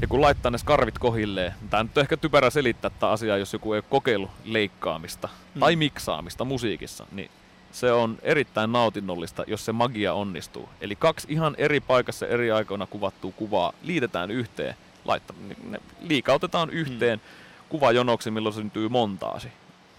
ja 0.00 0.06
kun 0.06 0.20
laittaa 0.20 0.50
ne 0.50 0.58
skarvit 0.58 0.98
kohilleen, 0.98 1.54
tämä 1.70 1.82
nyt 1.82 1.98
on 1.98 2.00
ehkä 2.00 2.16
typerä 2.16 2.50
selittää 2.50 2.90
tätä 2.90 3.10
asiaa, 3.10 3.36
jos 3.36 3.52
joku 3.52 3.72
ei 3.72 3.78
ole 3.78 3.84
kokeillut 3.90 4.30
leikkaamista 4.44 5.28
hmm. 5.28 5.60
tai 5.60 5.76
miksaamista 5.76 6.44
musiikissa, 6.44 7.06
niin 7.12 7.30
se 7.72 7.92
on 7.92 8.18
erittäin 8.22 8.72
nautinnollista, 8.72 9.44
jos 9.46 9.64
se 9.64 9.72
magia 9.72 10.14
onnistuu. 10.14 10.68
Eli 10.80 10.96
kaksi 10.96 11.26
ihan 11.30 11.54
eri 11.58 11.80
paikassa 11.80 12.26
eri 12.26 12.50
aikoina 12.50 12.86
kuvattua 12.86 13.32
kuvaa 13.36 13.72
liitetään 13.82 14.30
yhteen, 14.30 14.74
laittaa, 15.04 15.36
ne 15.70 15.80
liikautetaan 16.00 16.70
yhteen 16.70 17.18
hmm. 17.18 17.68
kuvajonoksi, 17.68 18.30
milloin 18.30 18.54
syntyy 18.54 18.88
montaasi. 18.88 19.48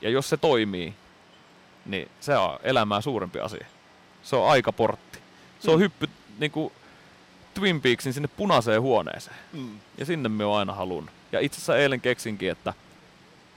Ja 0.01 0.09
jos 0.09 0.29
se 0.29 0.37
toimii, 0.37 0.93
niin 1.89 2.11
se 2.19 2.37
on 2.37 2.59
elämää 2.63 3.01
suurempi 3.01 3.39
asia. 3.39 3.65
Se 4.23 4.35
on 4.35 4.49
aikaportti. 4.49 5.19
Se 5.59 5.71
on 5.71 5.77
hmm. 5.77 5.83
hyppy 5.83 6.09
niin 6.39 6.51
kuin 6.51 6.73
Twin 7.53 7.81
Peaksin 7.81 8.13
sinne 8.13 8.27
punaiseen 8.27 8.81
huoneeseen. 8.81 9.35
Mm. 9.53 9.79
Ja 9.97 10.05
sinne 10.05 10.29
me 10.29 10.45
oon 10.45 10.59
aina 10.59 10.73
halunnut. 10.73 11.13
Ja 11.31 11.39
itse 11.39 11.57
asiassa 11.57 11.77
eilen 11.77 12.01
keksinkin, 12.01 12.51
että 12.51 12.73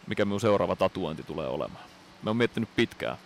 mikä 0.07 0.25
minun 0.25 0.41
seuraava 0.41 0.77
tatuointi 0.77 1.23
tulee 1.23 1.47
olemaan. 1.47 1.85
Me 2.23 2.31
on 2.31 2.37
miettinyt 2.37 2.69
pitkään, 2.77 3.17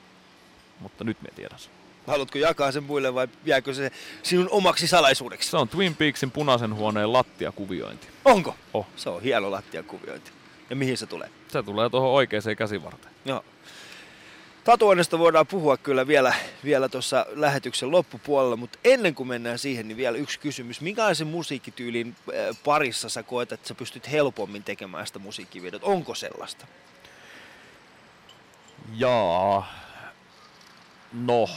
mutta 0.80 1.04
nyt 1.04 1.22
me 1.22 1.28
tiedän 1.34 1.58
sen. 1.58 1.72
Haluatko 2.06 2.38
jakaa 2.38 2.72
sen 2.72 2.82
muille 2.82 3.14
vai 3.14 3.28
jääkö 3.44 3.74
se 3.74 3.92
sinun 4.22 4.48
omaksi 4.50 4.86
salaisuudeksi? 4.86 5.50
Se 5.50 5.56
on 5.56 5.68
Twin 5.68 5.94
Peaksin 5.94 6.30
punaisen 6.30 6.74
huoneen 6.74 7.12
lattiakuviointi. 7.12 8.06
Onko? 8.24 8.56
Oh. 8.74 8.86
Se 8.96 9.10
on 9.10 9.22
hieno 9.22 9.50
lattiakuviointi. 9.50 10.30
Ja 10.70 10.76
mihin 10.76 10.98
se 10.98 11.06
tulee? 11.06 11.30
Se 11.48 11.62
tulee 11.62 11.90
tuohon 11.90 12.10
oikeaan 12.10 12.56
käsivarteen. 12.56 13.14
Joo. 13.24 13.44
Tatuoinnista 14.66 15.18
voidaan 15.18 15.46
puhua 15.46 15.76
kyllä 15.76 16.06
vielä, 16.06 16.34
vielä 16.64 16.88
tuossa 16.88 17.26
lähetyksen 17.30 17.90
loppupuolella, 17.90 18.56
mutta 18.56 18.78
ennen 18.84 19.14
kuin 19.14 19.28
mennään 19.28 19.58
siihen, 19.58 19.88
niin 19.88 19.96
vielä 19.96 20.18
yksi 20.18 20.40
kysymys. 20.40 20.80
Minkälaisen 20.80 21.26
musiikkityylin 21.26 22.16
äh, 22.28 22.56
parissa 22.64 23.08
sä 23.08 23.22
koet, 23.22 23.52
että 23.52 23.68
sä 23.68 23.74
pystyt 23.74 24.10
helpommin 24.10 24.62
tekemään 24.62 25.06
sitä 25.06 25.18
musiikkivideota? 25.18 25.86
Onko 25.86 26.14
sellaista? 26.14 26.66
Jaa. 28.96 29.72
No. 31.12 31.48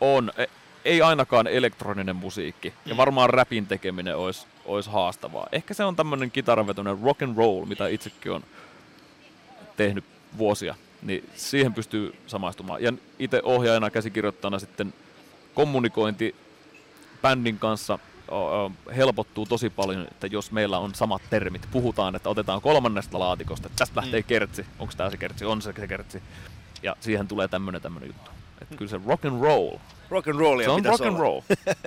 On. 0.00 0.32
E, 0.36 0.46
ei 0.84 1.02
ainakaan 1.02 1.46
elektroninen 1.46 2.16
musiikki. 2.16 2.74
Ja 2.86 2.94
mm. 2.94 2.96
varmaan 2.96 3.30
rapin 3.30 3.66
tekeminen 3.66 4.16
olisi, 4.16 4.46
olisi 4.64 4.90
haastavaa. 4.90 5.48
Ehkä 5.52 5.74
se 5.74 5.84
on 5.84 5.96
tämmöinen 5.96 6.30
kitaravetoinen 6.30 6.98
rock 7.02 7.22
and 7.22 7.36
roll, 7.36 7.64
mitä 7.64 7.88
itsekin 7.88 8.32
on 8.32 8.44
tehnyt 9.76 10.04
vuosia 10.38 10.74
niin 11.02 11.30
siihen 11.34 11.74
pystyy 11.74 12.14
samaistumaan. 12.26 12.82
Ja 12.82 12.92
itse 13.18 13.40
ohjaajana 13.44 13.90
käsikirjoittajana 13.90 14.58
sitten 14.58 14.94
kommunikointi 15.54 16.34
bändin 17.22 17.58
kanssa 17.58 17.98
helpottuu 18.96 19.46
tosi 19.46 19.70
paljon, 19.70 20.02
että 20.02 20.26
jos 20.26 20.52
meillä 20.52 20.78
on 20.78 20.94
samat 20.94 21.22
termit, 21.30 21.68
puhutaan, 21.70 22.16
että 22.16 22.28
otetaan 22.28 22.60
kolmannesta 22.60 23.18
laatikosta, 23.18 23.66
että 23.66 23.78
tästä 23.78 24.00
lähtee 24.00 24.20
mm. 24.20 24.26
kertsi, 24.26 24.66
onko 24.78 24.94
tämä 24.96 25.10
se 25.10 25.16
kertsi, 25.16 25.44
on 25.44 25.62
se 25.62 25.72
se 25.80 25.88
kertsi, 25.88 26.22
ja 26.82 26.96
siihen 27.00 27.28
tulee 27.28 27.48
tämmöinen 27.48 27.82
tämmöinen 27.82 28.06
juttu. 28.06 28.30
Että 28.60 28.76
kyllä 28.76 28.90
se 28.90 29.00
rock 29.06 29.24
and 29.24 29.42
roll. 29.42 29.76
Rock 30.10 30.28
and 30.28 30.38
roll 30.38 30.62
Se 30.62 30.70
on 30.70 30.84
rock 30.84 31.06
and 31.06 31.18
roll. 31.18 31.40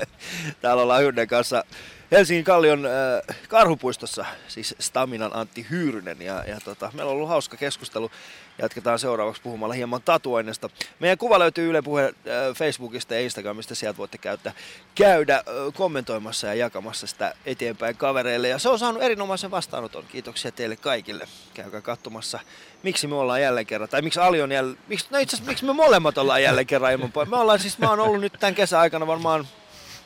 Täällä 0.62 0.84
ollaan 0.84 1.03
yhden 1.03 1.28
kanssa 1.28 1.64
Helsingin 2.12 2.43
Kallion 2.43 2.86
äh, 2.86 3.38
karhupuistossa, 3.47 4.26
siis 4.47 4.76
Staminan 4.80 5.32
Antti 5.34 5.66
Hyyrynen. 5.70 6.22
Ja, 6.22 6.43
ja 6.47 6.59
tota, 6.66 6.91
meillä 6.93 7.09
on 7.09 7.16
ollut 7.16 7.30
hauska 7.30 7.57
keskustelu. 7.57 8.12
Jatketaan 8.57 8.99
seuraavaksi 8.99 9.41
puhumalla 9.41 9.74
hieman 9.74 10.01
tatuoinnista. 10.01 10.70
Meidän 10.99 11.18
kuva 11.18 11.39
löytyy 11.39 11.70
Yle 11.70 11.82
Puhe 11.82 12.03
äh, 12.05 12.14
Facebookista 12.55 13.14
ja 13.14 13.22
Instagramista. 13.22 13.76
Sieltä 13.76 13.97
voitte 13.97 14.18
käyttää, 14.18 14.53
käydä 14.95 15.36
äh, 15.36 15.43
kommentoimassa 15.74 16.47
ja 16.47 16.53
jakamassa 16.53 17.07
sitä 17.07 17.34
eteenpäin 17.45 17.97
kavereille. 17.97 18.47
Ja 18.47 18.59
se 18.59 18.70
on 18.70 18.80
saanut 18.80 19.03
erinomaisen 19.03 19.51
vastaanoton. 19.51 20.05
Kiitoksia 20.12 20.51
teille 20.51 20.76
kaikille. 20.76 21.28
Käykää 21.53 21.82
katsomassa, 21.82 22.39
miksi 22.84 23.07
me 23.07 23.16
ollaan 23.16 23.41
jälleen 23.41 23.66
kerran. 23.66 23.89
Tai 23.89 24.01
miksi 24.01 24.20
Ali 24.20 24.41
on 24.41 24.51
jälleen... 24.51 24.78
Miksi, 24.88 25.07
no 25.09 25.18
itse 25.18 25.36
asiassa, 25.36 25.51
miksi 25.51 25.66
me 25.66 25.74
molemmat 25.74 26.18
ollaan 26.18 26.43
jälleen 26.43 26.68
kerran 26.68 26.91
ilman. 26.91 27.12
Me 27.30 27.38
ollaan 27.38 27.59
siis, 27.59 27.78
mä 27.78 27.89
oon 27.89 27.99
ollut 27.99 28.22
nyt 28.22 28.34
tämän 28.39 28.55
kesän 28.55 28.80
aikana 28.80 29.07
varmaan 29.07 29.47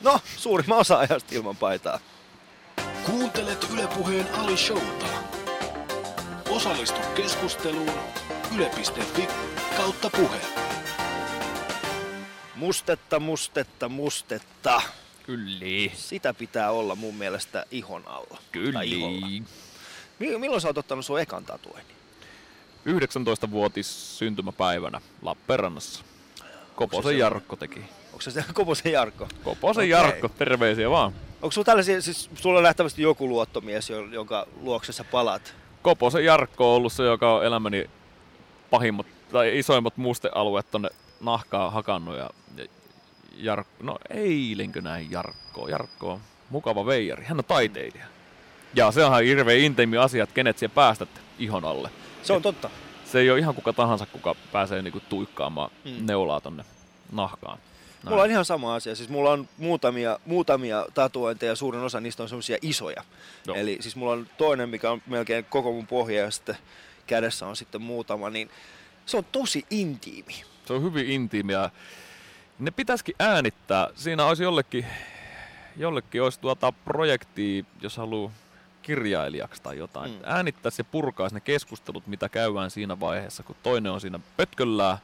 No, 0.06 0.20
suurimman 0.38 0.78
osa 0.80 1.00
ajasta 1.00 1.36
ilman 1.36 1.58
paitaa. 1.58 2.00
Kuuntelet 3.06 3.68
Ylepuheen 3.74 4.28
Ali 4.34 4.58
Showta. 4.58 5.06
Osallistu 6.50 7.00
keskusteluun 7.16 7.92
yle.fi 8.56 9.28
kautta 9.78 10.10
puhe. 10.10 10.38
Mustetta, 12.56 13.20
mustetta, 13.20 13.90
mustetta. 13.90 14.82
Kyllä. 15.24 15.66
Sitä 15.94 16.34
pitää 16.34 16.72
olla 16.72 16.96
mun 16.96 17.16
mielestä 17.16 17.66
ihon 17.72 18.08
alla. 18.08 18.38
Kyllä. 18.52 18.80
Milloin 20.40 20.62
sä 20.62 20.68
oot 20.68 20.78
ottanut 20.78 21.06
sun 21.06 21.20
ekan 21.20 21.46
tatuoinnin? 21.46 21.96
19-vuotis 22.88 24.18
syntymäpäivänä 24.18 25.02
Lappeenrannassa. 25.22 26.04
Koposen 26.76 27.12
se- 27.12 27.18
Jarkko 27.18 27.56
teki. 27.56 27.82
Onko 28.16 28.22
se 28.22 28.32
se 28.32 28.44
Koposen 28.54 28.92
Jarkko? 28.92 29.28
Koposen 29.44 29.82
Okei. 29.82 29.90
Jarkko, 29.90 30.30
terveisiä 30.30 30.90
vaan. 30.90 31.14
Onko 31.42 31.52
sulla 31.52 31.66
tällaisia, 31.66 32.02
siis 32.02 32.30
sulla 32.36 32.58
on 32.58 32.64
nähtävästi 32.64 33.02
joku 33.02 33.30
luottomies, 33.30 33.90
jo- 33.90 34.06
jonka 34.06 34.48
luokse 34.62 34.94
sä 34.94 35.04
palat? 35.04 35.56
Koposen 35.82 36.26
Jarkko 36.26 36.72
on 36.72 36.78
ollut 36.78 36.94
se, 36.94 37.04
joka 37.04 37.34
on 37.34 37.46
elämäni 37.46 37.90
pahimmat 38.70 39.06
tai 39.32 39.60
isoimmat 39.60 39.98
mustealueet 39.98 40.72
tonne 40.72 40.90
nahkaa 41.22 41.70
hakannut. 41.70 42.18
Ja, 42.18 42.30
ja 42.58 42.66
Jarkko, 43.38 43.84
no 43.84 43.98
eilenkö 44.10 44.82
näin 44.82 45.12
Jarkko? 45.12 45.68
Jarkko 45.68 46.12
on 46.12 46.20
mukava 46.50 46.86
veijari. 46.86 47.26
Hän 47.26 47.38
on 47.38 47.46
taiteilija. 47.46 48.06
Ja 48.74 48.92
se 48.92 49.06
onhan 49.06 49.24
hirveän 49.24 49.60
intiimi 49.60 49.98
asia, 49.98 50.24
että 50.24 50.36
kenet 50.36 50.58
siellä 50.58 50.76
päästät 50.76 51.10
ihon 51.40 51.66
alle. 51.66 51.90
Se 52.24 52.34
on 52.34 52.42
totta. 52.42 52.70
Se 53.06 53.20
ei 53.20 53.32
ole 53.32 53.40
ihan 53.40 53.56
kuka 53.56 53.74
tahansa, 53.74 54.06
kuka 54.06 54.36
pääsee 54.52 54.82
niinku 54.82 55.02
tuikkaamaan 55.10 55.72
mm. 55.86 56.06
neulaa 56.06 56.42
tonne 56.42 56.66
nahkaan. 57.12 57.58
Mulla 58.10 58.24
on 58.24 58.32
ihan 58.32 58.46
sama 58.46 58.76
asia. 58.76 58.96
Siis 58.96 59.10
mulla 59.10 59.32
on 59.32 59.50
muutamia, 59.58 60.20
muutamia 60.26 60.86
tatuointeja, 60.94 61.56
suurin 61.56 61.82
osa 61.82 62.00
niistä 62.00 62.24
on 62.24 62.30
semmoisia 62.30 62.58
isoja. 62.62 63.04
Joo. 63.48 63.58
Eli 63.58 63.78
siis 63.82 63.96
mulla 63.96 64.12
on 64.14 64.28
toinen, 64.38 64.70
mikä 64.70 64.92
on 64.92 65.02
melkein 65.08 65.46
koko 65.46 65.72
mun 65.72 65.88
pohja 65.88 66.22
ja 66.22 66.32
sitten 66.32 66.58
kädessä 67.08 67.48
on 67.48 67.56
sitten 67.56 67.82
muutama, 67.82 68.30
niin 68.30 68.50
se 69.06 69.18
on 69.18 69.26
tosi 69.32 69.66
intiimi. 69.70 70.44
Se 70.66 70.74
on 70.74 70.84
hyvin 70.84 71.10
intiimiä. 71.10 71.70
Ne 72.60 72.72
pitäisikin 72.72 73.16
äänittää. 73.20 73.90
Siinä 73.96 74.26
olisi 74.26 74.44
jollekin, 74.44 74.86
jollekin 75.78 76.24
olisi 76.24 76.40
tuota 76.40 76.72
projektia, 76.72 77.64
jos 77.82 77.98
haluaa 77.98 78.32
kirjailijaksi 78.82 79.62
tai 79.62 79.78
jotain. 79.78 80.12
Mm. 80.12 80.20
Äänittäisi 80.24 80.80
ja 80.80 80.86
purkaisi 80.86 81.36
ne 81.36 81.42
keskustelut, 81.42 82.08
mitä 82.08 82.30
käydään 82.30 82.72
siinä 82.72 83.00
vaiheessa, 83.00 83.44
kun 83.44 83.56
toinen 83.64 83.92
on 83.92 84.02
siinä 84.02 84.20
pötköllää 84.38 84.98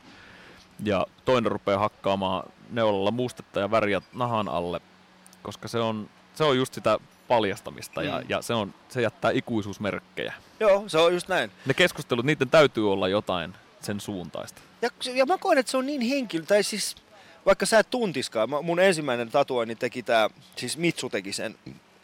ja 0.83 1.07
toinen 1.25 1.51
rupeaa 1.51 1.79
hakkaamaan 1.79 2.43
neulalla 2.69 3.11
mustetta 3.11 3.59
ja 3.59 3.71
väriä 3.71 4.01
nahan 4.13 4.47
alle, 4.49 4.81
koska 5.43 5.67
se 5.67 5.79
on, 5.79 6.09
se 6.35 6.43
on 6.43 6.57
just 6.57 6.73
sitä 6.73 6.97
paljastamista 7.27 8.03
ja, 8.03 8.17
Mm. 8.19 8.25
ja 8.29 8.41
se, 8.41 8.53
on, 8.53 8.73
se 8.89 9.01
jättää 9.01 9.31
ikuisuusmerkkejä. 9.31 10.33
Joo, 10.59 10.83
se 10.87 10.97
on 10.97 11.13
just 11.13 11.27
näin. 11.27 11.51
Ne 11.65 11.73
keskustelut, 11.73 12.25
niiden 12.25 12.49
täytyy 12.49 12.91
olla 12.91 13.07
jotain 13.07 13.53
sen 13.81 13.99
suuntaista. 13.99 14.61
Ja, 14.81 14.89
ja 15.13 15.25
mä 15.25 15.37
koen, 15.37 15.57
että 15.57 15.71
se 15.71 15.77
on 15.77 15.85
niin 15.85 16.01
henkilö, 16.01 16.45
tai 16.45 16.63
siis 16.63 16.95
vaikka 17.45 17.65
sä 17.65 17.79
et 17.79 17.89
tuntiskaan, 17.89 18.49
mun 18.63 18.79
ensimmäinen 18.79 19.29
tatuoinni 19.31 19.75
teki 19.75 20.03
tää, 20.03 20.29
siis 20.55 20.77
Mitsu 20.77 21.09
teki 21.09 21.33
sen, 21.33 21.55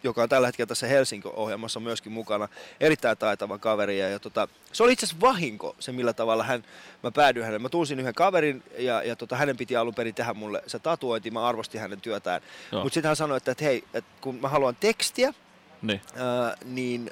joka 0.07 0.23
on 0.23 0.29
tällä 0.29 0.47
hetkellä 0.47 0.67
tässä 0.67 0.87
Helsinki-ohjelmassa 0.87 1.79
myöskin 1.79 2.11
mukana, 2.11 2.47
erittäin 2.79 3.17
taitava 3.17 3.57
kaveri. 3.57 3.99
Ja, 3.99 4.09
ja 4.09 4.19
tota, 4.19 4.47
se 4.73 4.83
oli 4.83 4.93
itse 4.93 5.05
asiassa 5.05 5.21
vahinko 5.21 5.75
se, 5.79 5.91
millä 5.91 6.13
tavalla 6.13 6.43
hän, 6.43 6.63
mä 7.03 7.11
päädyin 7.11 7.45
hänelle. 7.45 7.59
Mä 7.59 7.69
tunsin 7.69 7.99
yhden 7.99 8.13
kaverin 8.15 8.63
ja, 8.77 9.03
ja 9.03 9.15
tota, 9.15 9.35
hänen 9.35 9.57
piti 9.57 9.75
alun 9.75 9.95
perin 9.95 10.15
tehdä 10.15 10.33
mulle 10.33 10.63
se 10.67 10.79
tatuointi, 10.79 11.31
mä 11.31 11.47
arvostin 11.47 11.81
hänen 11.81 12.01
työtään. 12.01 12.41
Joo. 12.71 12.83
Mutta 12.83 12.93
sitten 12.93 13.09
hän 13.09 13.15
sanoi, 13.15 13.37
että, 13.37 13.51
että 13.51 13.63
hei, 13.63 13.83
että 13.93 14.11
kun 14.21 14.35
mä 14.35 14.49
haluan 14.49 14.75
tekstiä, 14.75 15.33
Niin. 15.81 16.01
ää, 16.15 16.57
niin 16.65 17.11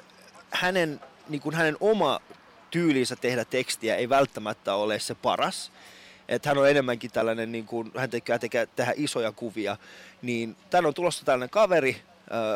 hänen, 0.50 1.00
niin 1.28 1.40
kuin 1.40 1.54
hänen 1.54 1.76
oma 1.80 2.20
tyylinsä 2.70 3.16
tehdä 3.16 3.44
tekstiä 3.44 3.96
ei 3.96 4.08
välttämättä 4.08 4.74
ole 4.74 4.98
se 4.98 5.14
paras. 5.14 5.72
Että 6.28 6.48
hän 6.50 6.58
on 6.58 6.70
enemmänkin 6.70 7.10
tällainen, 7.10 7.52
niin 7.52 7.66
kuin, 7.66 7.92
hän 7.96 8.10
tekee, 8.10 8.38
tekee 8.38 8.66
tehdä 8.66 8.92
isoja 8.96 9.32
kuvia. 9.32 9.76
Niin 10.22 10.56
tänne 10.70 10.88
on 10.88 10.94
tulossa 10.94 11.24
tällainen 11.24 11.50
kaveri 11.50 12.02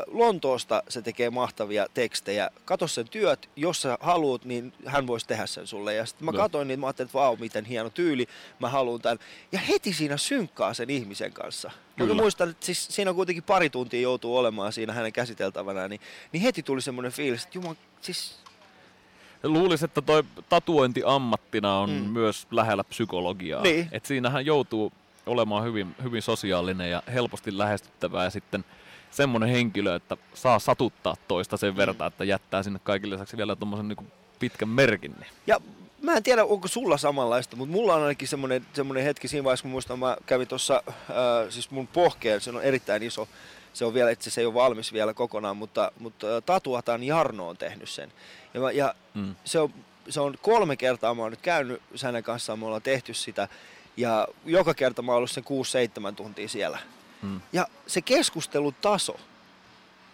Lontoosta, 0.06 0.82
se 0.88 1.02
tekee 1.02 1.30
mahtavia 1.30 1.86
tekstejä. 1.94 2.50
Kato 2.64 2.86
sen 2.86 3.08
työt, 3.08 3.48
jos 3.56 3.82
sä 3.82 3.98
haluat, 4.00 4.44
niin 4.44 4.72
hän 4.86 5.06
voisi 5.06 5.26
tehdä 5.26 5.46
sen 5.46 5.66
sulle. 5.66 5.94
Ja 5.94 6.06
sitten 6.06 6.24
mä 6.24 6.30
Joo. 6.34 6.42
katsoin, 6.42 6.68
niin 6.68 6.80
mä 6.80 6.86
ajattelin, 6.86 7.06
että 7.06 7.18
vau, 7.18 7.36
miten 7.36 7.64
hieno 7.64 7.90
tyyli, 7.90 8.26
mä 8.58 8.68
haluan 8.68 9.00
tämän. 9.00 9.18
Ja 9.52 9.58
heti 9.58 9.92
siinä 9.92 10.16
synkkaa 10.16 10.74
sen 10.74 10.90
ihmisen 10.90 11.32
kanssa. 11.32 11.70
Mutta 11.86 11.96
Kyllä. 11.96 12.14
muistan, 12.22 12.50
että 12.50 12.66
siis 12.66 12.86
siinä 12.90 13.10
on 13.10 13.16
kuitenkin 13.16 13.42
pari 13.44 13.70
tuntia 13.70 14.00
joutuu 14.00 14.36
olemaan 14.36 14.72
siinä 14.72 14.92
hänen 14.92 15.12
käsiteltävänään, 15.12 15.90
niin, 15.90 16.00
niin 16.32 16.42
heti 16.42 16.62
tuli 16.62 16.80
semmoinen 16.82 17.12
fiilis, 17.12 17.44
että 17.44 17.58
juman, 17.58 17.76
siis 18.00 18.40
Luulisin, 19.42 19.84
että 19.84 20.02
toi 20.02 20.24
tatuointi 20.48 21.02
ammattina 21.06 21.78
on 21.78 21.90
Mm. 21.90 21.96
mm. 21.96 22.10
myös 22.10 22.46
lähellä 22.50 22.84
psykologiaa. 22.84 23.62
Niin. 23.62 23.88
Et 23.92 24.06
siinähän 24.06 24.46
joutuu 24.46 24.92
olemaan 25.26 25.64
hyvin, 25.64 25.94
hyvin 26.02 26.22
sosiaalinen 26.22 26.90
ja 26.90 27.02
helposti 27.12 27.58
lähestyttävää 27.58 28.24
ja 28.24 28.30
sitten 28.30 28.64
semmoinen 29.10 29.48
henkilö, 29.48 29.94
että 29.94 30.16
saa 30.34 30.58
satuttaa 30.58 31.16
toista 31.28 31.56
sen 31.56 31.76
verran, 31.76 31.96
että 32.06 32.24
jättää 32.24 32.62
sinne 32.62 32.80
kaikille 32.84 33.14
lisäksi 33.14 33.36
vielä 33.36 33.56
tuommoisen 33.56 33.88
niin 33.88 34.12
pitkän 34.38 34.68
merkin. 34.68 35.10
Niin. 35.20 35.30
Ja 35.46 35.60
mä 36.02 36.12
en 36.16 36.22
tiedä, 36.22 36.44
onko 36.44 36.68
sulla 36.68 36.96
samanlaista, 36.96 37.56
mutta 37.56 37.72
mulla 37.72 37.94
on 37.94 38.02
ainakin 38.02 38.28
semmoinen, 38.28 38.66
semmoinen 38.72 39.04
hetki 39.04 39.28
siinä 39.28 39.44
vaiheessa, 39.44 39.62
kun 39.62 39.70
muistan, 39.70 39.98
mä 39.98 40.16
kävin 40.26 40.48
tuossa, 40.48 40.82
äh, 40.88 40.94
siis 41.48 41.70
mun 41.70 41.86
pohkeen, 41.86 42.40
se 42.40 42.50
on 42.50 42.62
erittäin 42.62 43.02
iso, 43.02 43.28
se 43.72 43.84
on 43.84 43.94
vielä, 43.94 44.10
itse 44.10 44.30
se 44.30 44.40
ei 44.40 44.46
ole 44.46 44.54
valmis 44.54 44.92
vielä 44.92 45.14
kokonaan, 45.14 45.56
mutta, 45.56 45.92
mutta 45.98 46.36
äh, 46.36 46.42
Tatuatan 46.46 47.02
Jarno 47.04 47.48
on 47.48 47.56
tehnyt 47.56 47.88
sen. 47.88 48.12
Ja, 48.54 48.60
mä, 48.60 48.70
ja 48.70 48.94
Mm. 49.14 49.34
se 49.44 49.58
on, 49.60 49.70
se 50.08 50.20
on 50.20 50.34
kolme 50.42 50.76
kertaa, 50.76 51.14
mä 51.14 51.22
oon 51.22 51.30
nyt 51.32 51.40
käynyt 51.42 51.82
hänen 52.04 52.22
kanssaan, 52.22 52.58
me 52.58 52.66
ollaan 52.66 52.82
tehty 52.82 53.14
sitä, 53.14 53.48
ja 53.96 54.28
joka 54.44 54.74
kerta 54.74 55.02
mä 55.02 55.12
oon 55.12 55.16
ollut 55.16 55.30
sen 55.30 55.44
6-7 56.10 56.14
tuntia 56.14 56.48
siellä. 56.48 56.78
Mm. 57.22 57.40
Ja 57.52 57.66
se 57.86 58.02
keskustelun 58.02 58.74
taso, 58.80 59.20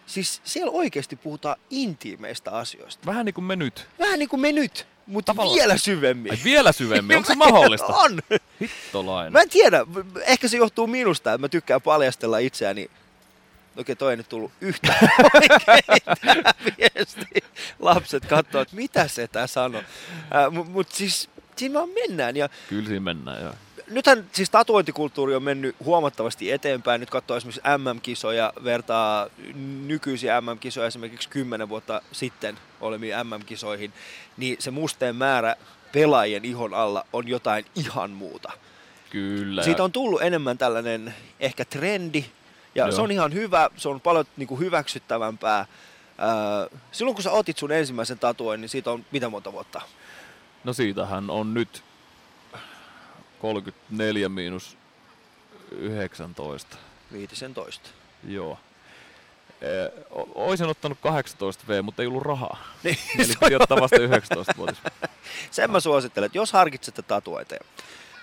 siis 0.05 0.41
siellä 0.43 0.71
oikeasti 0.71 1.15
puhutaan 1.15 1.55
intiimeistä 1.69 2.51
asioista. 2.51 3.05
Vähän 3.05 3.25
niin 3.25 3.33
kuin 3.33 3.45
me 3.45 3.55
nyt. 3.55 3.87
Vähän 3.99 4.19
niin 4.19 4.29
kuin 4.29 4.39
me 4.39 4.51
nyt, 4.51 4.87
mutta 5.07 5.33
Tavallaan. 5.33 5.55
vielä 5.55 5.77
syvemmin. 5.77 6.31
Ai 6.31 6.37
vielä 6.43 6.71
syvemmin, 6.71 7.17
onko 7.17 7.27
se 7.27 7.35
mahdollista? 7.35 7.87
On! 7.87 8.19
Hittolainen. 8.61 9.33
Mä 9.33 9.41
en 9.41 9.49
tiedä, 9.49 9.85
ehkä 10.21 10.47
se 10.47 10.57
johtuu 10.57 10.87
minusta, 10.87 11.33
että 11.33 11.41
mä 11.41 11.49
tykkään 11.49 11.81
paljastella 11.81 12.37
itseäni. 12.37 12.91
Okei, 13.77 13.95
toi 13.95 14.11
ei 14.13 14.17
nyt 14.17 14.29
tullut 14.29 14.51
yhtään 14.61 14.99
viesti. 16.77 17.25
Lapset 17.79 18.25
katsoo, 18.25 18.61
että 18.61 18.75
mitä 18.75 19.07
se 19.07 19.27
tää 19.27 19.47
sanoo. 19.47 19.81
Äh, 20.35 20.51
Mutta 20.51 20.71
mut 20.71 20.91
siis 20.91 21.29
siinä 21.55 21.73
vaan 21.79 21.89
mennään. 21.89 22.37
Ja 22.37 22.49
Kyllä 22.69 22.87
siinä 22.87 22.99
mennään, 22.99 23.41
joo. 23.41 23.53
Nythän 23.89 24.25
siis 24.31 24.49
tatuointikulttuuri 24.49 25.35
on 25.35 25.43
mennyt 25.43 25.75
huomattavasti 25.83 26.51
eteenpäin. 26.51 26.99
Nyt 26.99 27.09
katsoo 27.09 27.37
esimerkiksi 27.37 27.61
MM-kisoja, 27.77 28.53
vertaa 28.63 29.27
nykyisiä 29.85 30.41
MM-kisoja 30.41 30.87
esimerkiksi 30.87 31.29
10 31.29 31.69
vuotta 31.69 32.01
sitten 32.11 32.57
olemiin 32.81 33.15
MM-kisoihin, 33.23 33.93
niin 34.37 34.55
se 34.59 34.71
musteen 34.71 35.15
määrä 35.15 35.55
pelaajien 35.91 36.45
ihon 36.45 36.73
alla 36.73 37.05
on 37.13 37.27
jotain 37.27 37.65
ihan 37.75 38.11
muuta. 38.11 38.51
Kyllä. 39.09 39.63
Siitä 39.63 39.83
on 39.83 39.91
tullut 39.91 40.21
enemmän 40.21 40.57
tällainen 40.57 41.13
ehkä 41.39 41.65
trendi, 41.65 42.25
ja 42.75 42.83
Joo. 42.85 42.91
se 42.91 43.01
on 43.01 43.11
ihan 43.11 43.33
hyvä, 43.33 43.69
se 43.75 43.89
on 43.89 44.01
paljon 44.01 44.25
niin 44.37 44.47
kuin 44.47 44.59
hyväksyttävämpää. 44.59 45.65
Ää, 46.17 46.67
silloin 46.91 47.15
kun 47.15 47.23
sä 47.23 47.31
otit 47.31 47.57
sun 47.57 47.71
ensimmäisen 47.71 48.19
tatuoinnin, 48.19 48.61
niin 48.61 48.69
siitä 48.69 48.91
on 48.91 49.05
mitä 49.11 49.29
monta 49.29 49.51
vuotta? 49.53 49.81
No 50.63 50.73
siitähän 50.73 51.29
on 51.29 51.53
nyt 51.53 51.83
34 53.41 54.29
miinus 54.29 54.77
19. 55.71 56.77
15. 57.11 57.89
Joo. 58.27 58.59
O- 60.11 60.29
Oisin 60.47 60.67
ottanut 60.67 60.97
18 61.01 61.63
V, 61.67 61.83
mutta 61.83 62.01
ei 62.01 62.07
ollut 62.07 62.23
rahaa. 62.23 62.57
Niin, 62.83 62.97
Eli 63.19 63.33
piti 63.39 63.55
ottaa 63.55 63.81
vasta 63.81 63.97
19 64.01 64.53
vuotis. 64.57 64.77
Sen 65.51 65.71
mä 65.71 65.79
suosittelen, 65.79 66.25
että 66.25 66.37
jos 66.37 66.53
harkitsette 66.53 67.01
tatuointeja, 67.01 67.61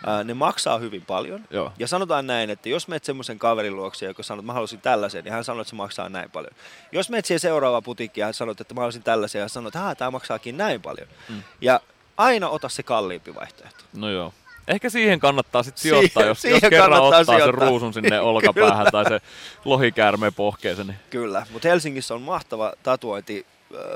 Ää, 0.06 0.24
ne 0.24 0.34
maksaa 0.34 0.78
hyvin 0.78 1.02
paljon. 1.02 1.44
Joo. 1.50 1.72
Ja 1.78 1.86
sanotaan 1.88 2.26
näin, 2.26 2.50
että 2.50 2.68
jos 2.68 2.88
menet 2.88 3.04
semmoisen 3.04 3.38
kaverin 3.38 3.76
luokse, 3.76 4.06
joka 4.06 4.22
sanoo, 4.22 4.40
että 4.40 4.46
mä 4.46 4.52
haluaisin 4.52 4.80
tällaisen, 4.80 5.24
niin 5.24 5.32
hän 5.32 5.44
sanoo, 5.44 5.60
että 5.60 5.70
se 5.70 5.76
maksaa 5.76 6.08
näin 6.08 6.30
paljon. 6.30 6.52
Jos 6.92 7.10
menet 7.10 7.24
siihen 7.24 7.40
seuraavaan 7.40 7.82
putiikkiin 7.82 8.22
ja 8.22 8.26
hän 8.26 8.34
sanoo, 8.34 8.54
että 8.60 8.74
mä 8.74 8.80
haluaisin 8.80 9.02
tällaisen, 9.02 9.38
ja 9.38 9.42
hän 9.42 9.48
sanoo, 9.50 9.68
että 9.68 9.94
tämä 9.98 10.10
maksaakin 10.10 10.56
näin 10.56 10.82
paljon. 10.82 11.08
Mm. 11.28 11.42
Ja 11.60 11.80
aina 12.16 12.48
ota 12.48 12.68
se 12.68 12.82
kalliimpi 12.82 13.34
vaihtoehto. 13.34 13.84
No 13.92 14.10
joo. 14.10 14.32
Ehkä 14.68 14.90
siihen 14.90 15.20
kannattaa 15.20 15.62
sitten 15.62 15.82
sijoittaa, 15.82 16.22
jos, 16.22 16.28
jos 16.28 16.40
siihen 16.42 16.70
kerran 16.70 16.92
ottaa 17.02 17.24
sen 17.24 17.36
sijoittaa. 17.36 17.68
ruusun 17.68 17.94
sinne 17.94 18.20
olkapäähän 18.20 18.86
tai 18.92 19.04
se 19.04 19.20
lohikäärmeen 19.64 20.34
pohkeeseen. 20.34 20.86
Niin 20.86 20.98
Kyllä, 21.10 21.46
mutta 21.50 21.68
Helsingissä 21.68 22.14
on 22.14 22.22
mahtava 22.22 22.72
tatuointi, 22.82 23.46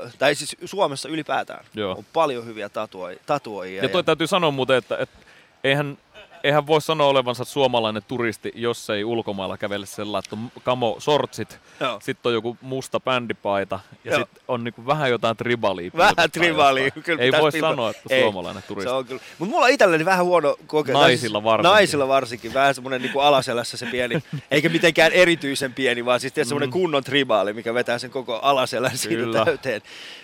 äh, 0.05 0.13
tai 0.19 0.35
siis 0.35 0.55
Suomessa 0.65 1.09
ylipäätään 1.09 1.65
Joo. 1.73 1.95
on 1.97 2.05
paljon 2.13 2.45
hyviä 2.45 2.67
tatuoi- 2.69 3.19
tatuoijia. 3.25 3.83
Ja 3.83 3.89
toi 3.89 4.03
täytyy 4.03 4.27
sanoa 4.27 4.51
muuten, 4.51 4.75
että, 4.77 4.97
että 4.97 5.17
eihän, 5.63 5.97
eihän 6.43 6.67
voi 6.67 6.81
sanoa 6.81 7.07
olevansa 7.07 7.45
suomalainen 7.45 8.03
turisti, 8.07 8.51
jos 8.55 8.89
ei 8.89 9.03
ulkomailla 9.03 9.57
kävele 9.57 9.85
sellainen, 9.85 10.25
että 10.25 10.35
on 10.57 10.61
kamo 10.63 10.95
sortsit, 10.99 11.59
Joo. 11.79 11.99
sitten 12.03 12.29
on 12.29 12.33
joku 12.33 12.57
musta 12.61 12.99
bändipaita 12.99 13.79
ja 14.03 14.15
sitten 14.17 14.43
on 14.47 14.63
niinku 14.63 14.85
vähän 14.85 15.09
jotain 15.09 15.37
tribalia. 15.37 15.91
Vähän 15.97 16.31
tribalia, 16.31 16.91
kyllä 16.91 17.23
Ei 17.23 17.31
voi 17.31 17.51
pipa- 17.51 17.69
sanoa, 17.69 17.89
että 17.89 18.01
Ei, 18.09 18.21
suomalainen 18.21 18.63
turisti. 18.67 18.89
Se 18.89 18.95
on 18.95 19.05
kyllä. 19.05 19.21
Mutta 19.39 19.51
mulla 19.51 19.65
on 19.65 19.71
itselleni 19.71 20.05
vähän 20.05 20.25
huono 20.25 20.55
kokemus. 20.67 21.01
Naisilla 21.01 21.43
varsinkin. 21.43 21.71
Naisilla 21.71 22.07
varsinkin. 22.07 22.53
Vähän 22.53 22.75
semmoinen 22.75 23.01
niin 23.01 23.11
alaselässä 23.21 23.77
se 23.77 23.85
pieni. 23.85 24.23
Eikä 24.51 24.69
mitenkään 24.69 25.11
erityisen 25.11 25.73
pieni, 25.73 26.05
vaan 26.05 26.19
siis 26.19 26.33
semmoinen 26.35 26.69
Mm. 26.69 26.73
kunnon 26.73 27.03
tribaali, 27.03 27.53
mikä 27.53 27.73
vetää 27.73 27.99
sen 27.99 28.11
koko 28.11 28.39
alaselän 28.41 28.97
siitä 28.97 29.15
Kyllä. 29.23 29.45
täyteen. 29.45 29.81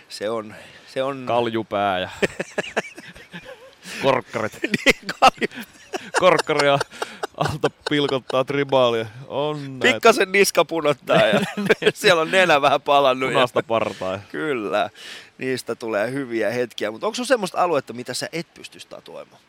Se 0.10 0.30
on... 0.30 0.56
Se 0.88 1.04
on 1.04 1.24
Kaljupää 1.28 2.00
ja 2.00 2.10
korkkarit. 4.02 4.60
niin 4.86 4.96
kalju. 5.20 5.64
Korkkari 6.20 6.68
ja 6.68 6.80
alta 7.38 7.70
pilkottaa 7.90 8.44
tribaalia. 8.44 9.06
On 9.28 9.80
näitä 9.80 9.94
Pikkasen 9.94 10.32
niska 10.32 10.66
punottaa 10.66 11.18
ja 11.28 11.40
siellä 11.94 12.22
on 12.22 12.32
nenä 12.32 12.62
vähän 12.62 12.82
palannut. 12.82 13.30
punaista 13.30 13.64
partaa. 13.64 14.20
Kyllä, 14.32 14.90
niistä 15.38 15.76
tulee 15.76 16.12
hyviä 16.12 16.50
hetkiä. 16.52 16.92
Mutta 16.92 17.08
onko 17.08 17.16
sun 17.16 17.26
semmoista 17.26 17.58
aluetta, 17.64 17.94
mitä 17.94 18.14
sä 18.14 18.30
et 18.32 18.48
pystyisi 18.54 18.88
tatuoimaan? 18.88 19.42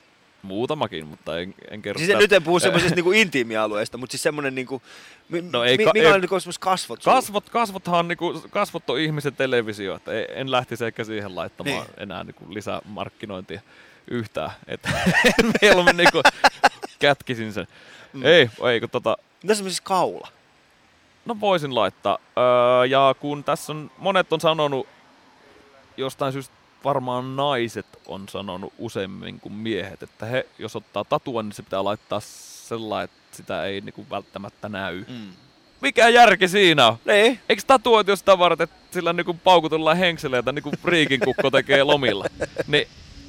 Muutamakin, 0.42 1.06
mutta 1.06 1.38
en, 1.40 1.54
en 1.70 1.82
kerro 1.82 1.98
Siis 1.98 2.18
nyt 2.18 2.32
en 2.32 2.42
puhu 2.42 2.60
semmoisesta 2.60 2.94
niinku 2.96 3.12
intiimialueesta, 3.12 3.98
mutta 3.98 4.12
siis 4.12 4.22
semmoinen, 4.22 4.54
niinku, 4.54 4.82
mi, 5.28 5.42
No 5.52 5.64
ei 5.64 5.76
mi, 5.76 5.84
ka- 5.84 5.90
minkälainen 5.94 6.28
ei- 6.28 6.36
niinku 6.38 6.50
kasvot? 6.60 7.02
Kasvot, 7.04 7.50
kasvothan 7.50 7.98
on, 7.98 8.08
niinku, 8.08 8.42
kasvot 8.50 8.90
on 8.90 8.98
ihmisen 8.98 9.36
televisio, 9.36 9.94
että 9.94 10.12
en, 10.12 10.26
en 10.34 10.50
lähtisi 10.50 10.84
ehkä 10.84 11.04
siihen 11.04 11.34
laittamaan 11.34 11.76
Niin. 11.76 11.86
niin. 11.86 12.02
enää 12.02 12.24
niinku 12.24 12.44
lisää 12.54 12.80
markkinointia 12.84 13.60
yhtään. 14.10 14.50
Että 14.66 14.88
mieluummin 15.62 15.96
niinku 15.96 16.22
kätkisin 16.98 17.52
sen. 17.52 17.66
Mm. 18.12 18.22
Ei, 18.24 18.50
ei 18.72 18.80
kun 18.80 18.90
tota, 18.90 19.16
Mitä 19.42 19.54
semmoisessa 19.54 19.82
kaula? 19.82 20.28
no 21.26 21.36
voisin 21.40 21.74
laittaa. 21.74 22.18
Öö, 22.38 22.86
ja 22.86 23.14
kun 23.20 23.44
tässä 23.44 23.72
on, 23.72 23.90
monet 23.98 24.32
on 24.32 24.40
sanonut, 24.40 24.86
jostain 25.96 26.32
syystä 26.32 26.54
varmaan 26.84 27.36
naiset 27.36 27.86
on 28.06 28.28
sanonut 28.28 28.72
useammin 28.78 29.40
kuin 29.40 29.52
miehet, 29.52 30.02
että 30.02 30.26
he, 30.26 30.46
jos 30.58 30.76
ottaa 30.76 31.04
tatua, 31.04 31.42
niin 31.42 31.52
se 31.52 31.62
pitää 31.62 31.84
laittaa 31.84 32.20
sellainen, 32.20 33.04
että 33.04 33.36
sitä 33.36 33.64
ei 33.64 33.80
niinku 33.80 34.06
välttämättä 34.10 34.68
näy. 34.68 35.04
Mm. 35.08 35.32
Mikä 35.80 36.08
järki 36.08 36.48
siinä 36.48 36.86
on? 36.86 36.96
Niin. 37.04 37.40
Eikö 37.48 37.62
tatuoit 37.66 38.08
jostain 38.08 38.38
varten, 38.38 38.64
että 38.64 38.76
sillä 38.90 39.12
niinku 39.12 39.34
paukutellaan 39.34 39.96
henkseleitä 39.96 40.52
niin 40.52 40.62
kuin 40.62 40.74
Priikin 40.82 41.20
kukko 41.20 41.50
tekee 41.50 41.84
lomilla? 41.84 42.24
Niin 42.66 42.88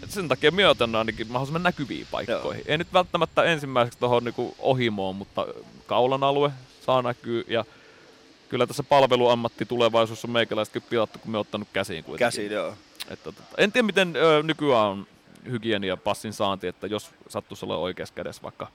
sen 0.10 0.28
takia 0.28 0.52
otan 0.70 0.96
ainakin 0.96 1.28
mahdollisimman 1.28 1.64
näkyviin 1.64 2.08
paikkoihin. 2.12 2.64
Ei 2.68 2.78
nyt 2.78 2.94
välttämättä 2.94 3.44
ensimmäiseksi 3.44 4.00
tuohon 4.00 4.24
niinku 4.24 4.56
ohimoon, 4.60 5.16
mutta 5.16 5.46
kaulan 5.88 6.24
alue 6.24 6.52
saa 6.86 7.02
näkyä 7.02 7.44
ja 7.48 7.66
kyllä 8.50 8.68
tässä 8.68 8.84
palveluammatti 8.84 9.66
tulevaisuus 9.66 10.26
on 10.26 10.32
meikäläisetkin 10.32 10.82
pilattu, 10.82 11.20
kun 11.20 11.32
me 11.32 11.38
ottanut 11.38 11.68
käsiin 11.74 12.04
kuitenkin. 12.04 12.26
Käsiin, 12.28 12.52
joo. 12.52 12.74
Että, 13.10 13.24
tota, 13.24 13.44
en 13.58 13.72
tiedä, 13.72 13.86
miten 13.86 14.16
ö, 14.16 14.44
nykyään 14.44 14.88
on 14.88 15.08
hygienia 15.52 15.98
passin 15.98 16.34
saanti, 16.34 16.68
että 16.68 16.88
jos 16.88 17.10
sattuisi 17.30 17.66
olla 17.66 17.78
oikeassa 17.78 18.14
kädessä 18.14 18.42
vaikka, 18.42 18.68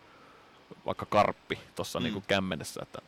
vaikka 0.86 1.06
karppi 1.06 1.58
tuossa 1.76 1.98
Mm. 1.98 2.02
mm. 2.02 2.04
niinku 2.04 2.24
kämmenessä, 2.28 2.80
että 2.82 2.98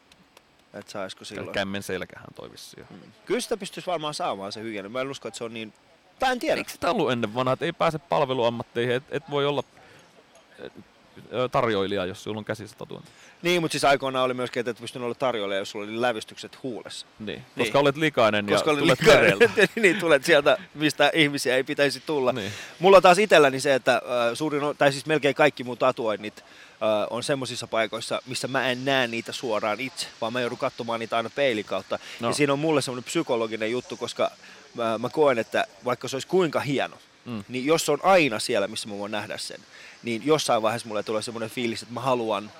Et 0.74 0.88
saisiko 0.88 1.24
silloin. 1.24 1.52
kämmen 1.54 1.82
selkähän 1.82 2.26
toi 2.34 2.52
vissiin. 2.52 2.86
Mm. 2.90 2.96
Kyllä 3.26 3.40
sitä 3.40 3.56
pystyisi 3.56 3.86
varmaan 3.86 4.14
saamaan 4.14 4.52
se 4.52 4.60
hygienia. 4.62 4.88
Mä 4.88 5.00
en 5.00 5.10
usko, 5.10 5.28
että 5.28 5.38
se 5.38 5.44
on 5.44 5.54
niin... 5.54 5.72
Tai 6.18 6.32
en 6.32 6.38
tiedä. 6.38 6.58
Eikö 6.58 6.70
sitä 6.70 6.90
ollut 6.90 7.12
ennen 7.12 7.34
vanhaa, 7.34 7.52
että 7.52 7.64
ei 7.64 7.72
pääse 7.72 7.98
palveluammatteihin, 7.98 8.94
et, 8.94 9.02
et 9.10 9.22
voi 9.30 9.46
olla 9.46 9.62
tarjoilija, 11.52 12.06
jos 12.06 12.24
sulla 12.24 12.38
on 12.38 12.44
käsissä 12.44 12.76
tatuointi. 12.78 13.08
Niin, 13.42 13.62
mutta 13.62 13.72
siis 13.72 13.84
aikoinaan 13.84 14.24
oli 14.24 14.34
myöskin, 14.34 14.60
että 14.60 14.70
et 14.70 14.80
pystynyt 14.80 15.04
olla 15.04 15.14
tarjolla, 15.14 15.54
jos 15.54 15.70
sulla 15.70 15.84
oli 15.84 16.00
lävistykset 16.00 16.62
huulessa. 16.62 17.06
Niin. 17.18 17.26
Niin. 17.26 17.44
Koska 17.58 17.78
olet 17.78 17.96
likainen 17.96 18.46
Koska 18.46 18.70
ja 18.70 18.76
tulet 18.76 19.02
mereltä. 19.06 19.50
niin, 19.82 19.98
tulet 19.98 20.24
sieltä, 20.24 20.58
mistä 20.74 21.10
ihmisiä 21.14 21.56
ei 21.56 21.64
pitäisi 21.64 22.02
tulla. 22.06 22.32
niin. 22.32 22.52
Mulla 22.78 22.96
on 22.96 23.02
taas 23.02 23.18
itselläni 23.18 23.60
se, 23.60 23.74
että 23.74 23.94
äh, 23.94 24.02
suurin, 24.34 24.62
tai 24.78 24.92
siis 24.92 25.06
melkein 25.06 25.34
kaikki 25.34 25.64
mun 25.64 25.78
tatuoinnit 25.78 26.40
äh, 26.40 26.88
on 27.10 27.22
semmoisissa 27.22 27.66
paikoissa, 27.66 28.22
missä 28.26 28.48
mä 28.48 28.68
en 28.70 28.84
näe 28.84 29.06
niitä 29.06 29.32
suoraan 29.32 29.80
itse, 29.80 30.06
vaan 30.20 30.32
mä 30.32 30.40
joudun 30.40 30.58
katsomaan 30.58 31.00
niitä 31.00 31.16
aina 31.16 31.30
peilin 31.30 31.64
kautta. 31.64 31.98
No. 32.20 32.28
Ja 32.28 32.34
siinä 32.34 32.52
on 32.52 32.58
mulle 32.58 32.82
semmoinen 32.82 33.04
psykologinen 33.04 33.70
juttu, 33.70 33.96
koska 33.96 34.30
mä, 34.74 34.98
mä 34.98 35.08
koen, 35.08 35.38
että 35.38 35.66
vaikka 35.84 36.08
se 36.08 36.16
olisi 36.16 36.28
kuinka 36.28 36.60
hieno, 36.60 36.96
Mm. 37.24 37.44
niin 37.48 37.66
jos 37.66 37.86
se 37.86 37.92
on 37.92 37.98
aina 38.02 38.38
siellä, 38.38 38.68
missä 38.68 38.88
mä 38.88 38.98
voin 38.98 39.12
nähdä 39.12 39.38
sen, 39.38 39.60
niin 40.02 40.22
jossain 40.24 40.62
vaiheessa 40.62 40.88
mulle 40.88 41.02
tulee 41.02 41.22
semmoinen 41.22 41.50
fiilis, 41.50 41.82
että 41.82 41.94
mä 41.94 42.00
haluan 42.00 42.50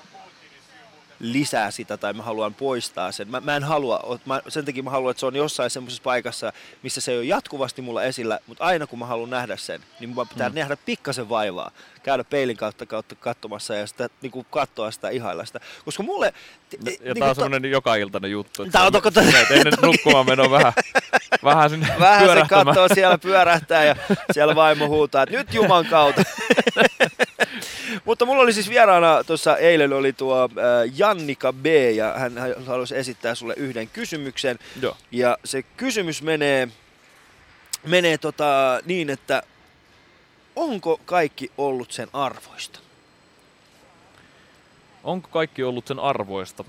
lisää 1.20 1.70
sitä 1.70 1.96
tai 1.96 2.12
mä 2.12 2.22
haluan 2.22 2.54
poistaa 2.54 3.12
sen. 3.12 3.28
Mä, 3.28 3.40
mä 3.40 3.56
en 3.56 3.64
halua, 3.64 4.18
mä, 4.26 4.42
sen 4.48 4.64
takia 4.64 4.82
mä 4.82 4.90
haluan, 4.90 5.10
että 5.10 5.20
se 5.20 5.26
on 5.26 5.36
jossain 5.36 5.70
semmoisessa 5.70 6.02
paikassa, 6.02 6.52
missä 6.82 7.00
se 7.00 7.12
ei 7.12 7.18
ole 7.18 7.24
jatkuvasti 7.24 7.82
mulla 7.82 8.02
esillä, 8.02 8.38
mutta 8.46 8.64
aina 8.64 8.86
kun 8.86 8.98
mä 8.98 9.06
haluan 9.06 9.30
nähdä 9.30 9.56
sen, 9.56 9.80
niin 10.00 10.10
mun 10.10 10.28
pitää 10.28 10.48
mm. 10.48 10.54
Nähdä 10.54 10.76
pikkasen 10.76 11.28
vaivaa, 11.28 11.70
käydä 12.02 12.24
peilin 12.24 12.56
kautta, 12.56 12.86
kautta 12.86 13.14
katsomassa 13.14 13.74
ja 13.74 13.86
sitä, 13.86 14.08
niin 14.22 14.30
kuin 14.30 14.46
katsoa 14.50 14.90
sitä, 14.90 15.08
ihailla 15.08 15.44
sitä. 15.44 15.60
Koska 15.84 16.02
mulle... 16.02 16.26
Ja, 16.72 16.78
niin 16.84 16.98
ja 17.00 17.12
kuin 17.12 17.18
tää 17.18 17.28
on 17.30 17.36
to- 17.36 17.42
semmonen 17.42 17.70
joka 17.70 17.94
iltainen 17.96 18.30
juttu. 18.30 18.66
Tää 18.66 18.86
on 18.86 18.92
menet 19.14 19.50
ennen 19.50 19.72
nukkumaan 19.82 20.26
meno 20.26 20.50
vähän, 20.50 20.72
vähän 21.44 21.70
sinne 21.70 21.88
Vähän 22.00 22.28
se 22.28 22.44
katsoo 22.48 22.88
siellä 22.94 23.18
pyörähtää 23.18 23.84
ja 23.84 23.96
siellä 24.32 24.54
vaimo 24.54 24.88
huutaa, 24.88 25.22
että 25.22 25.36
nyt 25.36 25.54
Juman 25.54 25.86
kautta. 25.86 26.22
Mutta 28.04 28.26
mulla 28.26 28.42
oli 28.42 28.52
siis 28.52 28.68
vieraana 28.68 29.24
tuossa 29.24 29.56
eilen 29.56 29.92
oli 29.92 30.12
tuo 30.12 30.44
äh, 30.44 30.48
Jannika 30.96 31.52
B 31.52 31.66
ja 31.94 32.14
hän, 32.16 32.38
hän 32.38 32.54
halusi 32.66 32.96
esittää 32.96 33.34
sulle 33.34 33.54
yhden 33.56 33.88
kysymyksen. 33.88 34.58
Joo. 34.82 34.96
Ja 35.10 35.38
se 35.44 35.62
kysymys 35.62 36.22
menee, 36.22 36.68
menee 37.86 38.18
tota 38.18 38.80
niin, 38.84 39.10
että 39.10 39.42
onko 40.56 41.00
kaikki 41.04 41.50
ollut 41.58 41.92
sen 41.92 42.08
arvoista? 42.12 42.78
Onko 45.04 45.28
kaikki 45.28 45.62
ollut 45.62 45.86
sen 45.86 45.98
arvoista? 45.98 46.64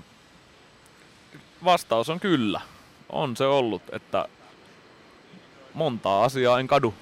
Vastaus 1.64 2.08
on 2.08 2.20
kyllä. 2.20 2.60
On 3.10 3.36
se 3.36 3.44
ollut, 3.44 3.82
että 3.92 4.28
montaa 5.76 6.24
asiaa 6.24 6.60
en 6.60 6.66
kadu. 6.66 6.94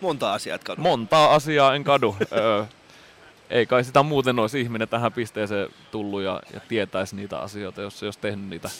Monta 0.00 0.32
asiaa, 0.32 0.54
et 0.54 0.64
kadu. 0.64 0.82
Montaa 0.82 1.34
asiaa 1.34 1.74
en 1.74 1.84
kadu. 1.84 2.16
öö, 2.32 2.64
ei 3.50 3.66
kai 3.66 3.84
sitä 3.84 4.02
muuten 4.02 4.38
olisi 4.38 4.60
ihminen 4.60 4.88
tähän 4.88 5.12
pisteeseen 5.12 5.68
tullut 5.90 6.22
ja, 6.22 6.42
ja 6.54 6.60
tietäisi 6.60 7.16
niitä 7.16 7.38
asioita, 7.38 7.82
jos 7.82 7.98
se 7.98 8.04
olisi 8.04 8.18
tehnyt 8.18 8.48
niitä 8.48 8.70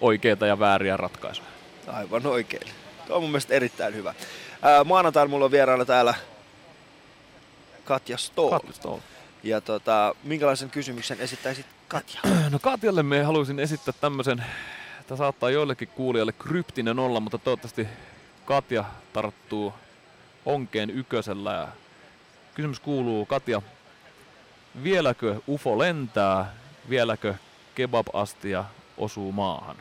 oikeita 0.00 0.46
ja 0.46 0.58
vääriä 0.58 0.96
ratkaisuja. 0.96 1.48
Aivan 1.86 2.26
oikein. 2.26 2.68
Tuo 3.06 3.16
on 3.16 3.22
mun 3.22 3.30
mielestä 3.30 3.54
erittäin 3.54 3.94
hyvä. 3.94 4.14
Ää, 4.62 4.84
maanantaina 4.84 5.28
mulla 5.28 5.44
on 5.44 5.50
vieraana 5.50 5.84
täällä 5.84 6.14
Katja 7.84 8.18
Stoll. 8.18 8.50
Katso. 8.50 9.00
Ja 9.42 9.60
tota, 9.60 10.14
minkälaisen 10.22 10.70
kysymyksen 10.70 11.20
esittäisit 11.20 11.66
Katja? 11.88 12.20
No 12.50 12.58
Katjalle 12.58 13.02
me 13.02 13.22
haluaisin 13.22 13.58
esittää 13.58 13.94
tämmöisen, 14.00 14.44
että 15.04 15.16
saattaa 15.16 15.50
joillekin 15.50 15.88
kuulijalle 15.88 16.32
kryptinen 16.32 16.98
olla, 16.98 17.20
mutta 17.20 17.38
toivottavasti 17.38 17.88
Katja 18.44 18.84
tarttuu 19.12 19.74
onkeen 20.46 20.90
ykösellä. 20.90 21.52
Ja 21.52 21.68
kysymys 22.54 22.80
kuuluu, 22.80 23.26
Katja, 23.26 23.62
vieläkö 24.82 25.40
UFO 25.48 25.78
lentää, 25.78 26.54
vieläkö 26.88 27.34
kebab-astia 27.74 28.64
osuu 28.96 29.32
maahan? 29.32 29.76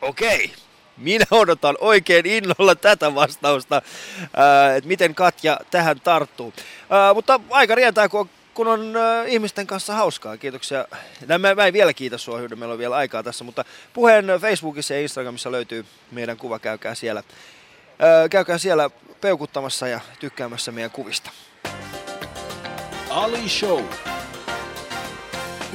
Okei. 0.00 0.52
Minä 0.96 1.24
odotan 1.30 1.76
oikein 1.80 2.26
innolla 2.26 2.74
tätä 2.74 3.14
vastausta, 3.14 3.82
että 4.76 4.88
miten 4.88 5.14
Katja 5.14 5.58
tähän 5.70 6.00
tarttuu. 6.00 6.52
Mutta 7.14 7.40
aika 7.50 7.74
rientää, 7.74 8.08
kun 8.08 8.20
on, 8.20 8.30
kun 8.54 8.68
on 8.68 8.94
ihmisten 9.26 9.66
kanssa 9.66 9.94
hauskaa. 9.94 10.36
Kiitoksia. 10.36 10.84
Mä, 11.38 11.54
mä 11.54 11.66
en 11.66 11.72
vielä 11.72 11.92
kiitä 11.92 12.18
sua, 12.18 12.38
Hyydä, 12.38 12.56
meillä 12.56 12.72
on 12.72 12.78
vielä 12.78 12.96
aikaa 12.96 13.22
tässä, 13.22 13.44
mutta 13.44 13.64
puheen 13.92 14.26
Facebookissa 14.40 14.94
ja 14.94 15.00
Instagramissa 15.00 15.52
löytyy 15.52 15.84
meidän 16.10 16.36
kuva, 16.36 16.58
käykää 16.58 16.94
siellä. 16.94 17.22
Ää, 17.98 18.28
käykää 18.28 18.58
siellä 18.58 18.90
peukuttamassa 19.20 19.88
ja 19.88 20.00
tykkäämässä 20.20 20.72
meidän 20.72 20.90
kuvista. 20.90 21.30
Ali 23.10 23.48
Show. 23.48 23.84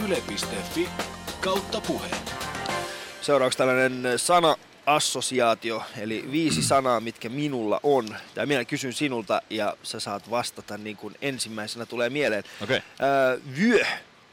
Yle.fi 0.05 0.89
kautta 1.41 1.82
puhe. 1.82 2.07
Seuraavaksi 3.21 3.57
tällainen 3.57 4.03
sana-assosiaatio, 4.86 5.84
eli 5.98 6.26
viisi 6.32 6.64
sanaa, 6.64 7.00
mitkä 7.00 7.30
minulla 7.30 7.80
on. 7.84 8.16
Tai 8.36 8.46
minä 8.46 8.66
kysyn 8.66 8.94
sinulta 8.94 9.42
ja 9.50 9.78
sä 9.84 10.00
saat 10.00 10.30
vastata 10.30 10.78
niin 10.78 10.98
kuin 10.98 11.16
ensimmäisenä 11.22 11.86
tulee 11.86 12.10
mieleen. 12.10 12.44
Okei. 12.64 12.82
Öö, 13.02 13.40
vyö, 13.58 13.86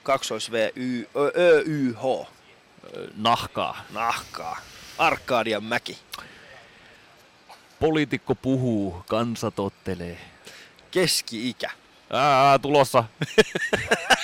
kaksois 0.03 0.53
V, 0.53 0.69
Y, 0.77 1.05
Ö, 1.17 1.33
Ö, 1.37 1.63
Y, 1.67 1.93
H, 1.93 2.27
Nahkaa. 3.17 3.85
nahkaa. 3.91 4.61
Arkadian 4.99 5.65
mäki. 5.65 5.99
Poliitikko 7.81 8.35
puhuu, 8.35 9.03
kansa 9.09 9.51
tottelee. 9.51 10.19
Keski-ikä. 10.91 11.71
Ää, 12.13 12.59
tulossa. 12.59 13.05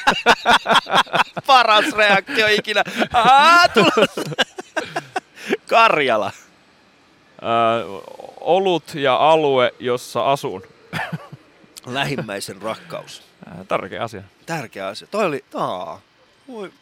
Paras 1.46 1.92
reaktio 1.96 2.46
ikinä. 2.46 2.84
Aa, 3.12 3.68
tulossa. 3.68 4.22
Karjala. 5.68 6.32
Ää, 7.42 7.80
olut 8.40 8.94
ja 8.94 9.16
alue, 9.16 9.74
jossa 9.80 10.32
asun. 10.32 10.62
Lähimmäisen 11.86 12.62
rakkaus. 12.62 13.22
Tärkeä 13.68 14.02
asia. 14.02 14.22
Tärkeä 14.46 14.86
asia. 14.86 15.08
Toi 15.10 15.24
oli... 15.24 15.44
Aa. 15.54 16.00
Voi. 16.48 16.72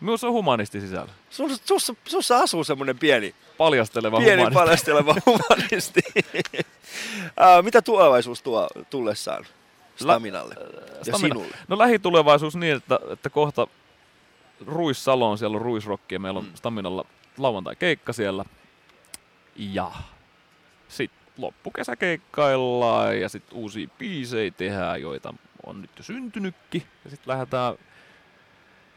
Myös 0.00 0.24
on 0.24 0.32
humanisti 0.32 0.80
sisällä. 0.80 1.12
Sus, 1.30 1.60
sussa, 1.64 1.94
sussa 2.08 2.38
asuu 2.38 2.64
semmonen 2.64 2.98
pieni, 2.98 3.34
Paljasteleva 3.58 4.18
pieni 4.18 4.36
humanisti. 4.42 4.54
paljasteleva 4.54 5.14
humanisti. 5.26 6.00
Ää, 7.36 7.62
mitä 7.62 7.82
tulevaisuus 7.82 8.42
tuo 8.42 8.68
tullessaan 8.90 9.44
Staminalle 9.96 10.54
ja 10.98 11.04
Stamina. 11.04 11.18
sinulle? 11.34 11.56
No 11.68 11.78
lähitulevaisuus 11.78 12.56
niin, 12.56 12.76
että, 12.76 12.98
että 13.12 13.30
kohta 13.30 13.66
Ruissalo 14.66 15.30
on 15.30 15.38
siellä 15.38 15.56
on 15.56 15.62
Ruisrock 15.62 16.12
ja 16.12 16.18
meillä 16.20 16.38
on 16.38 16.44
Mm. 16.44 16.54
Staminalla 16.54 17.04
lauantai 17.38 17.76
keikka 17.76 18.12
siellä. 18.12 18.44
Ja 19.56 19.92
sitten 20.88 21.20
loppukesä 21.38 21.96
keikkaillaan 21.96 23.20
ja 23.20 23.28
sitten 23.28 23.58
uusia 23.58 23.88
biisejä 23.98 24.50
tehdään, 24.50 25.02
joita 25.02 25.34
on 25.66 25.82
nyt 25.82 25.90
jo 25.96 26.02
syntynytkin. 26.04 26.82
Ja 27.04 27.10
sitten 27.10 27.32
lähdetään 27.32 27.74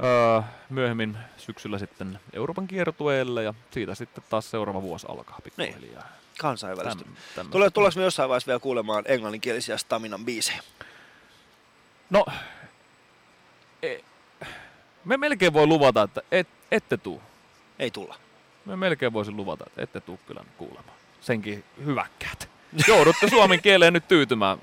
öö, 0.03 0.41
myöhemmin 0.69 1.17
syksyllä 1.37 1.77
sitten 1.77 2.19
Euroopan 2.33 2.67
kiertueelle 2.67 3.43
ja 3.43 3.53
siitä 3.71 3.95
sitten 3.95 4.23
taas 4.29 4.51
seuraava 4.51 4.81
vuosi 4.81 5.07
alkaa 5.09 5.39
pikkuhiljaa. 5.43 6.07
Kansainvälistä. 6.39 7.03
Täm, 7.03 7.13
tämmöistä. 7.35 7.51
Tulee, 7.51 7.69
tuleeko 7.69 7.99
me 7.99 8.03
jossain 8.03 8.29
vaiheessa 8.29 8.47
vielä 8.47 8.59
kuulemaan 8.59 9.03
englanninkielisiä 9.07 9.77
Staminan 9.77 10.25
biisejä? 10.25 10.61
No, 12.09 12.25
e, 13.83 13.97
me 15.05 15.17
melkein 15.17 15.53
voi 15.53 15.67
luvata, 15.67 16.03
että 16.03 16.21
et, 16.31 16.47
ette 16.71 16.97
tuu. 16.97 17.21
Ei 17.79 17.91
tulla. 17.91 18.15
Me 18.69 18.75
melkein 18.75 19.13
voisin 19.13 19.37
luvata, 19.37 19.65
että 19.67 19.81
ette 19.81 20.01
tuu 20.01 20.19
kyllä 20.27 20.43
kuulemaan. 20.57 20.97
Senkin 21.21 21.63
hyväkkäät. 21.85 22.49
Joudutte 22.87 23.29
suomen 23.29 23.61
kieleen 23.61 23.93
nyt 23.93 24.07
tyytymään. 24.07 24.59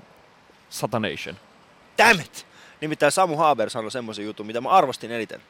Satanation. 0.70 1.36
Damn 1.98 2.20
it! 2.20 2.46
Nimittäin 2.80 3.12
Samu 3.12 3.36
Haber 3.36 3.70
sanoi 3.70 3.90
semmoisen 3.90 4.24
jutun, 4.24 4.46
mitä 4.46 4.60
mä 4.60 4.68
arvostin 4.68 5.12
eniten. 5.12 5.42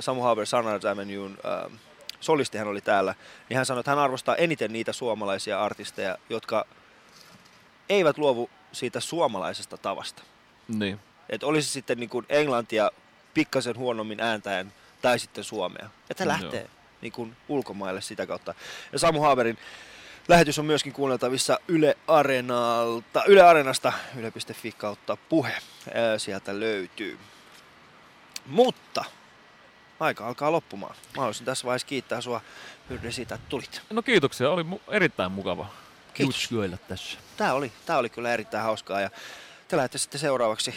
Samu 0.00 0.22
Haber 0.22 0.46
Sunrise 0.46 0.88
Avenue'n 0.88 1.48
äh, 1.48 1.78
solisti 2.20 2.58
hän 2.58 2.68
oli 2.68 2.80
täällä, 2.80 3.14
niin 3.48 3.56
hän 3.56 3.66
sanoi, 3.66 3.80
että 3.80 3.90
hän 3.90 3.98
arvostaa 3.98 4.36
eniten 4.36 4.72
niitä 4.72 4.92
suomalaisia 4.92 5.64
artisteja, 5.64 6.18
jotka 6.30 6.66
eivät 7.88 8.18
luovu 8.18 8.50
siitä 8.72 9.00
suomalaisesta 9.00 9.76
tavasta. 9.76 10.22
Niin. 10.68 11.00
Että 11.28 11.46
olisi 11.46 11.70
sitten 11.70 12.00
niin 12.00 12.10
kuin 12.10 12.26
englantia 12.28 12.90
pikkasen 13.34 13.76
huonommin 13.76 14.20
ääntäen 14.20 14.72
tai 15.02 15.18
sitten 15.18 15.44
suomea. 15.44 15.90
Että 16.10 16.36
he 16.36 16.42
Joo. 16.42 16.77
Niin 17.00 17.12
kuin 17.12 17.36
ulkomaille 17.48 18.00
sitä 18.00 18.26
kautta. 18.26 18.54
Ja 18.92 18.98
Samu 18.98 19.20
Haberin 19.20 19.58
lähetys 20.28 20.58
on 20.58 20.64
myöskin 20.66 20.92
kuunneltavissa 20.92 21.58
Yle 21.68 21.96
Areenalta, 22.06 23.24
Yle 23.24 23.42
Areenasta, 23.42 23.92
yle.fi 24.16 24.72
kautta 24.72 25.16
puhe. 25.16 25.52
Sieltä 26.18 26.60
löytyy. 26.60 27.18
Mutta 28.46 29.04
aika 30.00 30.26
alkaa 30.26 30.52
loppumaan. 30.52 30.94
Mä 30.94 31.20
haluaisin 31.20 31.46
tässä 31.46 31.66
vaiheessa 31.66 31.86
kiittää 31.88 32.20
sua 32.20 32.40
Hyrde 32.90 33.12
siitä, 33.12 33.34
että 33.34 33.48
tulit. 33.48 33.82
No 33.90 34.02
kiitoksia, 34.02 34.50
oli 34.50 34.62
mu- 34.62 34.80
erittäin 34.94 35.32
mukava 35.32 35.66
Kiitos. 36.14 36.48
tässä. 36.88 37.18
Tää 37.36 37.54
oli, 37.54 37.72
tää 37.86 37.98
oli 37.98 38.08
kyllä 38.10 38.32
erittäin 38.34 38.64
hauskaa 38.64 39.00
ja 39.00 39.10
te 39.68 39.76
lähdette 39.76 39.98
sitten 39.98 40.20
seuraavaksi 40.20 40.74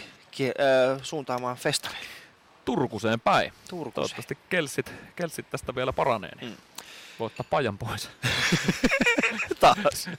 ää, 0.59 0.99
suuntaamaan 1.03 1.57
festareille. 1.57 2.20
Turkuseen 2.65 3.19
päin. 3.19 3.53
Turkuun. 3.69 3.93
Toivottavasti 3.93 4.37
kelsit, 4.49 4.93
kelsit 5.15 5.49
tästä 5.49 5.75
vielä 5.75 5.93
paranee. 5.93 6.31
Niin 6.41 6.51
Mm. 6.51 6.57
Voi 7.19 7.25
ottaa 7.25 7.45
pajan 7.49 7.77
pois. 7.77 8.09
taas. 9.59 10.09